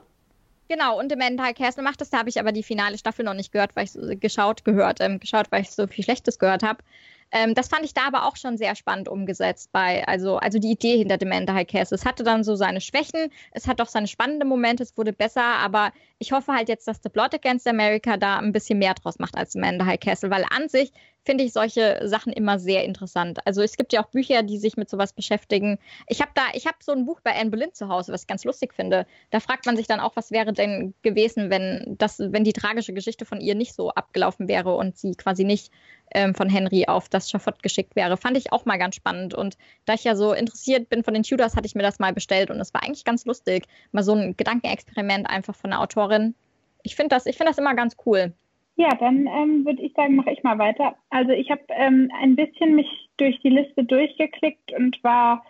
Genau, 0.67 0.99
und 0.99 1.11
The 1.11 1.15
Man 1.15 1.33
in 1.33 1.37
the 1.37 1.43
High 1.43 1.55
Castle 1.55 1.83
macht 1.83 2.01
das. 2.01 2.09
Da 2.09 2.19
habe 2.19 2.29
ich 2.29 2.39
aber 2.39 2.51
die 2.51 2.63
finale 2.63 2.97
Staffel 2.97 3.23
noch 3.23 3.35
nicht 3.35 3.51
gehört, 3.51 3.75
weil 3.75 3.85
ich 3.85 3.91
so, 3.91 4.01
geschaut, 4.15 4.65
gehört, 4.65 4.99
ähm, 5.01 5.19
geschaut, 5.19 5.51
weil 5.51 5.61
ich 5.61 5.71
so 5.71 5.85
viel 5.87 6.03
Schlechtes 6.03 6.39
gehört 6.39 6.63
habe. 6.63 6.79
Ähm, 7.31 7.53
das 7.53 7.67
fand 7.67 7.83
ich 7.83 7.93
da 7.93 8.07
aber 8.07 8.25
auch 8.25 8.37
schon 8.37 8.57
sehr 8.57 8.75
spannend 8.75 9.09
umgesetzt 9.09 9.71
bei, 9.71 10.07
also, 10.07 10.37
also 10.37 10.59
die 10.59 10.71
Idee 10.71 10.97
hinter 10.97 11.17
Demanda 11.17 11.53
High 11.53 11.67
Castle. 11.67 11.95
Es 11.95 12.05
hatte 12.05 12.23
dann 12.23 12.43
so 12.43 12.55
seine 12.55 12.81
Schwächen, 12.81 13.31
es 13.51 13.67
hat 13.67 13.81
auch 13.81 13.87
seine 13.87 14.07
spannenden 14.07 14.47
Momente, 14.47 14.83
es 14.83 14.97
wurde 14.97 15.11
besser, 15.11 15.43
aber 15.43 15.91
ich 16.19 16.31
hoffe 16.31 16.53
halt 16.53 16.69
jetzt, 16.69 16.87
dass 16.87 17.01
The 17.03 17.09
Blood 17.09 17.33
Against 17.33 17.67
America 17.67 18.17
da 18.17 18.37
ein 18.37 18.51
bisschen 18.51 18.79
mehr 18.79 18.93
draus 18.93 19.19
macht 19.19 19.35
als 19.35 19.51
Demanda 19.51 19.85
High 19.85 19.99
Castle, 19.99 20.29
weil 20.29 20.45
an 20.49 20.69
sich 20.69 20.91
finde 21.25 21.43
ich 21.43 21.53
solche 21.53 21.99
Sachen 22.03 22.31
immer 22.31 22.59
sehr 22.59 22.83
interessant. 22.83 23.39
Also 23.45 23.61
es 23.61 23.75
gibt 23.77 23.91
ja 23.93 24.03
auch 24.03 24.09
Bücher, 24.09 24.43
die 24.43 24.59
sich 24.59 24.77
mit 24.77 24.89
sowas 24.89 25.11
beschäftigen. 25.11 25.79
Ich 26.07 26.21
habe 26.21 26.31
da, 26.35 26.43
ich 26.53 26.67
habe 26.67 26.77
so 26.81 26.91
ein 26.91 27.05
Buch 27.05 27.19
bei 27.21 27.35
Anne 27.35 27.49
Boleyn 27.49 27.73
zu 27.73 27.89
Hause, 27.89 28.13
was 28.13 28.21
ich 28.21 28.27
ganz 28.27 28.43
lustig 28.43 28.73
finde. 28.73 29.07
Da 29.31 29.39
fragt 29.39 29.65
man 29.65 29.75
sich 29.75 29.87
dann 29.87 29.99
auch, 29.99 30.15
was 30.15 30.31
wäre 30.31 30.53
denn 30.53 30.93
gewesen, 31.01 31.49
wenn 31.49 31.95
das, 31.97 32.19
wenn 32.19 32.43
die 32.43 32.53
tragische 32.53 32.93
Geschichte 32.93 33.25
von 33.25 33.41
ihr 33.41 33.55
nicht 33.55 33.73
so 33.73 33.89
abgelaufen 33.89 34.47
wäre 34.47 34.75
und 34.75 34.97
sie 34.97 35.15
quasi 35.15 35.43
nicht 35.43 35.71
ähm, 36.13 36.35
von 36.35 36.49
Henry 36.49 36.85
auf 36.87 37.09
das 37.09 37.29
Schafott 37.29 37.63
geschickt 37.63 37.95
wäre. 37.95 38.17
Fand 38.17 38.37
ich 38.37 38.53
auch 38.53 38.65
mal 38.65 38.77
ganz 38.77 38.95
spannend. 38.95 39.33
Und 39.33 39.57
da 39.85 39.95
ich 39.95 40.03
ja 40.03 40.15
so 40.15 40.33
interessiert 40.33 40.89
bin 40.89 41.03
von 41.03 41.15
den 41.15 41.23
Tudors, 41.23 41.55
hatte 41.55 41.65
ich 41.65 41.73
mir 41.73 41.81
das 41.81 41.97
mal 41.97 42.13
bestellt 42.13 42.51
und 42.51 42.59
es 42.59 42.73
war 42.73 42.83
eigentlich 42.83 43.05
ganz 43.05 43.25
lustig. 43.25 43.65
Mal 43.91 44.03
so 44.03 44.13
ein 44.13 44.37
Gedankenexperiment 44.37 45.27
einfach 45.27 45.55
von 45.55 45.71
der 45.71 45.81
Autorin. 45.81 46.04
Ich 46.83 46.95
finde 46.95 47.15
das, 47.15 47.25
ich 47.25 47.37
finde 47.37 47.51
das 47.51 47.57
immer 47.57 47.75
ganz 47.75 47.95
cool. 48.05 48.33
Ja, 48.77 48.89
dann 48.95 49.27
ähm, 49.27 49.65
würde 49.65 49.81
ich 49.81 49.93
sagen, 49.93 50.15
mache 50.15 50.31
ich 50.31 50.43
mal 50.43 50.57
weiter. 50.59 50.95
Also 51.09 51.31
ich 51.31 51.49
habe 51.49 51.61
ähm, 51.69 52.11
ein 52.21 52.35
bisschen 52.35 52.75
mich 52.75 52.87
durch 53.17 53.39
die 53.39 53.49
Liste 53.49 53.83
durchgeklickt 53.83 54.73
und 54.73 55.01
war 55.03 55.45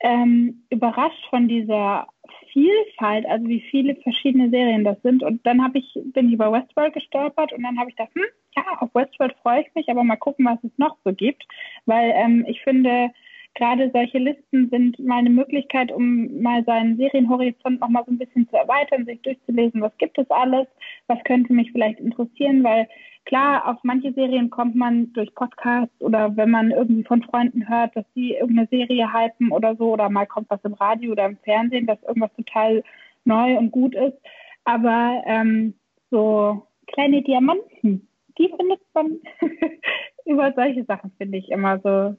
ähm, 0.00 0.62
überrascht 0.70 1.26
von 1.30 1.48
dieser 1.48 2.06
Vielfalt, 2.52 3.26
also 3.26 3.46
wie 3.48 3.60
viele 3.70 3.96
verschiedene 3.96 4.50
Serien 4.50 4.84
das 4.84 5.00
sind. 5.02 5.22
Und 5.22 5.44
dann 5.46 5.62
habe 5.62 5.78
ich, 5.78 5.98
bin 6.12 6.28
ich 6.28 6.34
über 6.34 6.52
Westworld 6.52 6.94
gestolpert 6.94 7.52
und 7.52 7.62
dann 7.62 7.78
habe 7.78 7.90
ich 7.90 7.96
gedacht, 7.96 8.14
hm, 8.14 8.24
ja, 8.56 8.62
auf 8.80 8.94
Westworld 8.94 9.34
freue 9.42 9.62
ich 9.62 9.74
mich, 9.74 9.88
aber 9.88 10.04
mal 10.04 10.16
gucken, 10.16 10.46
was 10.46 10.62
es 10.64 10.76
noch 10.76 10.96
so 11.04 11.12
gibt. 11.12 11.44
Weil 11.86 12.12
ähm, 12.14 12.44
ich 12.48 12.60
finde, 12.62 13.10
gerade 13.54 13.90
solche 13.92 14.18
Listen 14.18 14.68
sind 14.70 14.98
mal 14.98 15.18
eine 15.18 15.30
Möglichkeit, 15.30 15.92
um 15.92 16.40
mal 16.40 16.64
seinen 16.64 16.96
Serienhorizont 16.96 17.80
noch 17.80 17.88
mal 17.88 18.04
so 18.06 18.12
ein 18.12 18.18
bisschen 18.18 18.48
zu 18.48 18.56
erweitern, 18.56 19.04
sich 19.04 19.20
durchzulesen, 19.22 19.82
was 19.82 19.96
gibt 19.98 20.18
es 20.18 20.30
alles, 20.30 20.66
was 21.08 21.22
könnte 21.24 21.52
mich 21.52 21.70
vielleicht 21.72 22.00
interessieren, 22.00 22.62
weil 22.64 22.88
klar, 23.24 23.68
auf 23.68 23.78
manche 23.82 24.12
Serien 24.12 24.50
kommt 24.50 24.74
man 24.74 25.12
durch 25.12 25.34
Podcasts 25.34 26.00
oder 26.00 26.36
wenn 26.36 26.50
man 26.50 26.70
irgendwie 26.70 27.04
von 27.04 27.22
Freunden 27.22 27.68
hört, 27.68 27.94
dass 27.96 28.04
sie 28.14 28.32
irgendeine 28.32 28.68
Serie 28.68 29.12
hypen 29.12 29.52
oder 29.52 29.76
so 29.76 29.92
oder 29.92 30.08
mal 30.08 30.26
kommt 30.26 30.48
was 30.50 30.64
im 30.64 30.74
Radio 30.74 31.12
oder 31.12 31.26
im 31.26 31.36
Fernsehen, 31.38 31.86
dass 31.86 32.02
irgendwas 32.02 32.32
total 32.34 32.82
neu 33.24 33.56
und 33.58 33.70
gut 33.70 33.94
ist. 33.94 34.16
Aber 34.64 35.22
ähm, 35.26 35.74
so 36.10 36.66
kleine 36.86 37.22
Diamanten, 37.22 38.08
die 38.38 38.48
findet 38.48 38.80
man 38.94 39.18
über 40.24 40.52
solche 40.54 40.84
Sachen, 40.84 41.12
finde 41.18 41.38
ich 41.38 41.50
immer 41.50 41.78
so 41.80 42.16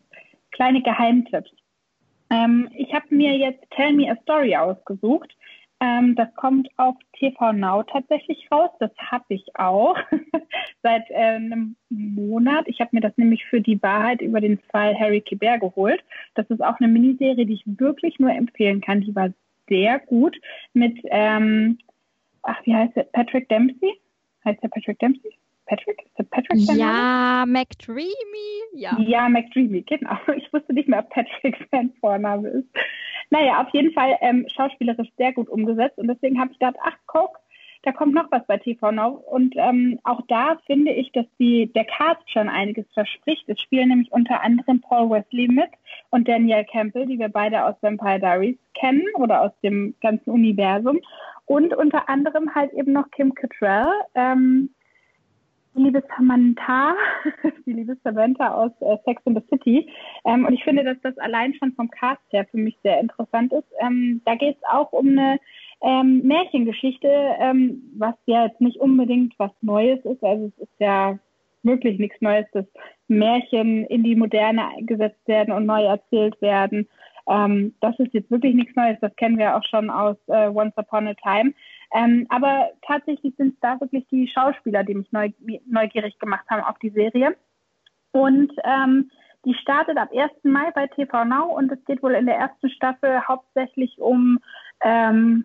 kleine 0.51 0.81
Geheimtipps. 0.81 1.51
Ähm, 2.29 2.69
ich 2.75 2.93
habe 2.93 3.13
mir 3.13 3.35
jetzt 3.37 3.63
Tell 3.71 3.93
Me 3.93 4.09
a 4.09 4.15
Story 4.23 4.55
ausgesucht. 4.55 5.35
Ähm, 5.81 6.15
das 6.15 6.33
kommt 6.35 6.69
auf 6.77 6.95
TV 7.13 7.53
Now 7.53 7.83
tatsächlich 7.83 8.47
raus. 8.51 8.69
Das 8.79 8.91
habe 8.97 9.25
ich 9.29 9.43
auch 9.55 9.97
seit 10.83 11.09
äh, 11.09 11.15
einem 11.15 11.75
Monat. 11.89 12.67
Ich 12.67 12.79
habe 12.79 12.91
mir 12.93 13.01
das 13.01 13.17
nämlich 13.17 13.45
für 13.45 13.61
die 13.61 13.81
Wahrheit 13.81 14.21
über 14.21 14.39
den 14.39 14.59
Fall 14.71 14.97
Harry 14.97 15.21
Kibert 15.21 15.59
geholt. 15.59 16.03
Das 16.35 16.47
ist 16.49 16.61
auch 16.61 16.79
eine 16.79 16.87
Miniserie, 16.87 17.45
die 17.45 17.53
ich 17.53 17.63
wirklich 17.65 18.19
nur 18.19 18.31
empfehlen 18.31 18.79
kann. 18.79 19.01
Die 19.01 19.15
war 19.15 19.33
sehr 19.67 19.99
gut 19.99 20.39
mit, 20.73 20.99
ähm, 21.05 21.79
ach, 22.43 22.63
wie 22.65 22.75
heißt 22.75 22.95
der? 22.95 23.03
Patrick 23.03 23.49
Dempsey? 23.49 23.99
Heißt 24.45 24.61
der 24.61 24.69
Patrick 24.69 24.99
Dempsey? 24.99 25.31
Patrick? 25.71 26.01
Ist 26.05 26.17
der 26.19 26.23
Patrick 26.23 26.77
Ja, 26.77 27.45
McDreamy. 27.47 28.05
Ja. 28.73 28.97
ja, 28.99 29.29
McDreamy, 29.29 29.81
genau. 29.83 30.17
Ich 30.35 30.51
wusste 30.51 30.73
nicht 30.73 30.89
mehr, 30.89 30.99
ob 30.99 31.09
Patrick 31.09 31.55
sein 31.71 31.93
Vorname 32.01 32.49
ist. 32.49 32.67
Naja, 33.29 33.61
auf 33.61 33.69
jeden 33.73 33.93
Fall 33.93 34.17
ähm, 34.19 34.45
schauspielerisch 34.53 35.07
sehr 35.17 35.31
gut 35.31 35.47
umgesetzt 35.47 35.97
und 35.97 36.07
deswegen 36.07 36.39
habe 36.39 36.51
ich 36.51 36.59
gedacht, 36.59 36.75
ach 36.83 36.97
guck, 37.07 37.39
da 37.83 37.93
kommt 37.93 38.13
noch 38.13 38.29
was 38.31 38.45
bei 38.45 38.57
TV 38.57 38.91
Now. 38.91 39.23
Und 39.31 39.55
ähm, 39.57 39.99
auch 40.03 40.21
da 40.27 40.57
finde 40.67 40.91
ich, 40.91 41.11
dass 41.13 41.25
die, 41.39 41.71
der 41.73 41.85
Cast 41.85 42.29
schon 42.29 42.49
einiges 42.49 42.85
verspricht. 42.93 43.47
Es 43.47 43.59
spielen 43.61 43.89
nämlich 43.89 44.11
unter 44.11 44.43
anderem 44.43 44.81
Paul 44.81 45.09
Wesley 45.09 45.47
mit 45.47 45.69
und 46.09 46.27
Danielle 46.27 46.65
Campbell, 46.65 47.07
die 47.07 47.17
wir 47.17 47.29
beide 47.29 47.65
aus 47.65 47.75
Vampire 47.81 48.19
Diaries 48.19 48.57
kennen 48.75 49.05
oder 49.15 49.41
aus 49.41 49.51
dem 49.63 49.95
ganzen 50.01 50.29
Universum. 50.29 50.99
Und 51.45 51.73
unter 51.73 52.07
anderem 52.07 52.53
halt 52.53 52.71
eben 52.73 52.91
noch 52.91 53.09
Kim 53.11 53.33
Cattrall, 53.33 53.91
ähm, 54.13 54.69
die 55.75 55.83
liebe 55.83 56.03
Samantha, 56.15 56.95
die 57.65 57.73
liebe 57.73 57.97
Samantha 58.03 58.53
aus 58.53 58.71
äh, 58.81 58.97
Sex 59.05 59.21
in 59.25 59.35
the 59.35 59.41
City. 59.49 59.89
Ähm, 60.25 60.45
und 60.45 60.53
ich 60.53 60.63
finde, 60.63 60.83
dass 60.83 60.97
das 61.01 61.17
allein 61.17 61.53
schon 61.55 61.73
vom 61.73 61.89
Cast 61.89 62.21
her 62.31 62.45
für 62.49 62.57
mich 62.57 62.77
sehr 62.83 62.99
interessant 62.99 63.53
ist. 63.53 63.67
Ähm, 63.79 64.21
da 64.25 64.35
geht 64.35 64.57
es 64.57 64.63
auch 64.69 64.91
um 64.91 65.09
eine 65.09 65.39
ähm, 65.81 66.21
Märchengeschichte, 66.23 67.07
ähm, 67.39 67.81
was 67.97 68.15
ja 68.25 68.45
jetzt 68.45 68.61
nicht 68.61 68.77
unbedingt 68.77 69.33
was 69.37 69.51
Neues 69.61 69.99
ist. 70.05 70.23
Also 70.23 70.47
es 70.47 70.63
ist 70.63 70.79
ja 70.79 71.17
wirklich 71.63 71.99
nichts 71.99 72.19
Neues, 72.21 72.45
dass 72.53 72.65
Märchen 73.07 73.85
in 73.85 74.03
die 74.03 74.15
Moderne 74.15 74.69
gesetzt 74.81 75.27
werden 75.27 75.53
und 75.53 75.65
neu 75.65 75.83
erzählt 75.83 76.41
werden. 76.41 76.87
Ähm, 77.27 77.75
das 77.81 77.97
ist 77.99 78.13
jetzt 78.13 78.31
wirklich 78.31 78.55
nichts 78.55 78.75
Neues. 78.75 78.97
Das 79.01 79.15
kennen 79.15 79.37
wir 79.37 79.55
auch 79.55 79.63
schon 79.69 79.89
aus 79.89 80.17
äh, 80.27 80.47
Once 80.47 80.75
Upon 80.77 81.07
a 81.07 81.13
Time. 81.13 81.53
Ähm, 81.93 82.25
aber 82.29 82.69
tatsächlich 82.85 83.35
sind 83.35 83.53
es 83.53 83.59
da 83.59 83.79
wirklich 83.79 84.07
die 84.09 84.27
Schauspieler, 84.27 84.83
die 84.83 84.95
mich 84.95 85.11
neugierig 85.11 86.17
gemacht 86.19 86.45
haben 86.49 86.63
auf 86.63 86.79
die 86.79 86.89
Serie. 86.89 87.35
Und 88.11 88.51
ähm, 88.63 89.11
die 89.45 89.55
startet 89.55 89.97
ab 89.97 90.09
1. 90.13 90.31
Mai 90.43 90.71
bei 90.71 90.87
TV 90.87 91.25
Now 91.25 91.57
und 91.57 91.71
es 91.71 91.83
geht 91.85 92.03
wohl 92.03 92.13
in 92.13 92.25
der 92.25 92.35
ersten 92.35 92.69
Staffel 92.69 93.27
hauptsächlich 93.27 93.99
um 93.99 94.39
ähm, 94.81 95.43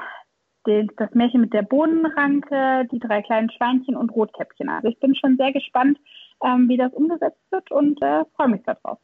den, 0.67 0.91
das 0.97 1.15
Märchen 1.15 1.41
mit 1.41 1.53
der 1.55 1.63
Bohnenranke, 1.63 2.87
die 2.91 2.99
drei 2.99 3.23
kleinen 3.23 3.51
Schweinchen 3.51 3.97
und 3.97 4.11
Rotkäppchen. 4.11 4.69
Also 4.69 4.89
ich 4.89 4.99
bin 5.01 5.15
schon 5.15 5.37
sehr 5.37 5.53
gespannt, 5.53 5.99
ähm, 6.45 6.69
wie 6.69 6.77
das 6.77 6.93
umgesetzt 6.93 7.41
wird 7.51 7.71
und 7.71 8.03
äh, 8.03 8.25
freue 8.37 8.49
mich 8.49 8.63
darauf. 8.65 8.99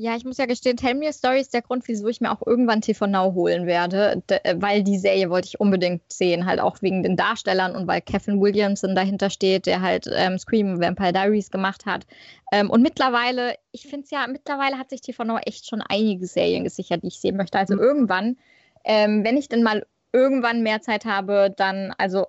Ja, 0.00 0.14
ich 0.14 0.24
muss 0.24 0.38
ja 0.38 0.46
gestehen, 0.46 0.76
Tell 0.76 0.94
Me 0.94 1.08
a 1.08 1.12
Story 1.12 1.40
ist 1.40 1.52
der 1.52 1.62
Grund, 1.62 1.88
wieso 1.88 2.06
ich 2.06 2.20
mir 2.20 2.30
auch 2.30 2.46
irgendwann 2.46 2.80
TV 2.80 3.08
Now 3.08 3.34
holen 3.34 3.66
werde, 3.66 4.22
äh, 4.28 4.54
weil 4.56 4.84
die 4.84 4.96
Serie 4.96 5.28
wollte 5.28 5.48
ich 5.48 5.58
unbedingt 5.58 6.02
sehen, 6.12 6.46
halt 6.46 6.60
auch 6.60 6.80
wegen 6.82 7.02
den 7.02 7.16
Darstellern 7.16 7.74
und 7.74 7.88
weil 7.88 8.00
Kevin 8.00 8.40
Williamson 8.40 8.94
dahinter 8.94 9.28
steht, 9.28 9.66
der 9.66 9.82
halt 9.82 10.08
ähm, 10.14 10.38
Scream 10.38 10.80
Vampire 10.80 11.12
Diaries 11.12 11.50
gemacht 11.50 11.84
hat. 11.84 12.06
Ähm, 12.52 12.70
und 12.70 12.80
mittlerweile, 12.80 13.56
ich 13.72 13.88
finde 13.88 14.04
es 14.04 14.12
ja, 14.12 14.24
mittlerweile 14.28 14.78
hat 14.78 14.88
sich 14.88 15.00
TV 15.00 15.24
Now 15.24 15.38
echt 15.38 15.66
schon 15.66 15.82
einige 15.82 16.28
Serien 16.28 16.62
gesichert, 16.62 17.02
die 17.02 17.08
ich 17.08 17.18
sehen 17.18 17.36
möchte. 17.36 17.58
Also 17.58 17.74
mhm. 17.74 17.80
irgendwann, 17.80 18.36
ähm, 18.84 19.24
wenn 19.24 19.36
ich 19.36 19.48
denn 19.48 19.64
mal 19.64 19.84
irgendwann 20.12 20.62
mehr 20.62 20.80
Zeit 20.80 21.06
habe, 21.06 21.52
dann, 21.56 21.92
also 21.98 22.26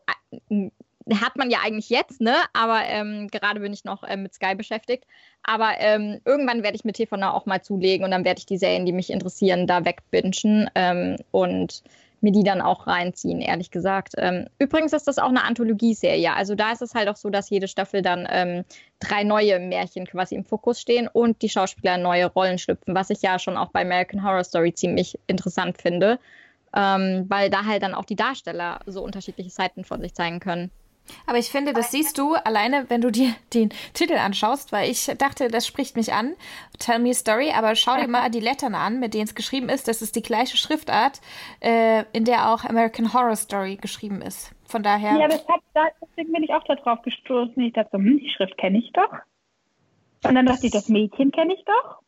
äh, 0.49 0.71
hat 1.15 1.37
man 1.37 1.49
ja 1.49 1.59
eigentlich 1.63 1.89
jetzt, 1.89 2.21
ne? 2.21 2.35
Aber 2.53 2.81
ähm, 2.85 3.27
gerade 3.29 3.59
bin 3.59 3.73
ich 3.73 3.83
noch 3.83 4.03
äh, 4.03 4.17
mit 4.17 4.33
Sky 4.33 4.55
beschäftigt. 4.55 5.05
Aber 5.43 5.71
ähm, 5.79 6.19
irgendwann 6.25 6.63
werde 6.63 6.75
ich 6.75 6.83
mit 6.83 6.95
TV 6.95 7.15
auch 7.15 7.45
mal 7.45 7.61
zulegen 7.61 8.05
und 8.05 8.11
dann 8.11 8.25
werde 8.25 8.39
ich 8.39 8.45
die 8.45 8.57
Serien, 8.57 8.85
die 8.85 8.91
mich 8.91 9.09
interessieren, 9.09 9.67
da 9.67 9.85
wegbingen 9.85 10.69
ähm, 10.75 11.17
und 11.31 11.83
mir 12.21 12.31
die 12.31 12.43
dann 12.43 12.61
auch 12.61 12.87
reinziehen, 12.87 13.41
ehrlich 13.41 13.71
gesagt. 13.71 14.13
Ähm, 14.17 14.47
übrigens 14.59 14.93
ist 14.93 15.07
das 15.07 15.19
auch 15.19 15.29
eine 15.29 15.43
Anthologieserie. 15.43 16.33
Also 16.33 16.55
da 16.55 16.71
ist 16.71 16.81
es 16.81 16.93
halt 16.93 17.07
auch 17.07 17.15
so, 17.15 17.29
dass 17.29 17.49
jede 17.49 17.67
Staffel 17.67 18.01
dann 18.01 18.27
ähm, 18.29 18.65
drei 18.99 19.23
neue 19.23 19.59
Märchen 19.59 20.05
quasi 20.05 20.35
im 20.35 20.43
Fokus 20.43 20.81
stehen 20.81 21.07
und 21.07 21.41
die 21.41 21.49
Schauspieler 21.49 21.97
neue 21.97 22.25
Rollen 22.25 22.57
schlüpfen, 22.57 22.95
was 22.95 23.09
ich 23.09 23.21
ja 23.21 23.39
schon 23.39 23.57
auch 23.57 23.69
bei 23.69 23.81
American 23.81 24.23
Horror 24.23 24.43
Story 24.43 24.73
ziemlich 24.73 25.17
interessant 25.27 25.81
finde. 25.81 26.19
Ähm, 26.75 27.25
weil 27.29 27.49
da 27.49 27.65
halt 27.65 27.81
dann 27.81 27.95
auch 27.95 28.05
die 28.05 28.15
Darsteller 28.15 28.79
so 28.85 29.01
unterschiedliche 29.01 29.49
Seiten 29.49 29.83
von 29.83 30.01
sich 30.01 30.13
zeigen 30.13 30.39
können. 30.39 30.69
Aber 31.25 31.37
ich 31.37 31.49
finde, 31.49 31.73
das 31.73 31.91
siehst 31.91 32.17
du 32.17 32.33
alleine, 32.33 32.85
wenn 32.89 33.01
du 33.01 33.11
dir 33.11 33.33
den 33.53 33.69
Titel 33.93 34.13
anschaust, 34.13 34.71
weil 34.71 34.89
ich 34.89 35.05
dachte, 35.17 35.49
das 35.49 35.65
spricht 35.67 35.95
mich 35.95 36.13
an. 36.13 36.35
Tell 36.79 36.99
me 36.99 37.09
a 37.09 37.13
story, 37.13 37.51
aber 37.55 37.75
schau 37.75 37.95
dir 37.95 38.07
mal 38.07 38.29
die 38.29 38.39
Lettern 38.39 38.75
an, 38.75 38.99
mit 38.99 39.13
denen 39.13 39.25
es 39.25 39.35
geschrieben 39.35 39.69
ist. 39.69 39.87
Das 39.87 40.01
ist 40.01 40.15
die 40.15 40.21
gleiche 40.21 40.57
Schriftart, 40.57 41.21
äh, 41.59 42.03
in 42.13 42.25
der 42.25 42.49
auch 42.49 42.63
American 42.63 43.13
Horror 43.13 43.35
Story 43.35 43.75
geschrieben 43.75 44.21
ist. 44.21 44.51
Von 44.65 44.83
daher. 44.83 45.17
Ja, 45.19 45.27
das 45.27 45.47
hat, 45.47 45.61
deswegen 46.01 46.31
bin 46.31 46.43
ich 46.43 46.53
auch 46.53 46.63
darauf 46.63 47.01
gestoßen. 47.01 47.61
Ich 47.63 47.73
dachte 47.73 47.89
so, 47.93 47.97
hm, 47.97 48.19
die 48.19 48.29
Schrift 48.29 48.57
kenne 48.57 48.77
ich 48.77 48.91
doch. 48.93 49.11
Und 50.23 50.35
dann 50.35 50.45
dachte 50.45 50.65
ich, 50.65 50.71
das 50.71 50.89
Mädchen 50.89 51.31
kenne 51.31 51.53
ich 51.53 51.63
doch. 51.65 52.01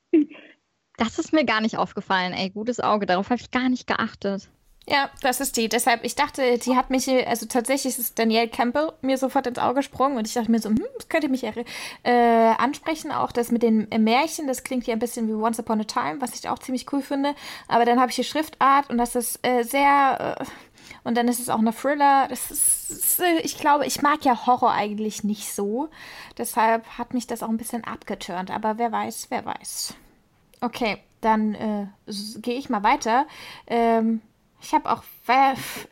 Das 0.97 1.17
ist 1.17 1.33
mir 1.33 1.45
gar 1.45 1.61
nicht 1.61 1.77
aufgefallen, 1.77 2.33
ey. 2.33 2.49
Gutes 2.49 2.79
Auge. 2.79 3.05
Darauf 3.05 3.29
habe 3.29 3.41
ich 3.41 3.49
gar 3.49 3.69
nicht 3.69 3.87
geachtet. 3.87 4.49
Ja, 4.87 5.11
das 5.21 5.39
ist 5.39 5.57
die. 5.57 5.69
Deshalb, 5.69 6.03
ich 6.03 6.15
dachte, 6.15 6.57
die 6.57 6.75
hat 6.75 6.89
mich, 6.89 7.07
also 7.27 7.45
tatsächlich 7.45 7.99
ist 7.99 8.17
Danielle 8.17 8.49
Campbell 8.49 8.91
mir 9.01 9.17
sofort 9.17 9.45
ins 9.45 9.59
Auge 9.59 9.75
gesprungen 9.75 10.17
und 10.17 10.27
ich 10.27 10.33
dachte 10.33 10.49
mir 10.49 10.59
so, 10.59 10.69
hm, 10.69 10.83
das 10.97 11.07
könnte 11.07 11.29
mich 11.29 11.43
äh, 11.43 12.53
ansprechen. 12.57 13.11
Auch 13.11 13.31
das 13.31 13.51
mit 13.51 13.61
den 13.61 13.87
Märchen, 13.99 14.47
das 14.47 14.63
klingt 14.63 14.87
ja 14.87 14.93
ein 14.93 14.99
bisschen 14.99 15.27
wie 15.27 15.33
Once 15.33 15.59
Upon 15.59 15.81
a 15.81 15.83
Time, 15.83 16.19
was 16.19 16.33
ich 16.33 16.49
auch 16.49 16.57
ziemlich 16.57 16.91
cool 16.91 17.03
finde. 17.03 17.35
Aber 17.67 17.85
dann 17.85 17.99
habe 17.99 18.09
ich 18.09 18.15
die 18.15 18.23
Schriftart 18.23 18.89
und 18.89 18.97
das 18.97 19.15
ist 19.15 19.39
äh, 19.45 19.63
sehr. 19.63 20.37
Äh, 20.39 20.45
und 21.03 21.15
dann 21.15 21.27
ist 21.27 21.39
es 21.39 21.49
auch 21.49 21.59
eine 21.59 21.73
Thriller. 21.73 22.27
Das 22.27 22.49
ist, 22.51 22.91
ist, 22.91 23.19
äh, 23.19 23.39
ich 23.43 23.57
glaube, 23.57 23.85
ich 23.85 24.01
mag 24.01 24.25
ja 24.25 24.47
Horror 24.47 24.71
eigentlich 24.71 25.23
nicht 25.23 25.53
so. 25.53 25.89
Deshalb 26.37 26.85
hat 26.97 27.13
mich 27.13 27.27
das 27.27 27.43
auch 27.43 27.49
ein 27.49 27.57
bisschen 27.57 27.83
abgeturnt. 27.83 28.49
Aber 28.51 28.79
wer 28.79 28.91
weiß, 28.91 29.27
wer 29.29 29.45
weiß. 29.45 29.93
Okay, 30.59 30.97
dann 31.21 31.55
äh, 31.55 31.87
gehe 32.39 32.55
ich 32.55 32.69
mal 32.69 32.83
weiter. 32.83 33.25
Ähm, 33.67 34.21
ich 34.61 34.73
habe 34.73 34.89
auch 34.89 35.03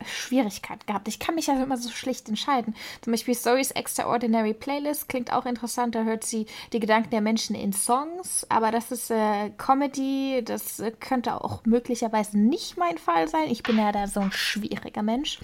Schwierigkeiten 0.06 0.86
gehabt. 0.86 1.08
Ich 1.08 1.18
kann 1.18 1.34
mich 1.34 1.46
ja 1.46 1.62
immer 1.62 1.76
so 1.76 1.90
schlicht 1.90 2.28
entscheiden. 2.28 2.74
Zum 3.00 3.12
Beispiel 3.12 3.34
Stories 3.34 3.70
Extraordinary 3.70 4.54
Playlist 4.54 5.08
klingt 5.08 5.32
auch 5.32 5.46
interessant. 5.46 5.94
Da 5.94 6.02
hört 6.02 6.24
sie 6.24 6.46
die 6.72 6.80
Gedanken 6.80 7.10
der 7.10 7.20
Menschen 7.20 7.56
in 7.56 7.72
Songs. 7.72 8.46
Aber 8.48 8.70
das 8.70 8.90
ist 8.90 9.10
äh, 9.10 9.50
Comedy. 9.56 10.42
Das 10.44 10.80
äh, 10.80 10.90
könnte 10.90 11.42
auch 11.42 11.64
möglicherweise 11.64 12.38
nicht 12.38 12.76
mein 12.76 12.98
Fall 12.98 13.28
sein. 13.28 13.48
Ich 13.50 13.62
bin 13.62 13.78
ja 13.78 13.92
da 13.92 14.06
so 14.06 14.20
ein 14.20 14.32
schwieriger 14.32 15.02
Mensch. 15.02 15.38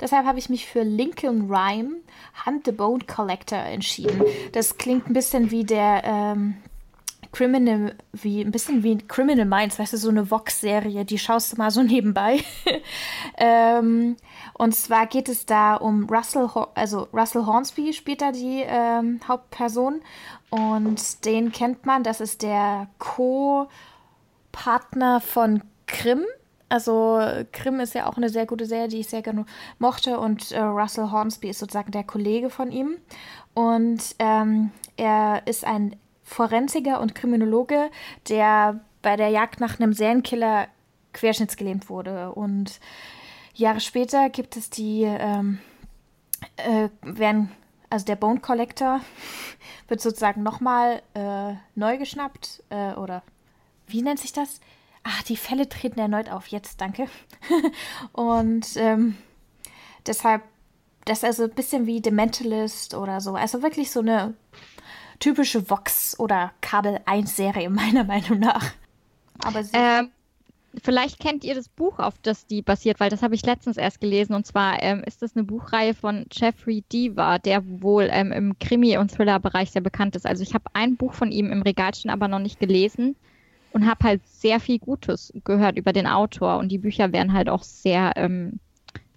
Deshalb 0.00 0.26
habe 0.26 0.38
ich 0.38 0.48
mich 0.48 0.66
für 0.66 0.82
Lincoln 0.82 1.50
Rhyme, 1.50 1.96
Hunt 2.44 2.64
the 2.64 2.72
Bone 2.72 3.04
Collector 3.06 3.58
entschieden. 3.58 4.22
Das 4.52 4.76
klingt 4.78 5.08
ein 5.08 5.12
bisschen 5.14 5.50
wie 5.50 5.64
der. 5.64 6.02
Ähm, 6.04 6.56
Criminal, 7.36 7.94
wie 8.14 8.40
ein 8.40 8.50
bisschen 8.50 8.82
wie 8.82 8.96
Criminal 8.96 9.44
Minds, 9.44 9.78
weißt 9.78 9.92
du, 9.92 9.98
so 9.98 10.08
eine 10.08 10.30
Vox-Serie, 10.30 11.04
die 11.04 11.18
schaust 11.18 11.52
du 11.52 11.58
mal 11.58 11.70
so 11.70 11.82
nebenbei. 11.86 12.40
ähm, 13.36 14.16
und 14.54 14.74
zwar 14.74 15.06
geht 15.06 15.28
es 15.28 15.44
da 15.44 15.74
um 15.74 16.08
Russell, 16.08 16.48
also 16.74 17.08
Russell 17.12 17.44
Hornsby 17.44 17.92
spielt 17.92 18.22
da 18.22 18.32
die 18.32 18.64
ähm, 18.66 19.20
Hauptperson 19.28 20.00
und 20.48 21.26
den 21.26 21.52
kennt 21.52 21.84
man, 21.84 22.02
das 22.02 22.22
ist 22.22 22.40
der 22.40 22.88
Co-Partner 22.98 23.70
von 25.20 25.62
Grimm. 25.86 26.24
Also 26.70 27.20
Grimm 27.52 27.80
ist 27.80 27.92
ja 27.94 28.06
auch 28.06 28.16
eine 28.16 28.30
sehr 28.30 28.46
gute 28.46 28.64
Serie, 28.64 28.88
die 28.88 29.00
ich 29.00 29.08
sehr 29.08 29.20
gerne 29.20 29.44
mochte 29.78 30.18
und 30.18 30.52
äh, 30.52 30.60
Russell 30.60 31.10
Hornsby 31.10 31.50
ist 31.50 31.58
sozusagen 31.58 31.92
der 31.92 32.04
Kollege 32.04 32.48
von 32.48 32.72
ihm 32.72 32.96
und 33.52 34.16
ähm, 34.20 34.70
er 34.96 35.46
ist 35.46 35.66
ein 35.66 35.96
Forensiker 36.26 37.00
und 37.00 37.14
Kriminologe, 37.14 37.88
der 38.28 38.80
bei 39.00 39.16
der 39.16 39.28
Jagd 39.28 39.60
nach 39.60 39.78
einem 39.78 39.92
Serienkiller 39.92 40.66
querschnittsgelähmt 41.12 41.88
wurde. 41.88 42.32
Und 42.32 42.80
Jahre 43.54 43.80
später 43.80 44.28
gibt 44.28 44.56
es 44.56 44.68
die, 44.68 45.04
ähm, 45.04 45.60
äh, 46.56 46.88
werden, 47.02 47.52
also 47.88 48.04
der 48.04 48.16
Bone 48.16 48.40
Collector 48.40 49.00
wird 49.88 50.00
sozusagen 50.00 50.42
nochmal 50.42 51.00
äh, 51.14 51.54
neu 51.76 51.96
geschnappt 51.96 52.64
äh, 52.70 52.92
oder 52.94 53.22
wie 53.86 54.02
nennt 54.02 54.18
sich 54.18 54.32
das? 54.32 54.60
Ach, 55.04 55.22
die 55.22 55.36
Fälle 55.36 55.68
treten 55.68 56.00
erneut 56.00 56.28
auf. 56.28 56.48
Jetzt, 56.48 56.80
danke. 56.80 57.06
und 58.12 58.66
ähm, 58.74 59.16
deshalb, 60.04 60.42
das 61.04 61.18
ist 61.18 61.24
also 61.24 61.44
ein 61.44 61.54
bisschen 61.54 61.86
wie 61.86 62.02
The 62.02 62.10
Mentalist 62.10 62.94
oder 62.94 63.20
so. 63.20 63.36
Also 63.36 63.62
wirklich 63.62 63.92
so 63.92 64.00
eine 64.00 64.34
typische 65.18 65.70
Vox- 65.70 66.18
oder 66.18 66.52
Kabel 66.60 67.00
1-Serie, 67.06 67.70
meiner 67.70 68.04
Meinung 68.04 68.38
nach. 68.38 68.72
Aber 69.42 69.62
ähm, 69.72 70.10
vielleicht 70.82 71.18
kennt 71.18 71.44
ihr 71.44 71.54
das 71.54 71.68
Buch, 71.68 71.98
auf 71.98 72.14
das 72.22 72.46
die 72.46 72.62
basiert, 72.62 73.00
weil 73.00 73.10
das 73.10 73.22
habe 73.22 73.34
ich 73.34 73.44
letztens 73.44 73.76
erst 73.76 74.00
gelesen. 74.00 74.34
Und 74.34 74.46
zwar 74.46 74.82
ähm, 74.82 75.02
ist 75.04 75.22
das 75.22 75.36
eine 75.36 75.44
Buchreihe 75.44 75.94
von 75.94 76.26
Jeffrey 76.32 76.84
Deaver, 76.92 77.38
der 77.38 77.62
wohl 77.82 78.08
ähm, 78.10 78.32
im 78.32 78.58
Krimi- 78.58 78.98
und 78.98 79.10
Thriller-Bereich 79.12 79.70
sehr 79.70 79.82
bekannt 79.82 80.16
ist. 80.16 80.26
Also 80.26 80.42
ich 80.42 80.54
habe 80.54 80.64
ein 80.72 80.96
Buch 80.96 81.12
von 81.12 81.32
ihm 81.32 81.50
im 81.50 81.62
Regal 81.62 81.94
stehen, 81.94 82.10
aber 82.10 82.28
noch 82.28 82.38
nicht 82.38 82.58
gelesen 82.58 83.16
und 83.72 83.86
habe 83.86 84.04
halt 84.04 84.26
sehr 84.26 84.58
viel 84.58 84.78
Gutes 84.78 85.32
gehört 85.44 85.76
über 85.76 85.92
den 85.92 86.06
Autor. 86.06 86.58
Und 86.58 86.70
die 86.70 86.78
Bücher 86.78 87.12
werden 87.12 87.32
halt 87.32 87.48
auch 87.48 87.62
sehr 87.62 88.12
ähm, 88.16 88.58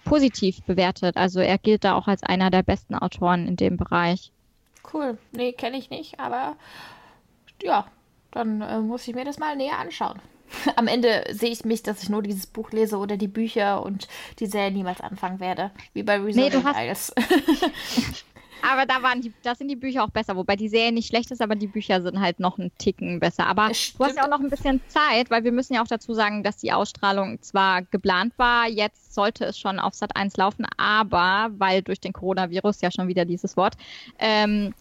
positiv 0.04 0.62
bewertet. 0.64 1.16
Also 1.18 1.40
er 1.40 1.58
gilt 1.58 1.84
da 1.84 1.96
auch 1.96 2.08
als 2.08 2.24
einer 2.24 2.50
der 2.50 2.64
besten 2.64 2.96
Autoren 2.96 3.48
in 3.48 3.56
dem 3.56 3.78
Bereich. 3.78 4.32
Cool. 4.94 5.18
Nee, 5.32 5.54
kenne 5.54 5.78
ich 5.78 5.90
nicht, 5.90 6.20
aber 6.20 6.56
ja, 7.62 7.88
dann 8.32 8.62
äh, 8.62 8.80
muss 8.80 9.08
ich 9.08 9.16
mir 9.16 9.26
das 9.26 9.40
mal 9.40 9.56
näher 9.56 9.78
anschauen. 9.78 10.20
Am 10.76 10.88
Ende 10.88 11.26
sehe 11.32 11.52
ich 11.52 11.66
mich, 11.66 11.84
dass 11.84 12.04
ich 12.04 12.10
nur 12.10 12.24
dieses 12.24 12.48
Buch 12.48 12.72
lese 12.72 12.98
oder 12.98 13.18
die 13.18 13.28
Bücher 13.28 13.84
und 13.84 14.08
die 14.40 14.48
Serie 14.48 14.72
niemals 14.72 15.02
anfangen 15.02 15.40
werde. 15.40 15.72
Wie 15.94 16.04
bei 16.04 16.18
Reason 16.18 16.44
nee, 16.44 16.84
Isles. 16.84 17.14
aber 18.62 18.86
da 18.86 19.02
waren 19.02 19.22
die, 19.22 19.34
da 19.44 19.56
sind 19.56 19.68
die 19.70 19.76
Bücher 19.76 20.04
auch 20.04 20.10
besser, 20.10 20.36
wobei 20.36 20.56
die 20.56 20.70
Serie 20.70 20.92
nicht 20.92 21.08
schlecht 21.08 21.32
ist, 21.32 21.42
aber 21.42 21.56
die 21.56 21.68
Bücher 21.68 22.02
sind 22.02 22.20
halt 22.20 22.40
noch 22.40 22.58
einen 22.58 22.72
Ticken 22.78 23.20
besser. 23.20 23.48
Aber 23.48 23.68
du 23.68 24.06
hast 24.06 24.18
ja 24.18 24.24
auch 24.24 24.30
noch 24.30 24.40
ein 24.40 24.50
bisschen 24.50 24.82
Zeit, 24.88 25.30
weil 25.30 25.44
wir 25.44 25.52
müssen 25.52 25.74
ja 25.74 25.82
auch 25.82 25.88
dazu 25.88 26.14
sagen, 26.14 26.44
dass 26.44 26.58
die 26.58 26.72
Ausstrahlung 26.72 27.42
zwar 27.42 27.84
geplant 27.84 28.34
war, 28.38 28.68
jetzt 28.68 29.14
sollte 29.14 29.46
es 29.46 29.60
schon 29.60 29.80
auf 29.80 29.94
Sat 29.94 30.16
1 30.16 30.38
laufen, 30.38 30.66
aber 30.78 31.50
weil 31.58 31.82
durch 31.82 32.00
den 32.00 32.14
Coronavirus 32.14 32.82
ja 32.82 32.92
schon 32.92 33.08
wieder 33.08 33.26
dieses 33.26 33.58
Wort, 33.58 33.76
ähm, 34.18 34.74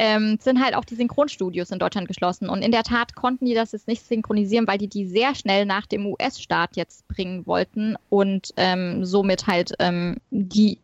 ähm, 0.00 0.38
sind 0.40 0.64
halt 0.64 0.74
auch 0.74 0.86
die 0.86 0.94
Synchronstudios 0.94 1.70
in 1.70 1.78
Deutschland 1.78 2.08
geschlossen. 2.08 2.48
Und 2.48 2.62
in 2.62 2.72
der 2.72 2.84
Tat 2.84 3.14
konnten 3.14 3.44
die 3.44 3.52
das 3.52 3.72
jetzt 3.72 3.86
nicht 3.86 4.06
synchronisieren, 4.06 4.66
weil 4.66 4.78
die 4.78 4.88
die 4.88 5.04
sehr 5.04 5.34
schnell 5.34 5.66
nach 5.66 5.84
dem 5.84 6.06
US-Start 6.06 6.74
jetzt 6.76 7.06
bringen 7.06 7.46
wollten 7.46 7.96
und 8.08 8.54
ähm, 8.56 9.04
somit 9.04 9.46
halt 9.46 9.74
ähm, 9.78 10.16
die, 10.30 10.78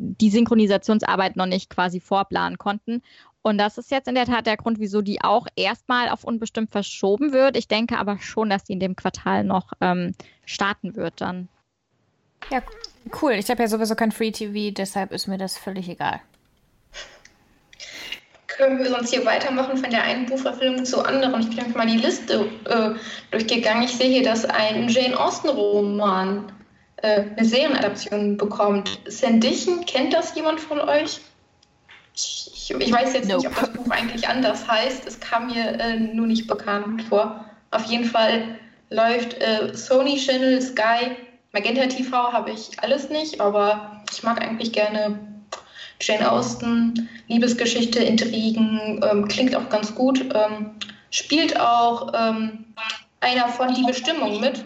die 0.00 0.30
Synchronisationsarbeit 0.30 1.36
noch 1.36 1.46
nicht 1.46 1.68
quasi 1.70 2.00
vorplanen 2.00 2.56
konnten. 2.56 3.02
Und 3.42 3.58
das 3.58 3.78
ist 3.78 3.90
jetzt 3.90 4.08
in 4.08 4.14
der 4.14 4.26
Tat 4.26 4.46
der 4.46 4.56
Grund, 4.56 4.80
wieso 4.80 5.02
die 5.02 5.22
auch 5.22 5.46
erstmal 5.56 6.08
auf 6.08 6.24
unbestimmt 6.24 6.70
verschoben 6.70 7.32
wird. 7.32 7.56
Ich 7.56 7.68
denke 7.68 7.98
aber 7.98 8.18
schon, 8.18 8.50
dass 8.50 8.64
die 8.64 8.74
in 8.74 8.80
dem 8.80 8.96
Quartal 8.96 9.44
noch 9.44 9.72
ähm, 9.80 10.12
starten 10.44 10.96
wird 10.96 11.20
dann. 11.20 11.48
Ja, 12.50 12.62
cool. 13.22 13.32
Ich 13.32 13.50
habe 13.50 13.62
ja 13.62 13.68
sowieso 13.68 13.94
kein 13.94 14.12
Free 14.12 14.30
TV, 14.30 14.74
deshalb 14.74 15.12
ist 15.12 15.26
mir 15.26 15.38
das 15.38 15.56
völlig 15.56 15.88
egal. 15.88 16.20
Können 18.46 18.78
wir 18.78 18.90
sonst 18.90 19.10
hier 19.10 19.24
weitermachen 19.24 19.78
von 19.78 19.90
der 19.90 20.02
einen 20.02 20.26
Buchverfilmung 20.26 20.84
zur 20.84 21.06
anderen? 21.06 21.40
Ich 21.40 21.56
bin 21.56 21.72
mal 21.72 21.86
die 21.86 21.96
Liste 21.96 22.46
äh, 22.66 22.90
durchgegangen. 23.30 23.84
Ich 23.84 23.96
sehe 23.96 24.10
hier, 24.10 24.22
dass 24.22 24.44
ein 24.44 24.88
Jane 24.88 25.18
Austen-Roman 25.18 26.52
äh, 27.02 27.22
eine 27.36 27.44
Serienadaption 27.44 28.36
bekommt. 28.36 29.00
Sandichen, 29.06 29.84
kennt 29.86 30.12
das 30.12 30.34
jemand 30.34 30.60
von 30.60 30.80
euch? 30.80 31.20
Ich, 32.14 32.50
ich, 32.52 32.70
ich 32.70 32.92
weiß 32.92 33.14
jetzt 33.14 33.28
nope. 33.28 33.48
nicht, 33.48 33.56
ob 33.56 33.60
das 33.60 33.72
Buch 33.72 33.90
eigentlich 33.90 34.28
anders 34.28 34.68
heißt. 34.68 35.06
Es 35.06 35.20
kam 35.20 35.46
mir 35.48 35.80
äh, 35.80 35.96
nur 35.98 36.26
nicht 36.26 36.46
bekannt 36.46 37.02
vor. 37.04 37.44
Auf 37.70 37.84
jeden 37.84 38.04
Fall 38.04 38.58
läuft 38.90 39.40
äh, 39.40 39.74
Sony 39.74 40.16
Channel, 40.16 40.60
Sky, 40.60 41.16
Magenta 41.52 41.86
TV 41.86 42.32
habe 42.32 42.50
ich 42.50 42.70
alles 42.80 43.08
nicht, 43.08 43.40
aber 43.40 44.02
ich 44.12 44.22
mag 44.22 44.40
eigentlich 44.40 44.72
gerne 44.72 45.18
Jane 46.00 46.30
Austen, 46.30 47.08
Liebesgeschichte, 47.28 47.98
Intrigen, 47.98 49.00
ähm, 49.10 49.28
klingt 49.28 49.54
auch 49.54 49.68
ganz 49.68 49.94
gut. 49.94 50.20
Ähm, 50.34 50.72
spielt 51.10 51.58
auch 51.58 52.12
ähm, 52.14 52.66
einer 53.20 53.48
von 53.48 53.74
Die 53.74 53.84
Bestimmung 53.84 54.40
mit 54.40 54.64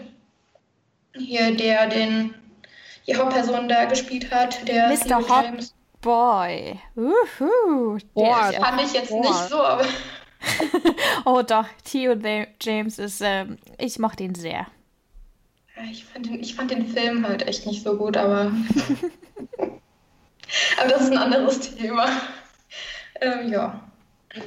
hier, 1.17 1.55
der 1.55 1.87
den 1.87 2.33
die 3.07 3.15
Hauptperson 3.15 3.69
da 3.69 3.85
gespielt 3.85 4.31
hat, 4.31 4.67
der 4.67 4.89
Mr. 4.89 5.17
Hot 5.29 5.45
James. 5.45 5.75
Boy. 6.01 6.79
Uhu, 6.95 7.97
Boah, 8.13 8.51
das 8.51 8.55
fand 8.57 8.81
ich 8.81 8.93
jetzt 8.93 9.09
Boah. 9.09 9.21
nicht 9.21 9.49
so, 9.49 9.63
aber. 9.63 9.85
oh 11.25 11.41
doch, 11.41 11.67
Theo 11.83 12.15
James 12.61 12.99
ist, 12.99 13.21
ähm, 13.23 13.57
ich 13.79 13.97
mochte 13.97 14.23
ihn 14.23 14.35
sehr. 14.35 14.67
Ich 15.91 16.05
fand, 16.05 16.27
den, 16.27 16.39
ich 16.39 16.55
fand 16.55 16.71
den 16.71 16.87
Film 16.87 17.27
halt 17.27 17.47
echt 17.47 17.65
nicht 17.65 17.83
so 17.83 17.97
gut, 17.97 18.17
aber. 18.17 18.51
aber 20.79 20.89
das 20.89 21.01
ist 21.01 21.11
ein 21.11 21.17
anderes 21.17 21.75
Thema. 21.75 22.07
Ähm, 23.21 23.51
ja. 23.51 23.81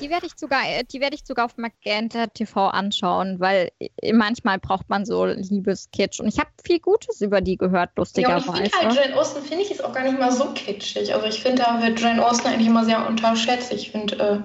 Die 0.01 0.11
werde 0.11 0.27
ich 0.27 0.33
sogar, 0.37 0.61
äh, 0.69 0.85
die 0.85 1.01
werde 1.01 1.17
ich 1.17 1.25
sogar 1.25 1.47
auf 1.47 1.57
Magenta 1.57 2.27
TV 2.27 2.69
anschauen, 2.69 3.41
weil 3.41 3.71
äh, 3.79 4.13
manchmal 4.13 4.59
braucht 4.59 4.89
man 4.89 5.07
so 5.07 5.25
Liebeskitsch. 5.25 6.21
Und 6.21 6.29
ich 6.29 6.39
habe 6.39 6.51
viel 6.63 6.79
Gutes 6.79 7.21
über 7.21 7.41
die 7.41 7.57
gehört, 7.57 7.91
lustigerweise. 7.97 8.47
Ja, 8.49 8.65
ich 8.65 8.75
finde 8.75 8.95
halt, 8.95 8.97
Jane 8.97 9.17
Austen 9.17 9.43
finde 9.43 9.65
ich 9.65 9.71
ist 9.71 9.83
auch 9.83 9.93
gar 9.93 10.05
nicht 10.05 10.19
mal 10.19 10.31
so 10.31 10.53
kitschig. 10.53 11.15
Also 11.15 11.27
ich 11.27 11.43
finde, 11.43 11.63
da 11.63 11.83
wird 11.83 12.01
Jane 12.01 12.25
Austen 12.25 12.49
eigentlich 12.49 12.67
immer 12.67 12.85
sehr 12.85 13.07
unterschätzt. 13.07 13.73
Ich 13.73 13.91
finde. 13.91 14.17
Äh, 14.19 14.39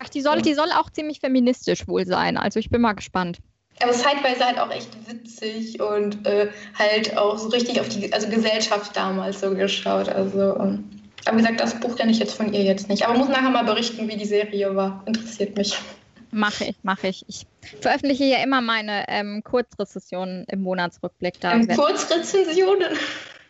Ach, 0.00 0.08
die 0.08 0.20
soll, 0.20 0.42
die 0.42 0.54
soll 0.54 0.70
auch 0.72 0.90
ziemlich 0.90 1.20
feministisch 1.20 1.86
wohl 1.86 2.04
sein. 2.04 2.36
Also 2.36 2.58
ich 2.58 2.68
bin 2.68 2.80
mal 2.80 2.94
gespannt. 2.94 3.38
Aber 3.80 3.92
zeitweise 3.92 4.44
halt 4.44 4.58
auch 4.58 4.70
echt 4.70 4.90
witzig 5.08 5.80
und 5.80 6.26
äh, 6.26 6.48
halt 6.78 7.16
auch 7.16 7.38
so 7.38 7.48
richtig 7.48 7.80
auf 7.80 7.88
die 7.88 8.12
also 8.12 8.28
Gesellschaft 8.28 8.96
damals 8.96 9.40
so 9.40 9.54
geschaut. 9.54 10.08
Also. 10.08 10.58
Ähm, 10.58 10.93
aber 11.26 11.38
wie 11.38 11.42
gesagt, 11.42 11.60
das 11.60 11.80
Buch 11.80 11.96
kenne 11.96 12.10
ich 12.10 12.18
jetzt 12.18 12.34
von 12.34 12.52
ihr 12.52 12.62
jetzt 12.62 12.88
nicht. 12.88 13.06
Aber 13.06 13.18
muss 13.18 13.28
nachher 13.28 13.50
mal 13.50 13.64
berichten, 13.64 14.08
wie 14.08 14.16
die 14.16 14.24
Serie 14.24 14.74
war. 14.76 15.02
Interessiert 15.06 15.56
mich. 15.56 15.78
Mache 16.30 16.64
ich, 16.64 16.76
mache 16.82 17.08
ich. 17.08 17.24
Ich 17.28 17.46
veröffentliche 17.80 18.24
ja 18.24 18.42
immer 18.42 18.60
meine 18.60 19.04
ähm, 19.08 19.42
Kurzrezensionen 19.44 20.44
im 20.48 20.62
Monatsrückblick. 20.62 21.40
Da 21.40 21.52
ähm, 21.52 21.68
Kurzrezensionen? 21.68 22.92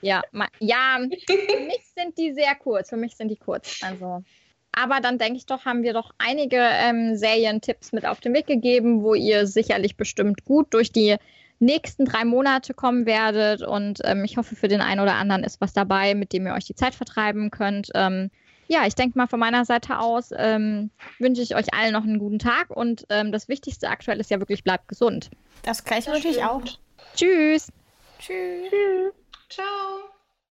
Ja, 0.03 0.23
ja, 0.61 0.99
für 1.27 1.37
mich 1.67 1.83
sind 1.97 2.19
die 2.19 2.35
sehr 2.35 2.55
kurz. 2.57 2.91
Für 2.91 2.99
mich 2.99 3.17
sind 3.17 3.29
die 3.29 3.37
kurz. 3.37 3.81
Also. 3.83 4.23
Aber 4.73 5.01
dann 5.01 5.19
denke 5.19 5.39
ich 5.39 5.47
doch, 5.47 5.65
haben 5.65 5.83
wir 5.83 5.95
doch 5.95 6.11
einige 6.19 6.59
ähm, 6.59 7.17
Serientipps 7.17 7.93
mit 7.93 8.05
auf 8.05 8.21
den 8.21 8.35
Weg 8.35 8.47
gegeben, 8.47 9.03
wo 9.03 9.15
ihr 9.15 9.47
sicherlich 9.47 9.97
bestimmt 9.97 10.45
gut 10.45 10.75
durch 10.75 10.93
die 10.93 11.17
nächsten 11.59 12.05
drei 12.05 12.25
Monate 12.25 12.75
kommen 12.75 13.07
werdet. 13.07 13.63
Und 13.63 14.01
ähm, 14.05 14.25
ich 14.25 14.37
hoffe, 14.37 14.57
für 14.57 14.69
den 14.69 14.81
einen 14.81 15.01
oder 15.01 15.15
anderen 15.15 15.45
ist 15.45 15.61
was 15.61 15.73
dabei, 15.73 16.15
mit 16.15 16.33
dem 16.33 16.47
ihr 16.47 16.55
euch 16.55 16.65
die 16.65 16.75
Zeit 16.75 16.95
vertreiben 16.95 17.51
könnt. 17.51 17.91
Ähm, 17.95 18.31
ja, 18.67 18.87
ich 18.87 18.95
denke 18.95 19.19
mal 19.19 19.27
von 19.27 19.41
meiner 19.41 19.65
Seite 19.65 19.99
aus 19.99 20.31
ähm, 20.37 20.91
wünsche 21.19 21.43
ich 21.43 21.55
euch 21.55 21.75
allen 21.75 21.93
noch 21.93 22.05
einen 22.05 22.19
guten 22.19 22.39
Tag 22.39 22.71
und 22.71 23.05
ähm, 23.11 23.31
das 23.31 23.49
Wichtigste 23.49 23.89
aktuell 23.89 24.21
ist 24.21 24.31
ja 24.31 24.39
wirklich, 24.39 24.65
bleibt 24.65 24.89
gesund. 24.89 25.31
Das 25.63 25.85
gleiche 25.85 26.13
wünsche 26.13 26.29
ich 26.29 26.43
auch. 26.43 26.63
Tschüss. 27.15 27.71
Tschüss. 28.19 28.71
Tschüss. 28.71 29.13
Ciao. 29.51 30.14